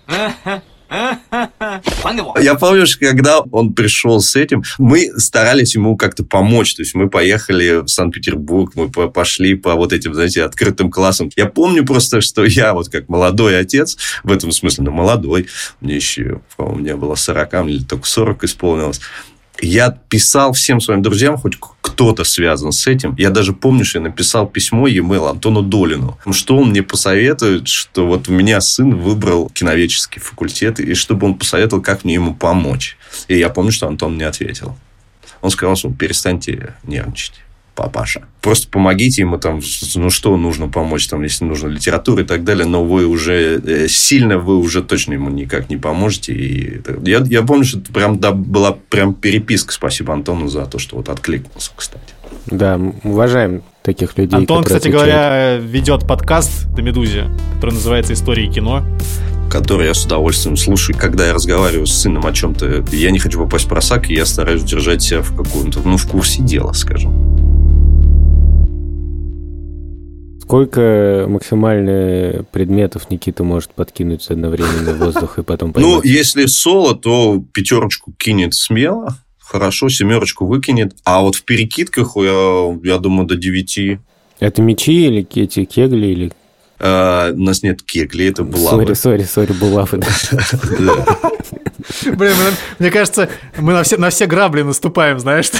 哎， 0.09 0.61
Я 2.41 2.55
помню, 2.55 2.85
что 2.87 2.99
когда 2.99 3.39
он 3.39 3.73
пришел 3.73 4.21
с 4.21 4.35
этим, 4.35 4.63
мы 4.77 5.11
старались 5.17 5.75
ему 5.75 5.97
как-то 5.97 6.23
помочь. 6.23 6.75
То 6.75 6.81
есть 6.81 6.95
мы 6.95 7.09
поехали 7.09 7.83
в 7.83 7.87
Санкт-Петербург, 7.87 8.73
мы 8.75 8.89
пошли 8.89 9.55
по 9.55 9.75
вот 9.75 9.93
этим, 9.93 10.13
знаете, 10.13 10.43
открытым 10.43 10.89
классам. 10.89 11.29
Я 11.35 11.47
помню 11.47 11.85
просто, 11.85 12.21
что 12.21 12.45
я 12.45 12.73
вот 12.73 12.89
как 12.89 13.09
молодой 13.09 13.59
отец, 13.59 13.97
в 14.23 14.31
этом 14.31 14.51
смысле, 14.51 14.85
ну, 14.85 14.91
молодой, 14.91 15.47
мне 15.81 15.95
еще, 15.95 16.41
по-моему, 16.55 16.79
мне 16.79 16.95
было 16.95 17.15
40, 17.15 17.53
а 17.53 17.63
мне 17.63 17.79
только 17.79 18.07
40 18.07 18.43
исполнилось 18.45 19.01
я 19.61 19.91
писал 20.09 20.53
всем 20.53 20.81
своим 20.81 21.01
друзьям, 21.01 21.37
хоть 21.37 21.57
кто-то 21.81 22.23
связан 22.23 22.71
с 22.71 22.85
этим. 22.87 23.15
Я 23.17 23.29
даже 23.29 23.53
помню, 23.53 23.85
что 23.85 23.99
я 23.99 24.03
написал 24.03 24.47
письмо 24.47 24.87
e-mail 24.87 25.29
Антону 25.29 25.61
Долину, 25.61 26.17
что 26.31 26.57
он 26.57 26.69
мне 26.69 26.83
посоветует, 26.83 27.67
что 27.67 28.05
вот 28.05 28.29
у 28.29 28.33
меня 28.33 28.61
сын 28.61 28.95
выбрал 28.95 29.49
киноведческий 29.49 30.21
факультет, 30.21 30.79
и 30.79 30.93
чтобы 30.93 31.27
он 31.27 31.35
посоветовал, 31.35 31.81
как 31.81 32.03
мне 32.03 32.15
ему 32.15 32.35
помочь. 32.35 32.97
И 33.27 33.37
я 33.37 33.49
помню, 33.49 33.71
что 33.71 33.87
Антон 33.87 34.15
мне 34.15 34.27
ответил. 34.27 34.77
Он 35.41 35.49
сказал, 35.49 35.75
что 35.75 35.91
перестаньте 35.91 36.75
нервничать 36.83 37.41
папаша. 37.77 38.23
Просто 38.41 38.67
помогите 38.69 39.21
ему 39.21 39.37
там, 39.37 39.61
ну 39.95 40.09
что 40.09 40.35
нужно 40.35 40.67
помочь, 40.67 41.07
там, 41.07 41.23
если 41.23 41.45
нужно 41.45 41.67
литература 41.67 42.23
и 42.23 42.25
так 42.25 42.43
далее, 42.43 42.65
но 42.65 42.83
вы 42.83 43.05
уже 43.05 43.61
э, 43.63 43.87
сильно, 43.87 44.39
вы 44.39 44.57
уже 44.57 44.81
точно 44.81 45.13
ему 45.13 45.29
никак 45.29 45.69
не 45.69 45.77
поможете. 45.77 46.33
И 46.33 46.81
я, 47.03 47.23
я 47.25 47.43
помню, 47.43 47.63
что 47.63 47.79
это 47.79 47.93
прям 47.93 48.19
да, 48.19 48.31
была 48.31 48.73
прям 48.73 49.13
переписка. 49.13 49.71
Спасибо 49.71 50.13
Антону 50.13 50.47
за 50.47 50.65
то, 50.65 50.79
что 50.79 50.97
вот 50.97 51.07
откликнулся, 51.09 51.71
кстати. 51.75 52.03
Да, 52.47 52.79
уважаем 53.03 53.61
таких 53.83 54.17
людей. 54.17 54.35
Антон, 54.35 54.63
кстати 54.63 54.87
отвечают. 54.87 55.05
говоря, 55.05 55.57
ведет 55.57 56.07
подкаст 56.07 56.67
до 56.73 56.81
Медузе, 56.81 57.29
который 57.55 57.75
называется 57.75 58.13
«Истории 58.13 58.47
кино» 58.47 58.83
который 59.49 59.87
я 59.87 59.93
с 59.93 60.05
удовольствием 60.05 60.57
слушаю. 60.57 60.97
Когда 60.97 61.27
я 61.27 61.33
разговариваю 61.33 61.87
с 61.87 61.93
сыном 61.93 62.25
о 62.25 62.33
чем-то, 62.33 62.83
я 62.91 63.11
не 63.11 63.17
хочу 63.17 63.39
попасть 63.39 63.63
в 63.63 63.69
просак, 63.69 64.09
и 64.09 64.13
я 64.13 64.25
стараюсь 64.25 64.63
держать 64.63 65.01
себя 65.01 65.21
в 65.21 65.35
каком-то, 65.35 65.79
ну, 65.85 65.95
в 65.95 66.05
курсе 66.05 66.41
дела, 66.43 66.73
скажем. 66.73 67.46
Сколько 70.47 71.25
максимально 71.27 72.45
предметов 72.53 73.09
Никита 73.09 73.43
может 73.43 73.71
подкинуть 73.71 74.25
одновременно 74.29 74.93
в 74.93 74.99
воздух 74.99 75.39
и 75.39 75.43
потом 75.43 75.73
поймать? 75.73 75.95
Ну, 75.95 76.01
если 76.09 76.45
соло, 76.45 76.95
то 76.95 77.43
пятерочку 77.53 78.13
кинет 78.13 78.53
смело, 78.53 79.17
хорошо, 79.39 79.89
семерочку 79.89 80.45
выкинет. 80.45 80.95
А 81.03 81.19
вот 81.19 81.35
в 81.35 81.43
перекидках, 81.43 82.15
я, 82.15 82.79
я 82.81 82.97
думаю, 82.97 83.27
до 83.27 83.35
девяти. 83.35 83.99
Это 84.39 84.61
мечи 84.61 85.07
или 85.07 85.27
эти 85.35 85.65
кегли, 85.65 86.07
или 86.07 86.31
э, 86.79 87.31
у 87.33 87.39
нас 87.39 87.63
нет 87.63 87.81
кегли, 87.81 88.27
это 88.27 88.43
булавы. 88.43 88.83
Sorry, 88.83 88.93
sorry, 88.93 89.23
sorry, 89.23 89.51
булавы. 89.53 89.99
Блин, 92.05 92.33
мне 92.79 92.91
кажется, 92.91 93.29
мы 93.57 93.73
на 93.73 93.83
все, 93.83 93.97
на 93.97 94.09
все 94.09 94.25
грабли 94.25 94.61
наступаем, 94.61 95.19
знаешь. 95.19 95.51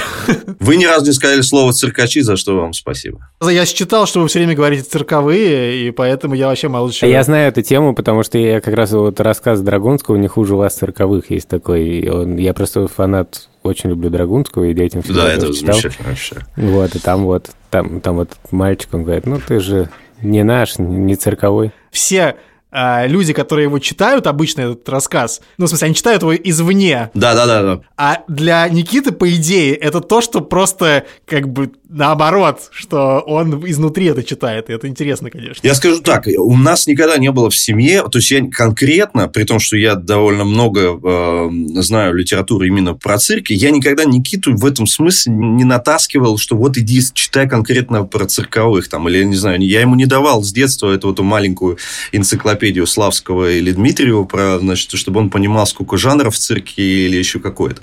Вы 0.59 0.77
ни 0.77 0.85
разу 0.85 1.05
не 1.05 1.11
сказали 1.13 1.41
слово 1.41 1.73
циркачи, 1.73 2.21
за 2.21 2.35
что 2.37 2.55
вам 2.59 2.73
спасибо. 2.73 3.29
Я 3.41 3.65
считал, 3.65 4.05
что 4.07 4.21
вы 4.21 4.27
все 4.27 4.39
время 4.39 4.55
говорите 4.55 4.83
цирковые, 4.83 5.87
и 5.87 5.91
поэтому 5.91 6.35
я 6.35 6.47
вообще 6.47 6.67
молчу. 6.67 7.05
Я 7.05 7.23
знаю 7.23 7.49
эту 7.49 7.61
тему, 7.61 7.95
потому 7.95 8.23
что 8.23 8.37
я 8.37 8.59
как 8.61 8.73
раз 8.73 8.91
вот 8.91 9.19
рассказ 9.19 9.61
Драгунского 9.61 10.15
«Не 10.17 10.27
хуже 10.27 10.55
вас 10.55 10.75
цирковых» 10.75 11.29
есть 11.31 11.47
такой. 11.47 12.07
Он, 12.09 12.35
я 12.37 12.53
просто 12.53 12.87
фанат 12.87 13.49
очень 13.63 13.89
люблю 13.89 14.09
Драгунского, 14.09 14.65
и 14.65 14.73
детям 14.73 15.01
всегда 15.03 15.23
Да, 15.23 15.33
это 15.33 15.53
читал. 15.53 15.75
замечательно 15.75 16.09
вообще. 16.09 16.35
Вот, 16.55 16.95
и 16.95 16.99
там 16.99 17.25
вот, 17.25 17.49
там, 17.69 18.01
там 18.01 18.15
вот 18.17 18.31
мальчик, 18.51 18.89
он 18.93 19.03
говорит, 19.03 19.25
ну 19.25 19.39
ты 19.45 19.59
же 19.59 19.89
не 20.21 20.43
наш, 20.43 20.77
не 20.77 21.15
цирковой. 21.15 21.71
Все 21.91 22.35
а, 22.79 23.07
люди, 23.07 23.33
которые 23.33 23.63
его 23.63 23.79
читают, 23.79 24.27
обычно 24.27 24.61
этот 24.61 24.87
рассказ, 24.87 25.41
ну, 25.57 25.65
в 25.65 25.69
смысле, 25.69 25.87
они 25.87 25.95
читают 25.95 26.21
его 26.21 26.35
извне. 26.35 27.09
Да, 27.15 27.33
да, 27.33 27.47
да, 27.47 27.63
да. 27.63 27.81
А 27.97 28.23
для 28.27 28.69
Никиты, 28.69 29.11
по 29.11 29.33
идее, 29.33 29.73
это 29.73 29.99
то, 29.99 30.21
что 30.21 30.41
просто 30.41 31.07
как 31.25 31.49
бы 31.49 31.71
наоборот, 31.89 32.69
что 32.71 33.19
он 33.25 33.67
изнутри 33.67 34.05
это 34.05 34.21
читает, 34.23 34.69
и 34.69 34.73
это 34.73 34.87
интересно, 34.87 35.31
конечно. 35.31 35.65
Я 35.65 35.73
скажу 35.73 36.01
так, 36.01 36.27
у 36.37 36.55
нас 36.55 36.85
никогда 36.85 37.17
не 37.17 37.31
было 37.31 37.49
в 37.49 37.55
семье, 37.55 38.03
то 38.11 38.19
есть 38.19 38.29
я 38.29 38.45
конкретно, 38.47 39.27
при 39.27 39.43
том, 39.43 39.59
что 39.59 39.75
я 39.75 39.95
довольно 39.95 40.43
много 40.43 40.99
э, 41.01 41.81
знаю 41.81 42.13
литературы 42.13 42.67
именно 42.67 42.93
про 42.93 43.17
цирки, 43.17 43.53
я 43.53 43.71
никогда 43.71 44.05
Никиту 44.05 44.55
в 44.55 44.65
этом 44.65 44.85
смысле 44.85 45.33
не 45.33 45.63
натаскивал, 45.63 46.37
что 46.37 46.55
вот 46.55 46.77
иди 46.77 47.01
читай 47.13 47.49
конкретно 47.49 48.03
про 48.03 48.25
цирковых, 48.25 48.87
там, 48.87 49.09
или, 49.09 49.19
я 49.19 49.25
не 49.25 49.35
знаю, 49.35 49.59
я 49.61 49.81
ему 49.81 49.95
не 49.95 50.05
давал 50.05 50.43
с 50.43 50.51
детства 50.51 50.93
эту, 50.93 51.11
эту 51.11 51.23
маленькую 51.23 51.77
энциклопедию 52.11 52.66
Славского 52.85 53.51
или 53.51 53.71
Дмитриева, 53.71 54.23
про, 54.23 54.59
значит, 54.59 54.91
чтобы 54.93 55.19
он 55.19 55.29
понимал, 55.29 55.65
сколько 55.67 55.97
жанров 55.97 56.35
в 56.35 56.37
цирке 56.37 57.05
или 57.05 57.17
еще 57.17 57.39
какое-то. 57.39 57.81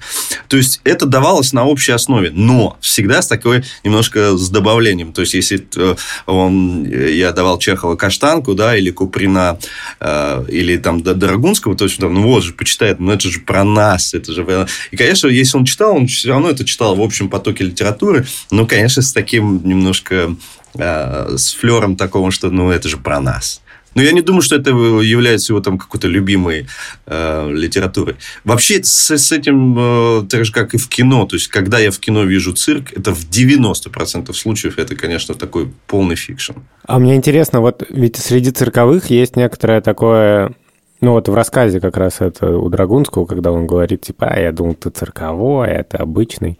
То 0.48 0.56
есть, 0.56 0.80
это 0.84 1.06
давалось 1.06 1.52
на 1.52 1.64
общей 1.64 1.92
основе, 1.92 2.30
но 2.32 2.76
всегда 2.80 3.22
с 3.22 3.28
такой 3.28 3.64
немножко 3.82 4.36
с 4.36 4.48
добавлением. 4.50 5.12
То 5.12 5.22
есть, 5.22 5.34
если 5.34 5.66
э, 5.76 5.94
он, 6.26 6.84
я 6.84 7.32
давал 7.32 7.58
Чехова 7.58 7.96
Каштанку, 7.96 8.54
да, 8.54 8.76
или 8.76 8.90
Куприна, 8.90 9.58
э, 10.00 10.44
или 10.48 10.76
там 10.76 11.02
Дорогунского, 11.02 11.76
то 11.76 11.84
есть, 11.84 11.98
там, 11.98 12.14
ну 12.14 12.22
вот 12.22 12.42
же, 12.42 12.52
почитает, 12.52 13.00
ну 13.00 13.12
это 13.12 13.28
же 13.28 13.40
про 13.40 13.64
нас, 13.64 14.14
это 14.14 14.32
же... 14.32 14.66
И, 14.90 14.96
конечно, 14.96 15.28
если 15.28 15.56
он 15.56 15.64
читал, 15.64 15.96
он 15.96 16.06
все 16.06 16.28
равно 16.30 16.50
это 16.50 16.64
читал 16.64 16.94
в 16.96 17.02
общем 17.02 17.28
потоке 17.28 17.64
литературы, 17.64 18.26
но, 18.50 18.66
конечно, 18.66 19.02
с 19.02 19.12
таким 19.12 19.66
немножко 19.66 20.36
э, 20.74 21.36
с 21.36 21.54
флером 21.54 21.96
такого, 21.96 22.30
что, 22.30 22.50
ну, 22.50 22.70
это 22.70 22.88
же 22.88 22.96
про 22.96 23.20
нас. 23.20 23.62
Но 23.94 24.02
я 24.02 24.12
не 24.12 24.20
думаю, 24.20 24.42
что 24.42 24.56
это 24.56 24.70
является 24.70 25.52
его 25.52 25.60
там 25.60 25.78
какой-то 25.78 26.08
любимой 26.08 26.66
э, 27.06 27.50
литературой. 27.52 28.16
Вообще 28.44 28.82
с, 28.82 29.10
с 29.10 29.32
этим 29.32 29.76
э, 29.78 30.26
так 30.28 30.44
же, 30.44 30.52
как 30.52 30.74
и 30.74 30.78
в 30.78 30.88
кино. 30.88 31.26
То 31.26 31.36
есть, 31.36 31.48
когда 31.48 31.78
я 31.78 31.90
в 31.90 31.98
кино 31.98 32.24
вижу 32.24 32.52
цирк, 32.52 32.92
это 32.92 33.14
в 33.14 33.28
90% 33.28 34.32
случаев 34.32 34.78
это, 34.78 34.96
конечно, 34.96 35.34
такой 35.34 35.70
полный 35.86 36.16
fiction. 36.16 36.54
А 36.86 36.98
мне 36.98 37.14
интересно, 37.16 37.60
вот 37.60 37.84
ведь 37.88 38.16
среди 38.16 38.50
цирковых 38.50 39.10
есть 39.10 39.36
некоторое 39.36 39.80
такое 39.80 40.54
ну 41.00 41.12
вот 41.12 41.28
в 41.28 41.34
рассказе 41.34 41.80
как 41.80 41.98
раз 41.98 42.20
это 42.20 42.56
у 42.56 42.70
Драгунского, 42.70 43.26
когда 43.26 43.52
он 43.52 43.66
говорит, 43.66 44.00
типа, 44.02 44.26
а 44.26 44.40
я 44.40 44.52
думал, 44.52 44.74
ты 44.74 44.88
цирковой, 44.88 45.68
а 45.68 45.80
это 45.80 45.98
обычный. 45.98 46.58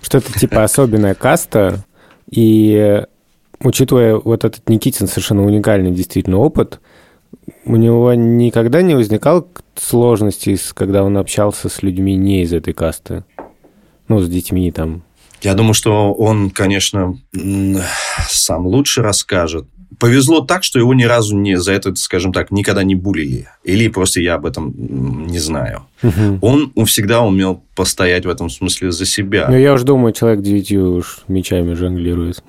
Что 0.00 0.18
это 0.18 0.32
типа 0.38 0.62
особенная 0.64 1.14
каста, 1.14 1.84
и 2.30 3.02
учитывая 3.64 4.16
вот 4.16 4.44
этот 4.44 4.68
Никитин 4.68 5.08
совершенно 5.08 5.44
уникальный 5.44 5.90
действительно 5.90 6.38
опыт, 6.38 6.80
у 7.64 7.76
него 7.76 8.14
никогда 8.14 8.82
не 8.82 8.94
возникало 8.94 9.46
сложностей, 9.74 10.58
когда 10.74 11.02
он 11.02 11.16
общался 11.18 11.68
с 11.68 11.82
людьми 11.82 12.14
не 12.14 12.42
из 12.42 12.52
этой 12.52 12.72
касты? 12.72 13.24
Ну, 14.08 14.20
с 14.20 14.28
детьми 14.28 14.70
там. 14.70 15.02
Я 15.42 15.54
думаю, 15.54 15.74
что 15.74 16.12
он, 16.14 16.50
конечно, 16.50 17.18
сам 18.28 18.66
лучше 18.66 19.02
расскажет 19.02 19.66
повезло 19.98 20.40
так, 20.40 20.64
что 20.64 20.78
его 20.78 20.94
ни 20.94 21.04
разу 21.04 21.36
не 21.36 21.58
за 21.58 21.72
это, 21.72 21.94
скажем 21.96 22.32
так, 22.32 22.50
никогда 22.50 22.84
не 22.84 22.94
булили. 22.94 23.48
Или 23.64 23.88
просто 23.88 24.20
я 24.20 24.34
об 24.34 24.46
этом 24.46 24.74
не 25.26 25.38
знаю. 25.38 25.86
Угу. 26.02 26.38
Он, 26.42 26.72
он 26.74 26.86
всегда 26.86 27.22
умел 27.22 27.62
постоять 27.74 28.24
в 28.24 28.28
этом 28.28 28.50
смысле 28.50 28.92
за 28.92 29.06
себя. 29.06 29.46
Ну, 29.48 29.56
я 29.56 29.72
уж 29.72 29.82
думаю, 29.82 30.12
человек 30.12 30.42
девятью 30.42 30.94
уж 30.94 31.20
мечами 31.28 31.74
жонглирует. 31.74 32.42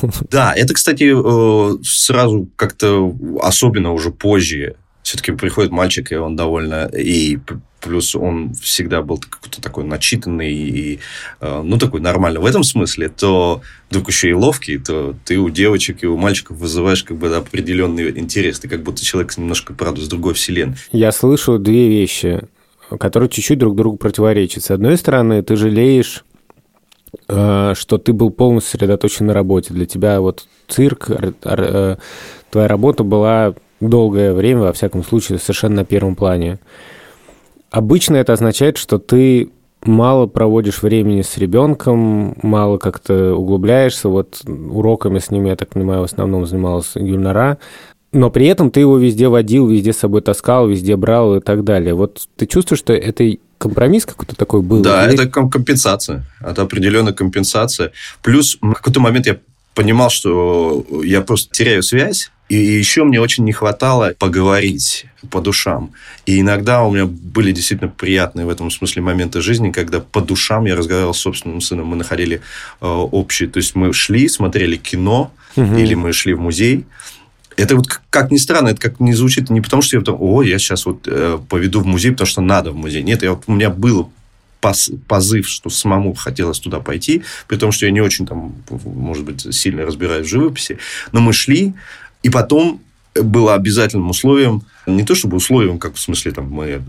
Да, 0.30 0.54
это, 0.54 0.74
кстати, 0.74 1.12
э, 1.14 1.78
сразу 1.82 2.48
как-то 2.56 3.14
особенно 3.40 3.92
уже 3.92 4.10
позже. 4.10 4.76
Все-таки 5.02 5.32
приходит 5.32 5.72
мальчик, 5.72 6.12
и 6.12 6.16
он 6.16 6.36
довольно... 6.36 6.86
И 6.86 7.38
плюс 7.80 8.14
он 8.14 8.54
всегда 8.54 9.02
был 9.02 9.18
какой-то 9.18 9.60
такой 9.60 9.84
начитанный 9.84 10.52
и, 10.52 11.00
э, 11.40 11.62
ну, 11.64 11.78
такой 11.78 12.00
нормальный 12.00 12.40
в 12.40 12.46
этом 12.46 12.62
смысле, 12.62 13.08
то 13.08 13.60
вдруг 13.90 14.08
еще 14.08 14.30
и 14.30 14.34
ловкий, 14.34 14.78
то 14.78 15.16
ты 15.24 15.38
у 15.38 15.50
девочек 15.50 16.04
и 16.04 16.06
у 16.06 16.16
мальчиков 16.16 16.56
вызываешь 16.56 17.02
как 17.02 17.16
бы 17.16 17.34
определенный 17.34 18.16
интерес. 18.16 18.60
Ты 18.60 18.68
как 18.68 18.82
будто 18.82 19.04
человек 19.04 19.36
немножко, 19.36 19.74
правда, 19.74 20.00
с 20.00 20.08
другой 20.08 20.34
вселенной. 20.34 20.76
Я 20.92 21.10
слышу 21.10 21.58
две 21.58 21.88
вещи, 21.88 22.42
которые 23.00 23.28
чуть-чуть 23.28 23.58
друг 23.58 23.74
другу 23.74 23.96
противоречат. 23.96 24.62
С 24.62 24.70
одной 24.70 24.96
стороны, 24.96 25.42
ты 25.42 25.56
жалеешь 25.56 26.24
что 27.26 27.98
ты 28.02 28.12
был 28.12 28.30
полностью 28.30 28.72
сосредоточен 28.72 29.26
на 29.26 29.34
работе. 29.34 29.74
Для 29.74 29.86
тебя 29.86 30.20
вот 30.20 30.46
цирк, 30.68 31.10
э, 31.10 31.96
твоя 32.50 32.68
работа 32.68 33.04
была 33.04 33.54
долгое 33.80 34.32
время, 34.32 34.62
во 34.62 34.72
всяком 34.72 35.04
случае, 35.04 35.38
совершенно 35.38 35.76
на 35.76 35.84
первом 35.84 36.16
плане. 36.16 36.58
Обычно 37.70 38.16
это 38.16 38.32
означает, 38.32 38.76
что 38.76 38.98
ты 38.98 39.50
мало 39.84 40.26
проводишь 40.26 40.82
времени 40.82 41.22
с 41.22 41.36
ребенком, 41.38 42.36
мало 42.42 42.78
как-то 42.78 43.34
углубляешься. 43.34 44.08
Вот 44.08 44.42
уроками 44.46 45.18
с 45.18 45.30
ними, 45.30 45.48
я 45.48 45.56
так 45.56 45.70
понимаю, 45.70 46.00
в 46.00 46.04
основном 46.04 46.46
занималась 46.46 46.92
Гюльнара. 46.94 47.58
Но 48.12 48.30
при 48.30 48.46
этом 48.46 48.70
ты 48.70 48.80
его 48.80 48.98
везде 48.98 49.28
водил, 49.28 49.68
везде 49.68 49.92
с 49.92 49.98
собой 49.98 50.20
таскал, 50.20 50.68
везде 50.68 50.96
брал 50.96 51.36
и 51.36 51.40
так 51.40 51.64
далее. 51.64 51.94
Вот 51.94 52.28
ты 52.36 52.46
чувствуешь, 52.46 52.80
что 52.80 52.92
это 52.92 53.24
компромисс 53.62 54.04
какой-то 54.06 54.34
такой 54.34 54.60
был? 54.62 54.82
Да, 54.82 55.06
или... 55.06 55.14
это 55.14 55.28
компенсация. 55.28 56.24
Это 56.40 56.62
определенная 56.62 57.12
компенсация. 57.12 57.92
Плюс 58.22 58.58
в 58.60 58.72
какой-то 58.72 59.00
момент 59.00 59.26
я 59.26 59.38
понимал, 59.74 60.10
что 60.10 60.84
я 61.04 61.20
просто 61.22 61.50
теряю 61.52 61.82
связь 61.82 62.30
и 62.52 62.56
еще 62.56 63.04
мне 63.04 63.18
очень 63.18 63.44
не 63.44 63.52
хватало 63.52 64.14
поговорить 64.18 65.06
по 65.30 65.40
душам. 65.40 65.92
И 66.26 66.38
иногда 66.40 66.82
у 66.82 66.92
меня 66.92 67.06
были 67.06 67.50
действительно 67.50 67.90
приятные 67.90 68.44
в 68.44 68.50
этом 68.50 68.70
смысле 68.70 69.00
моменты 69.00 69.40
жизни, 69.40 69.70
когда 69.70 70.00
по 70.00 70.20
душам 70.20 70.66
я 70.66 70.76
разговаривал 70.76 71.14
с 71.14 71.18
собственным 71.18 71.62
сыном, 71.62 71.86
мы 71.86 71.96
находили 71.96 72.42
э, 72.82 72.86
общие. 72.86 73.48
То 73.48 73.56
есть 73.56 73.74
мы 73.74 73.94
шли, 73.94 74.28
смотрели 74.28 74.76
кино, 74.76 75.32
угу. 75.56 75.76
или 75.76 75.94
мы 75.94 76.12
шли 76.12 76.34
в 76.34 76.40
музей. 76.40 76.84
Это 77.56 77.76
вот, 77.76 77.86
как 78.10 78.30
ни 78.30 78.36
странно, 78.36 78.68
это 78.68 78.80
как 78.80 79.00
не 79.00 79.12
звучит 79.12 79.50
не 79.50 79.60
потому, 79.60 79.82
что 79.82 79.96
я 79.96 80.02
там, 80.02 80.16
о, 80.18 80.42
я 80.42 80.58
сейчас 80.58 80.86
вот 80.86 81.06
э, 81.06 81.38
поведу 81.48 81.80
в 81.80 81.86
музей, 81.86 82.12
потому 82.12 82.26
что 82.26 82.40
надо 82.40 82.70
в 82.72 82.76
музей. 82.76 83.02
Нет, 83.02 83.22
я, 83.22 83.32
вот, 83.32 83.44
у 83.46 83.52
меня 83.52 83.70
был 83.70 84.10
позыв, 85.08 85.48
что 85.48 85.70
самому 85.70 86.14
хотелось 86.14 86.60
туда 86.60 86.78
пойти, 86.78 87.24
при 87.48 87.56
том, 87.56 87.72
что 87.72 87.86
я 87.86 87.92
не 87.92 88.00
очень 88.00 88.26
там, 88.26 88.54
может 88.84 89.24
быть, 89.24 89.54
сильно 89.54 89.84
разбираюсь 89.84 90.26
в 90.26 90.30
живописи. 90.30 90.78
Но 91.10 91.20
мы 91.20 91.32
шли, 91.32 91.74
и 92.22 92.30
потом 92.30 92.80
было 93.14 93.54
обязательным 93.54 94.10
условием, 94.10 94.62
не 94.86 95.04
то 95.04 95.14
чтобы 95.14 95.36
условием, 95.36 95.78
как 95.78 95.94
в 95.94 96.00
смысле 96.00 96.32
там 96.32 96.50
мы, 96.50 96.80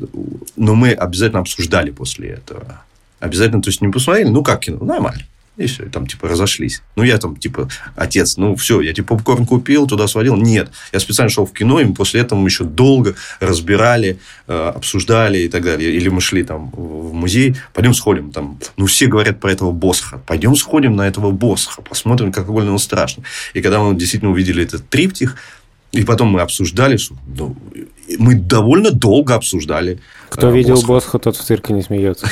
но 0.55 0.75
мы 0.75 0.91
обязательно 0.91 1.41
обсуждали 1.41 1.89
после 1.89 2.29
этого. 2.29 2.83
Обязательно, 3.19 3.61
то 3.61 3.69
есть 3.69 3.81
не 3.81 3.89
посмотрели, 3.89 4.29
ну 4.29 4.43
как 4.43 4.61
кино, 4.61 4.83
нормально. 4.85 5.23
И 5.55 5.67
все, 5.67 5.85
там, 5.85 6.07
типа, 6.07 6.27
разошлись. 6.27 6.81
Ну, 6.95 7.03
я 7.03 7.19
там, 7.19 7.35
типа, 7.35 7.69
отец, 7.95 8.37
ну, 8.37 8.55
все, 8.55 8.81
я, 8.81 8.91
типа, 8.91 9.15
попкорн 9.15 9.45
купил, 9.45 9.85
туда 9.85 10.07
сводил. 10.07 10.35
Нет, 10.35 10.71
я 10.91 10.99
специально 10.99 11.29
шел 11.29 11.45
в 11.45 11.53
кино, 11.53 11.79
и 11.79 11.85
мы 11.85 11.93
после 11.93 12.21
этого 12.21 12.39
мы 12.39 12.47
еще 12.47 12.63
долго 12.63 13.15
разбирали, 13.39 14.19
э, 14.47 14.71
обсуждали 14.75 15.39
и 15.39 15.49
так 15.49 15.63
далее. 15.63 15.93
Или 15.93 16.09
мы 16.09 16.21
шли 16.21 16.43
там 16.43 16.71
в 16.71 17.13
музей, 17.13 17.55
пойдем 17.73 17.93
сходим 17.93 18.31
там. 18.31 18.57
Ну, 18.77 18.87
все 18.87 19.05
говорят 19.05 19.39
про 19.39 19.51
этого 19.51 19.71
Босха. 19.71 20.17
Пойдем 20.25 20.55
сходим 20.55 20.95
на 20.95 21.07
этого 21.07 21.29
Босха, 21.29 21.83
посмотрим, 21.83 22.31
как 22.31 22.47
больно 22.47 22.71
он 22.71 22.79
страшный. 22.79 23.23
И 23.53 23.61
когда 23.61 23.79
мы 23.79 23.95
действительно 23.95 24.31
увидели 24.31 24.63
этот 24.63 24.89
триптих, 24.89 25.37
и 25.91 26.03
потом 26.03 26.29
мы 26.29 26.41
обсуждали, 26.41 26.97
что 26.97 27.15
ну, 27.37 27.55
мы 28.17 28.33
довольно 28.33 28.89
долго 28.89 29.35
обсуждали. 29.35 29.99
Кто 30.29 30.49
э, 30.49 30.53
видел 30.53 30.73
Босха. 30.73 30.87
Босха, 30.87 31.19
тот 31.19 31.37
в 31.37 31.43
цирке 31.43 31.73
не 31.73 31.83
смеется. 31.83 32.27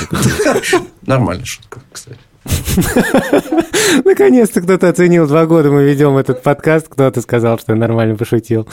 Нормальная 1.04 1.46
шутка, 1.46 1.82
кстати. 1.92 2.18
Наконец-то 4.06 4.62
кто-то 4.62 4.90
оценил. 4.90 5.28
Два 5.28 5.46
года 5.46 5.70
мы 5.70 5.84
ведем 5.84 6.18
этот 6.18 6.42
подкаст. 6.42 6.88
Кто-то 6.90 7.22
сказал, 7.22 7.60
что 7.60 7.74
я 7.74 7.78
нормально 7.78 8.16
пошутил. 8.16 8.68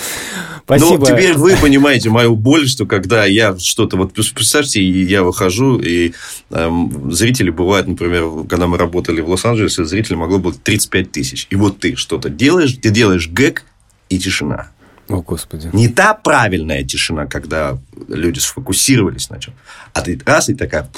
Спасибо. 0.65 0.99
Ну, 0.99 1.07
теперь 1.07 1.35
вы 1.35 1.57
понимаете 1.61 2.11
мою 2.11 2.37
боль, 2.37 2.67
что 2.69 2.87
когда 2.87 3.25
я 3.25 3.57
что-то... 3.59 3.97
Вот 3.97 4.13
представьте, 4.15 4.83
я 4.83 5.23
выхожу, 5.23 5.79
и 5.79 6.13
эм, 6.51 7.13
зрители 7.13 7.51
бывают, 7.51 7.89
например, 7.89 8.47
когда 8.49 8.67
мы 8.67 8.79
работали 8.79 9.21
в 9.21 9.29
Лос-Анджелесе, 9.29 9.85
зрителей 9.85 10.17
могло 10.17 10.39
быть 10.39 10.63
35 10.63 11.13
тысяч. 11.13 11.47
И 11.51 11.57
вот 11.57 11.79
ты 11.79 11.97
что-то 11.97 12.29
делаешь, 12.29 12.79
ты 12.81 12.91
делаешь 12.91 13.29
гэг, 13.29 13.65
и 14.09 14.19
тишина. 14.19 14.71
О, 15.09 15.23
Господи. 15.23 15.71
Не 15.73 15.89
та 15.89 16.15
правильная 16.15 16.85
тишина, 16.85 17.27
когда 17.27 17.79
люди 18.09 18.39
сфокусировались 18.39 19.31
на 19.31 19.39
чем, 19.41 19.55
а 19.95 20.03
ты 20.03 20.21
раз 20.25 20.49
и 20.49 20.55
такая... 20.55 20.89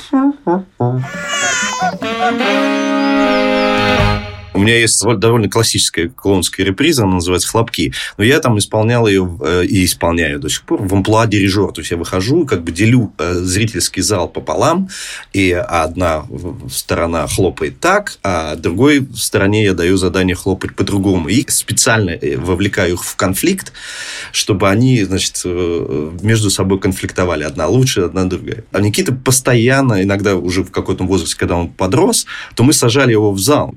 У 4.53 4.59
меня 4.59 4.79
есть 4.79 5.01
довольно 5.03 5.49
классическая 5.49 6.09
клоунская 6.09 6.67
реприза, 6.67 7.05
она 7.05 7.15
называется 7.15 7.49
«Хлопки». 7.49 7.93
Но 8.17 8.25
я 8.25 8.41
там 8.41 8.59
исполнял 8.59 9.07
ее 9.07 9.39
э, 9.41 9.65
и 9.65 9.85
исполняю 9.85 10.41
до 10.41 10.49
сих 10.49 10.63
пор 10.63 10.83
в 10.83 10.93
амплуа 10.93 11.27
дирижера. 11.27 11.71
То 11.73 11.81
есть, 11.81 11.91
я 11.93 11.97
выхожу, 11.97 12.47
как 12.47 12.65
бы 12.65 12.73
делю 12.73 13.13
э, 13.19 13.35
зрительский 13.35 14.03
зал 14.03 14.29
пополам, 14.29 14.89
и 15.33 15.53
одна 15.53 16.25
сторона 16.71 17.27
хлопает 17.29 17.79
так, 17.79 18.19
а 18.23 18.57
другой 18.57 19.07
стороне 19.15 19.65
я 19.65 19.75
даю 19.75 19.97
задание 19.97 20.35
хлопать 20.35 20.75
по-другому. 20.75 21.29
И 21.29 21.45
специально 21.49 22.11
э, 22.11 22.37
вовлекаю 22.37 22.95
их 22.95 23.05
в 23.05 23.15
конфликт, 23.17 23.73
чтобы 24.33 24.69
они, 24.69 25.05
значит, 25.05 25.43
между 25.45 26.51
собой 26.51 26.81
конфликтовали. 26.81 27.45
Одна 27.45 27.69
лучше, 27.69 28.01
одна 28.01 28.25
другая. 28.25 28.65
А 28.73 28.81
Никита 28.81 29.13
постоянно, 29.13 30.03
иногда 30.03 30.35
уже 30.35 30.65
в 30.65 30.71
каком-то 30.71 31.05
возрасте, 31.05 31.37
когда 31.37 31.57
он 31.57 31.69
подрос, 31.69 32.27
то 32.57 32.65
мы 32.65 32.73
сажали 32.73 33.13
его 33.13 33.31
в 33.31 33.39
зал. 33.39 33.75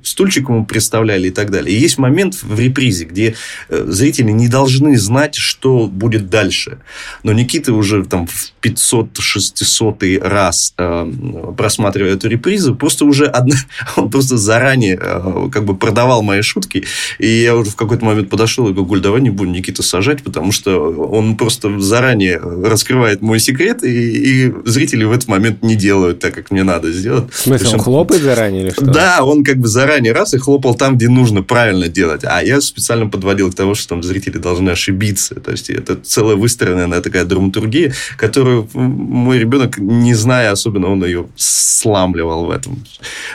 Представляли 0.66 1.28
и 1.28 1.30
так 1.30 1.50
далее. 1.50 1.76
И 1.76 1.80
есть 1.80 1.98
момент 1.98 2.34
в 2.42 2.58
репризе, 2.58 3.04
где 3.04 3.34
э, 3.68 3.84
зрители 3.88 4.30
не 4.30 4.48
должны 4.48 4.98
знать, 4.98 5.34
что 5.34 5.86
будет 5.86 6.28
дальше. 6.30 6.78
Но 7.22 7.32
Никита 7.32 7.72
уже 7.72 8.04
там 8.04 8.26
в 8.26 8.52
500-600 8.62 10.26
раз 10.26 10.74
э, 10.78 11.12
просматривая 11.56 12.14
эту 12.14 12.28
репризу, 12.28 12.74
просто 12.74 13.04
уже 13.04 13.26
одна, 13.26 13.56
он 13.96 14.10
просто 14.10 14.36
заранее 14.36 14.98
э, 15.00 15.48
как 15.52 15.64
бы 15.64 15.76
продавал 15.76 16.22
мои 16.22 16.42
шутки. 16.42 16.84
И 17.18 17.26
я 17.26 17.56
уже 17.56 17.70
в 17.70 17.76
какой-то 17.76 18.04
момент 18.04 18.30
подошел 18.30 18.68
и 18.68 18.72
говорю, 18.72 18.86
Гуль, 18.86 19.00
давай 19.00 19.20
не 19.20 19.30
будем 19.30 19.52
Никиту 19.52 19.82
сажать, 19.82 20.22
потому 20.22 20.52
что 20.52 20.78
он 20.78 21.36
просто 21.36 21.78
заранее 21.80 22.38
раскрывает 22.38 23.22
мой 23.22 23.38
секрет, 23.38 23.84
и, 23.84 23.88
и 23.88 24.54
зрители 24.64 25.04
в 25.04 25.12
этот 25.12 25.28
момент 25.28 25.62
не 25.62 25.76
делают 25.76 26.20
так, 26.20 26.34
как 26.34 26.50
мне 26.50 26.62
надо 26.62 26.92
сделать. 26.92 27.32
В 27.32 27.38
смысле, 27.38 27.68
он, 27.68 27.74
он 27.74 27.80
хлопает 27.80 28.22
заранее 28.22 28.62
или 28.62 28.70
что? 28.70 28.84
Да, 28.84 29.24
он 29.24 29.44
как 29.44 29.58
бы 29.58 29.68
заранее 29.68 30.12
раз 30.12 30.34
и 30.34 30.38
хлопает 30.38 30.53
хлопал 30.54 30.76
там, 30.76 30.96
где 30.96 31.08
нужно 31.08 31.42
правильно 31.42 31.88
делать. 31.88 32.22
А 32.24 32.40
я 32.42 32.60
специально 32.60 33.08
подводил 33.08 33.50
к 33.50 33.56
тому, 33.56 33.74
что 33.74 33.88
там 33.88 34.02
зрители 34.04 34.38
должны 34.38 34.70
ошибиться. 34.70 35.34
То 35.40 35.50
есть, 35.50 35.68
это 35.68 35.96
целая 35.96 36.36
выстроенная 36.36 37.00
такая 37.00 37.24
драматургия, 37.24 37.92
которую 38.16 38.68
мой 38.72 39.38
ребенок, 39.38 39.78
не 39.78 40.14
зная 40.14 40.52
особенно, 40.52 40.88
он 40.88 41.04
ее 41.04 41.26
сламливал 41.36 42.46
в 42.46 42.50
этом 42.50 42.84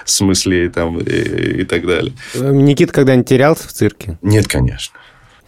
смысле 0.05 0.69
там, 0.69 0.99
и, 0.99 1.61
и 1.61 1.63
так 1.65 1.85
далее. 1.85 2.13
Никита 2.35 2.93
когда-нибудь 2.93 3.27
терялся 3.27 3.67
в 3.67 3.73
цирке? 3.73 4.17
Нет, 4.21 4.47
конечно. 4.47 4.97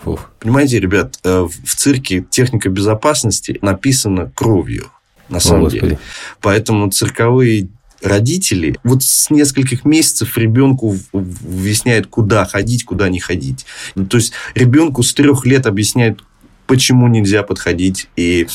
Фух. 0.03 0.32
Понимаете, 0.39 0.80
ребят, 0.80 1.19
э, 1.24 1.47
в 1.47 1.76
цирке 1.76 2.26
техника 2.30 2.69
безопасности 2.69 3.59
написана 3.61 4.30
кровью 4.36 4.91
на 5.30 5.39
самом 5.39 5.67
О, 5.67 5.69
деле. 5.69 5.99
Поэтому 6.41 6.89
цирковые 6.91 7.69
родители 8.02 8.78
вот 8.84 9.04
с 9.04 9.30
нескольких 9.30 9.86
месяцев 9.86 10.38
ребенку 10.38 10.97
объясняют, 11.14 12.08
куда 12.08 12.45
ходить, 12.45 12.84
куда 12.84 13.10
не 13.10 13.20
ходить. 13.20 13.66
То 14.10 14.18
есть 14.18 14.34
ребенку 14.56 15.04
с 15.04 15.14
трех 15.14 15.45
лет 15.45 15.66
объясняют, 15.66 16.24
почему 16.68 17.08
нельзя 17.08 17.43
подходить 17.43 18.08
и 18.16 18.47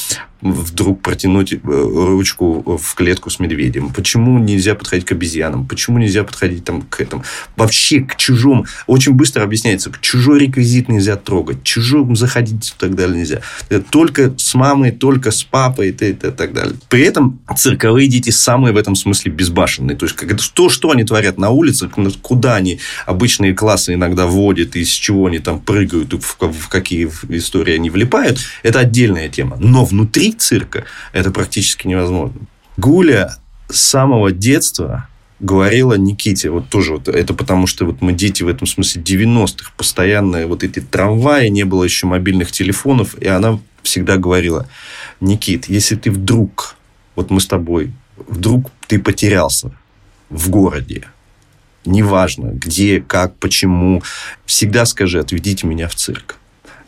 вдруг 0.53 1.03
протянуть 1.03 1.53
э, 1.53 1.59
ручку 1.62 2.78
в 2.78 2.94
клетку 2.94 3.30
с 3.30 3.38
медведем? 3.38 3.90
Почему 3.90 4.38
нельзя 4.38 4.74
подходить 4.74 5.07
к 5.07 5.12
обезьянам? 5.12 5.66
Почему 5.66 5.99
нельзя 5.99 6.24
подходить 6.24 6.64
там, 6.64 6.82
к 6.82 7.01
этому? 7.01 7.24
Вообще 7.57 8.01
к 8.01 8.16
чужому. 8.16 8.66
Очень 8.86 9.12
быстро 9.12 9.42
объясняется, 9.42 9.90
к 9.90 10.01
чужой 10.01 10.40
реквизит 10.40 10.88
нельзя 10.88 11.16
трогать, 11.16 11.62
чужому 11.62 12.14
заходить 12.14 12.68
и 12.68 12.72
так 12.78 12.94
далее 12.94 13.18
нельзя. 13.18 13.40
Только 13.90 14.34
с 14.36 14.55
мамой, 14.55 14.92
только 14.92 15.30
с 15.30 15.42
папой 15.44 15.90
и, 15.90 15.92
так 15.92 16.53
далее. 16.53 16.76
При 16.88 17.03
этом 17.03 17.40
цирковые 17.57 18.09
дети 18.09 18.30
самые 18.30 18.72
в 18.72 18.76
этом 18.76 18.94
смысле 18.94 19.32
безбашенные. 19.32 19.97
То 19.97 20.07
есть, 20.07 20.16
как, 20.16 20.36
то, 20.40 20.68
что 20.68 20.90
они 20.90 21.05
творят 21.05 21.38
на 21.38 21.51
улицах, 21.51 21.90
куда 22.22 22.57
они 22.57 22.80
обычные 23.07 23.55
классы 23.55 23.94
иногда 23.94 24.26
вводят, 24.26 24.76
и 24.76 24.84
с 24.84 24.90
чего 24.90 25.26
они 25.26 25.38
там 25.38 25.61
прыгают, 25.61 26.12
в, 26.12 26.36
в 26.40 26.68
какие 26.68 27.11
истории 27.28 27.74
они 27.74 27.90
влипают, 27.90 28.38
это 28.62 28.80
отдельная 28.80 29.28
тема. 29.28 29.57
Но 29.61 29.84
внутри 29.84 30.32
цирка, 30.41 30.84
это 31.12 31.30
практически 31.30 31.87
невозможно. 31.87 32.41
Гуля 32.76 33.37
с 33.68 33.80
самого 33.80 34.32
детства 34.32 35.09
говорила 35.41 35.95
Никите, 35.95 36.51
вот 36.51 36.68
тоже 36.68 36.93
вот, 36.93 37.09
это 37.09 37.34
потому 37.34 37.66
что 37.66 37.84
вот 37.84 38.01
мы 38.01 38.12
дети 38.12 38.43
в 38.43 38.49
этом 38.49 38.66
смысле 38.66 39.03
90-х, 39.03 39.72
постоянно 39.76 40.47
вот 40.47 40.64
эти 40.64 40.80
трамваи, 40.80 41.49
не 41.49 41.64
было 41.64 41.84
еще 41.84 42.07
мобильных 42.07 42.53
телефонов, 42.53 43.14
и 43.18 43.26
она 43.26 43.59
всегда 43.82 44.16
говорила, 44.16 44.66
Никит, 45.20 45.68
если 45.68 45.97
ты 45.97 46.11
вдруг 46.11 46.76
вот 47.14 47.30
мы 47.30 47.41
с 47.41 47.47
тобой, 47.47 47.93
вдруг 48.16 48.70
ты 48.87 48.99
потерялся 48.99 49.72
в 50.30 50.51
городе, 50.51 51.05
неважно, 51.84 52.49
где, 52.49 53.01
как, 53.01 53.37
почему, 53.37 54.03
всегда 54.45 54.84
скажи, 54.87 55.18
отведите 55.18 55.66
меня 55.66 55.89
в 55.89 55.95
цирк. 55.95 56.37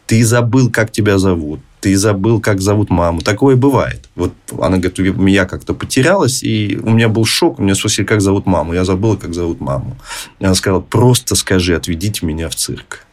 Ты 0.07 0.24
забыл, 0.24 0.70
как 0.70 0.90
тебя 0.90 1.18
зовут, 1.18 1.61
ты 1.80 1.96
забыл, 1.96 2.40
как 2.40 2.60
зовут 2.60 2.90
маму. 2.90 3.20
Такое 3.20 3.56
бывает. 3.56 4.08
Вот 4.14 4.32
она 4.60 4.78
говорит, 4.78 5.18
я 5.28 5.44
как-то 5.44 5.74
потерялась, 5.74 6.42
и 6.42 6.78
у 6.82 6.90
меня 6.90 7.08
был 7.08 7.24
шок. 7.24 7.58
У 7.58 7.62
меня 7.62 7.74
спросили, 7.74 8.04
как 8.04 8.20
зовут 8.20 8.46
маму. 8.46 8.74
Я 8.74 8.84
забыла, 8.84 9.16
как 9.16 9.34
зовут 9.34 9.60
маму. 9.60 9.96
И 10.38 10.44
она 10.44 10.54
сказала, 10.54 10.80
просто 10.80 11.34
скажи, 11.34 11.76
отведите 11.76 12.26
меня 12.26 12.48
в 12.48 12.54
цирк. 12.54 13.04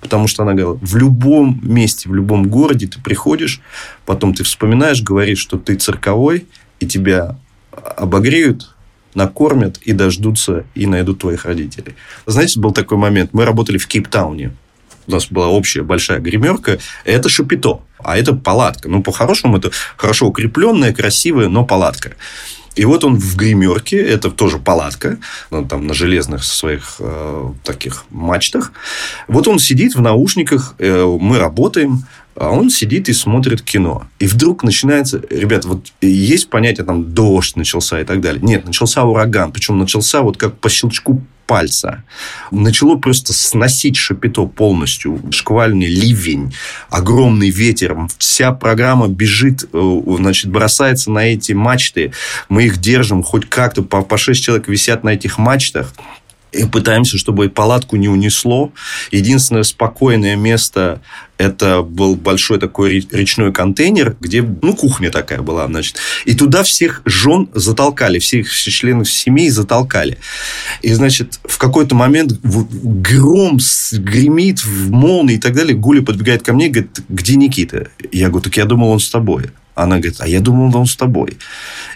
Потому 0.00 0.28
что 0.28 0.42
она 0.42 0.54
говорила, 0.54 0.78
в 0.80 0.96
любом 0.96 1.60
месте, 1.62 2.08
в 2.08 2.14
любом 2.14 2.48
городе 2.48 2.86
ты 2.86 3.00
приходишь, 3.00 3.60
потом 4.06 4.32
ты 4.32 4.44
вспоминаешь, 4.44 5.02
говоришь, 5.02 5.38
что 5.38 5.58
ты 5.58 5.74
цирковой, 5.74 6.46
и 6.78 6.86
тебя 6.86 7.36
обогреют, 7.96 8.74
накормят 9.14 9.78
и 9.78 9.92
дождутся, 9.92 10.64
и 10.74 10.86
найдут 10.86 11.20
твоих 11.20 11.44
родителей. 11.44 11.94
Знаете, 12.26 12.60
был 12.60 12.72
такой 12.72 12.98
момент. 12.98 13.30
Мы 13.32 13.44
работали 13.44 13.78
в 13.78 13.86
Кейптауне. 13.88 14.52
У 15.08 15.12
нас 15.12 15.26
была 15.30 15.48
общая 15.48 15.82
большая 15.82 16.20
гримерка. 16.20 16.78
Это 17.04 17.28
шапито, 17.28 17.80
а 17.98 18.16
это 18.18 18.34
палатка. 18.34 18.88
Ну, 18.88 19.02
по-хорошему, 19.02 19.56
это 19.56 19.70
хорошо 19.96 20.26
укрепленная, 20.26 20.92
красивая, 20.92 21.48
но 21.48 21.64
палатка. 21.64 22.12
И 22.76 22.84
вот 22.84 23.02
он 23.02 23.16
в 23.16 23.34
гримерке, 23.34 23.96
это 24.00 24.30
тоже 24.30 24.58
палатка, 24.58 25.18
ну, 25.50 25.64
там 25.64 25.86
на 25.86 25.94
железных 25.94 26.44
своих 26.44 26.96
э, 27.00 27.52
таких 27.64 28.04
мачтах. 28.10 28.72
Вот 29.26 29.48
он 29.48 29.58
сидит 29.58 29.96
в 29.96 30.00
наушниках, 30.00 30.74
э, 30.78 31.04
мы 31.20 31.38
работаем, 31.38 32.04
а 32.36 32.50
он 32.50 32.70
сидит 32.70 33.08
и 33.08 33.12
смотрит 33.14 33.62
кино. 33.62 34.06
И 34.20 34.28
вдруг 34.28 34.62
начинается... 34.62 35.20
Ребят, 35.28 35.64
вот 35.64 35.88
есть 36.00 36.50
понятие 36.50 36.86
там 36.86 37.12
дождь 37.12 37.56
начался 37.56 38.00
и 38.00 38.04
так 38.04 38.20
далее. 38.20 38.40
Нет, 38.42 38.64
начался 38.64 39.02
ураган. 39.02 39.50
Причем 39.50 39.78
начался 39.78 40.20
вот 40.20 40.36
как 40.36 40.56
по 40.58 40.68
щелчку 40.68 41.20
пальца. 41.48 42.04
Начало 42.52 42.96
просто 42.96 43.32
сносить 43.32 43.96
шапито 43.96 44.46
полностью. 44.46 45.20
Шквальный 45.32 45.86
ливень, 45.86 46.54
огромный 46.90 47.50
ветер. 47.50 47.96
Вся 48.18 48.52
программа 48.52 49.08
бежит, 49.08 49.64
э, 49.72 50.00
значит, 50.18 50.50
бросается 50.52 51.10
на 51.10 51.20
эти 51.20 51.52
мачты. 51.52 52.12
Мы 52.48 52.66
их 52.66 52.76
держим 52.76 53.22
хоть 53.22 53.48
как-то. 53.48 53.82
По, 53.82 54.02
по 54.02 54.18
шесть 54.18 54.44
человек 54.44 54.68
висят 54.68 55.02
на 55.02 55.10
этих 55.10 55.38
мачтах 55.38 55.92
и 56.52 56.64
пытаемся, 56.64 57.18
чтобы 57.18 57.48
палатку 57.48 57.96
не 57.96 58.08
унесло. 58.08 58.72
Единственное 59.10 59.62
спокойное 59.62 60.36
место 60.36 61.00
это 61.36 61.82
был 61.82 62.16
большой 62.16 62.58
такой 62.58 63.06
речной 63.12 63.52
контейнер, 63.52 64.16
где, 64.18 64.42
ну, 64.42 64.74
кухня 64.74 65.10
такая 65.10 65.40
была, 65.40 65.66
значит. 65.68 65.96
И 66.24 66.34
туда 66.34 66.64
всех 66.64 67.02
жен 67.04 67.48
затолкали, 67.54 68.18
всех 68.18 68.52
членов 68.52 69.10
семей 69.10 69.50
затолкали. 69.50 70.18
И, 70.82 70.92
значит, 70.92 71.38
в 71.44 71.58
какой-то 71.58 71.94
момент 71.94 72.32
гром 72.42 73.58
гремит, 73.92 74.64
в 74.64 74.90
молнии 74.90 75.36
и 75.36 75.38
так 75.38 75.54
далее. 75.54 75.76
Гуля 75.76 76.02
подбегает 76.02 76.42
ко 76.42 76.52
мне 76.52 76.66
и 76.66 76.70
говорит, 76.70 77.00
где 77.08 77.36
Никита? 77.36 77.88
Я 78.10 78.28
говорю, 78.28 78.44
так 78.44 78.56
я 78.56 78.64
думал, 78.64 78.90
он 78.90 79.00
с 79.00 79.08
тобой. 79.08 79.44
Она 79.78 79.98
говорит, 79.98 80.16
а 80.18 80.26
я 80.26 80.40
думал, 80.40 80.76
он 80.76 80.86
с 80.86 80.96
тобой. 80.96 81.38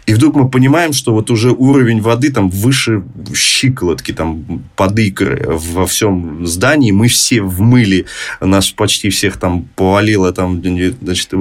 И 0.06 0.14
вдруг 0.14 0.36
мы 0.36 0.48
понимаем, 0.48 0.92
что 0.92 1.12
вот 1.12 1.30
уже 1.30 1.50
уровень 1.50 2.00
воды 2.00 2.32
там 2.32 2.48
выше 2.48 3.02
щиколотки, 3.34 4.12
там 4.12 4.62
под 4.76 4.98
икры 4.98 5.44
во 5.48 5.86
всем 5.86 6.46
здании. 6.46 6.92
Мы 6.92 7.08
все 7.08 7.42
вмыли, 7.42 8.06
нас 8.40 8.70
почти 8.70 9.10
всех 9.10 9.36
там 9.36 9.68
повалило 9.74 10.32
там, 10.32 10.62
значит, 10.62 11.32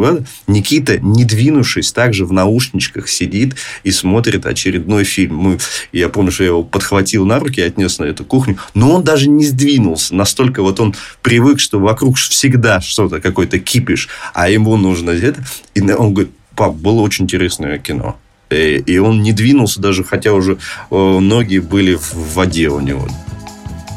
Никита, 0.48 0.98
не 1.00 1.26
двинувшись, 1.26 1.92
также 1.92 2.26
в 2.26 2.34
наушничках 2.34 3.08
сидит 3.08 3.56
и 3.84 3.92
смотрит 3.92 4.46
очередной 4.46 5.04
фильм. 5.04 5.36
Мы, 5.36 5.60
я 5.92 6.10
помню, 6.10 6.32
что 6.32 6.44
я 6.44 6.50
его 6.50 6.64
подхватил 6.64 7.26
на 7.26 7.40
руки, 7.40 7.62
отнес 7.62 8.00
на 8.00 8.06
эту 8.06 8.26
кухню, 8.26 8.58
но 8.74 8.96
он 8.96 9.04
даже 9.04 9.30
не 9.30 9.46
сдвинулся. 9.46 10.16
Настолько 10.16 10.64
вот 10.64 10.80
он 10.80 10.96
привык, 11.22 11.60
что 11.60 11.80
вокруг 11.80 12.18
всегда 12.18 12.82
что-то, 12.82 13.22
какой-то 13.22 13.60
кипиш, 13.60 14.10
а 14.34 14.50
ему 14.50 14.76
нужно 14.78 15.12
это. 15.12 15.44
И 15.74 15.82
он 15.82 16.14
говорит, 16.14 16.31
пап, 16.62 16.76
было 16.76 17.02
очень 17.02 17.26
интересное 17.26 17.80
кино. 17.80 18.18
И 18.52 19.00
он 19.00 19.24
не 19.24 19.34
двинулся 19.34 19.82
даже, 19.82 20.04
хотя 20.04 20.32
уже 20.34 20.60
э, 20.92 20.96
ноги 20.96 21.58
были 21.58 21.96
в 21.96 22.36
воде 22.36 22.70
у 22.70 22.80
него. 22.80 23.08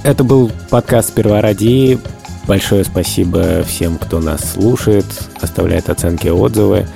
Это 0.03 0.25
был 0.25 0.51
подкаст 0.71 1.11
«Сперва 1.11 1.43
ради». 1.43 1.99
Большое 2.47 2.85
спасибо 2.85 3.65
всем, 3.65 3.99
кто 3.99 4.19
нас 4.19 4.53
слушает, 4.53 5.05
оставляет 5.43 5.91
оценки 5.91 6.29
отзывы. 6.29 6.89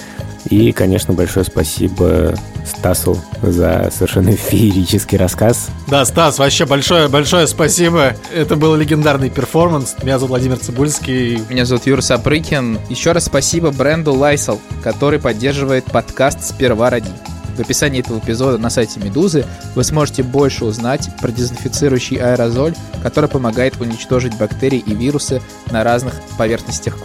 И, 0.47 0.73
конечно, 0.73 1.15
большое 1.15 1.45
спасибо 1.45 2.35
Стасу 2.65 3.19
за 3.43 3.91
совершенно 3.93 4.33
феерический 4.33 5.19
рассказ. 5.19 5.69
Да, 5.87 6.05
Стас, 6.05 6.39
вообще 6.39 6.67
большое-большое 6.67 7.47
спасибо. 7.47 8.15
Это 8.35 8.57
был 8.57 8.75
легендарный 8.77 9.31
перформанс. 9.31 9.97
Меня 10.03 10.19
зовут 10.19 10.31
Владимир 10.31 10.59
Цибульский. 10.59 11.43
Меня 11.49 11.65
зовут 11.65 11.87
Юра 11.87 12.01
Сапрыкин. 12.01 12.79
Еще 12.89 13.13
раз 13.13 13.27
спасибо 13.27 13.71
бренду 13.71 14.13
Lysol, 14.13 14.59
который 14.83 15.19
поддерживает 15.19 15.85
подкаст 15.85 16.45
«Сперва 16.45 16.91
ради». 16.91 17.11
В 17.57 17.61
описании 17.61 17.99
этого 17.99 18.19
эпизода 18.21 18.57
на 18.57 18.71
сайте 18.71 19.01
Медузы 19.01 19.45
вы 19.75 19.83
сможете 19.83 20.23
больше 20.23 20.65
узнать 20.65 21.11
про 21.21 21.33
дезинфицирующий 21.33 22.17
аэрозоль, 22.17 22.75
который 23.03 23.29
помогает 23.29 23.81
уничтожить 23.81 24.39
бактерии 24.39 24.79
и 24.79 24.95
вирусы 24.95 25.43
на 25.73 25.83
разных 25.83 26.15
поверхностях 26.39 26.99
в 26.99 27.03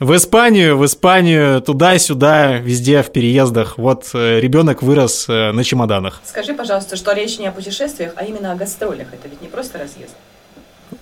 В 0.00 0.16
Испанию, 0.16 0.78
в 0.78 0.86
Испанию, 0.86 1.60
туда-сюда, 1.60 2.56
везде 2.56 3.02
в 3.02 3.12
переездах. 3.12 3.76
Вот 3.76 4.08
э, 4.14 4.40
ребенок 4.40 4.82
вырос 4.82 5.26
э, 5.28 5.52
на 5.52 5.62
чемоданах. 5.62 6.22
Скажи, 6.24 6.54
пожалуйста, 6.54 6.96
что 6.96 7.12
речь 7.12 7.38
не 7.38 7.46
о 7.46 7.52
путешествиях, 7.52 8.14
а 8.16 8.24
именно 8.24 8.52
о 8.52 8.54
гастролях. 8.54 9.08
Это 9.12 9.28
ведь 9.28 9.42
не 9.42 9.48
просто 9.48 9.78
разъезд. 9.78 10.16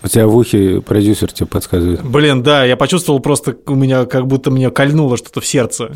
У 0.03 0.09
тебя 0.09 0.27
в 0.27 0.37
ухе 0.37 0.81
продюсер 0.81 1.31
тебе 1.31 1.47
подсказывает. 1.47 2.03
Блин, 2.03 2.43
да, 2.43 2.65
я 2.65 2.77
почувствовал 2.77 3.21
просто, 3.21 3.57
у 3.67 3.77
меня 3.77 4.05
как 4.05 4.27
будто 4.27 4.51
меня 4.51 4.71
кольнуло 4.71 5.17
что-то 5.17 5.41
в 5.41 5.47
сердце. 5.47 5.93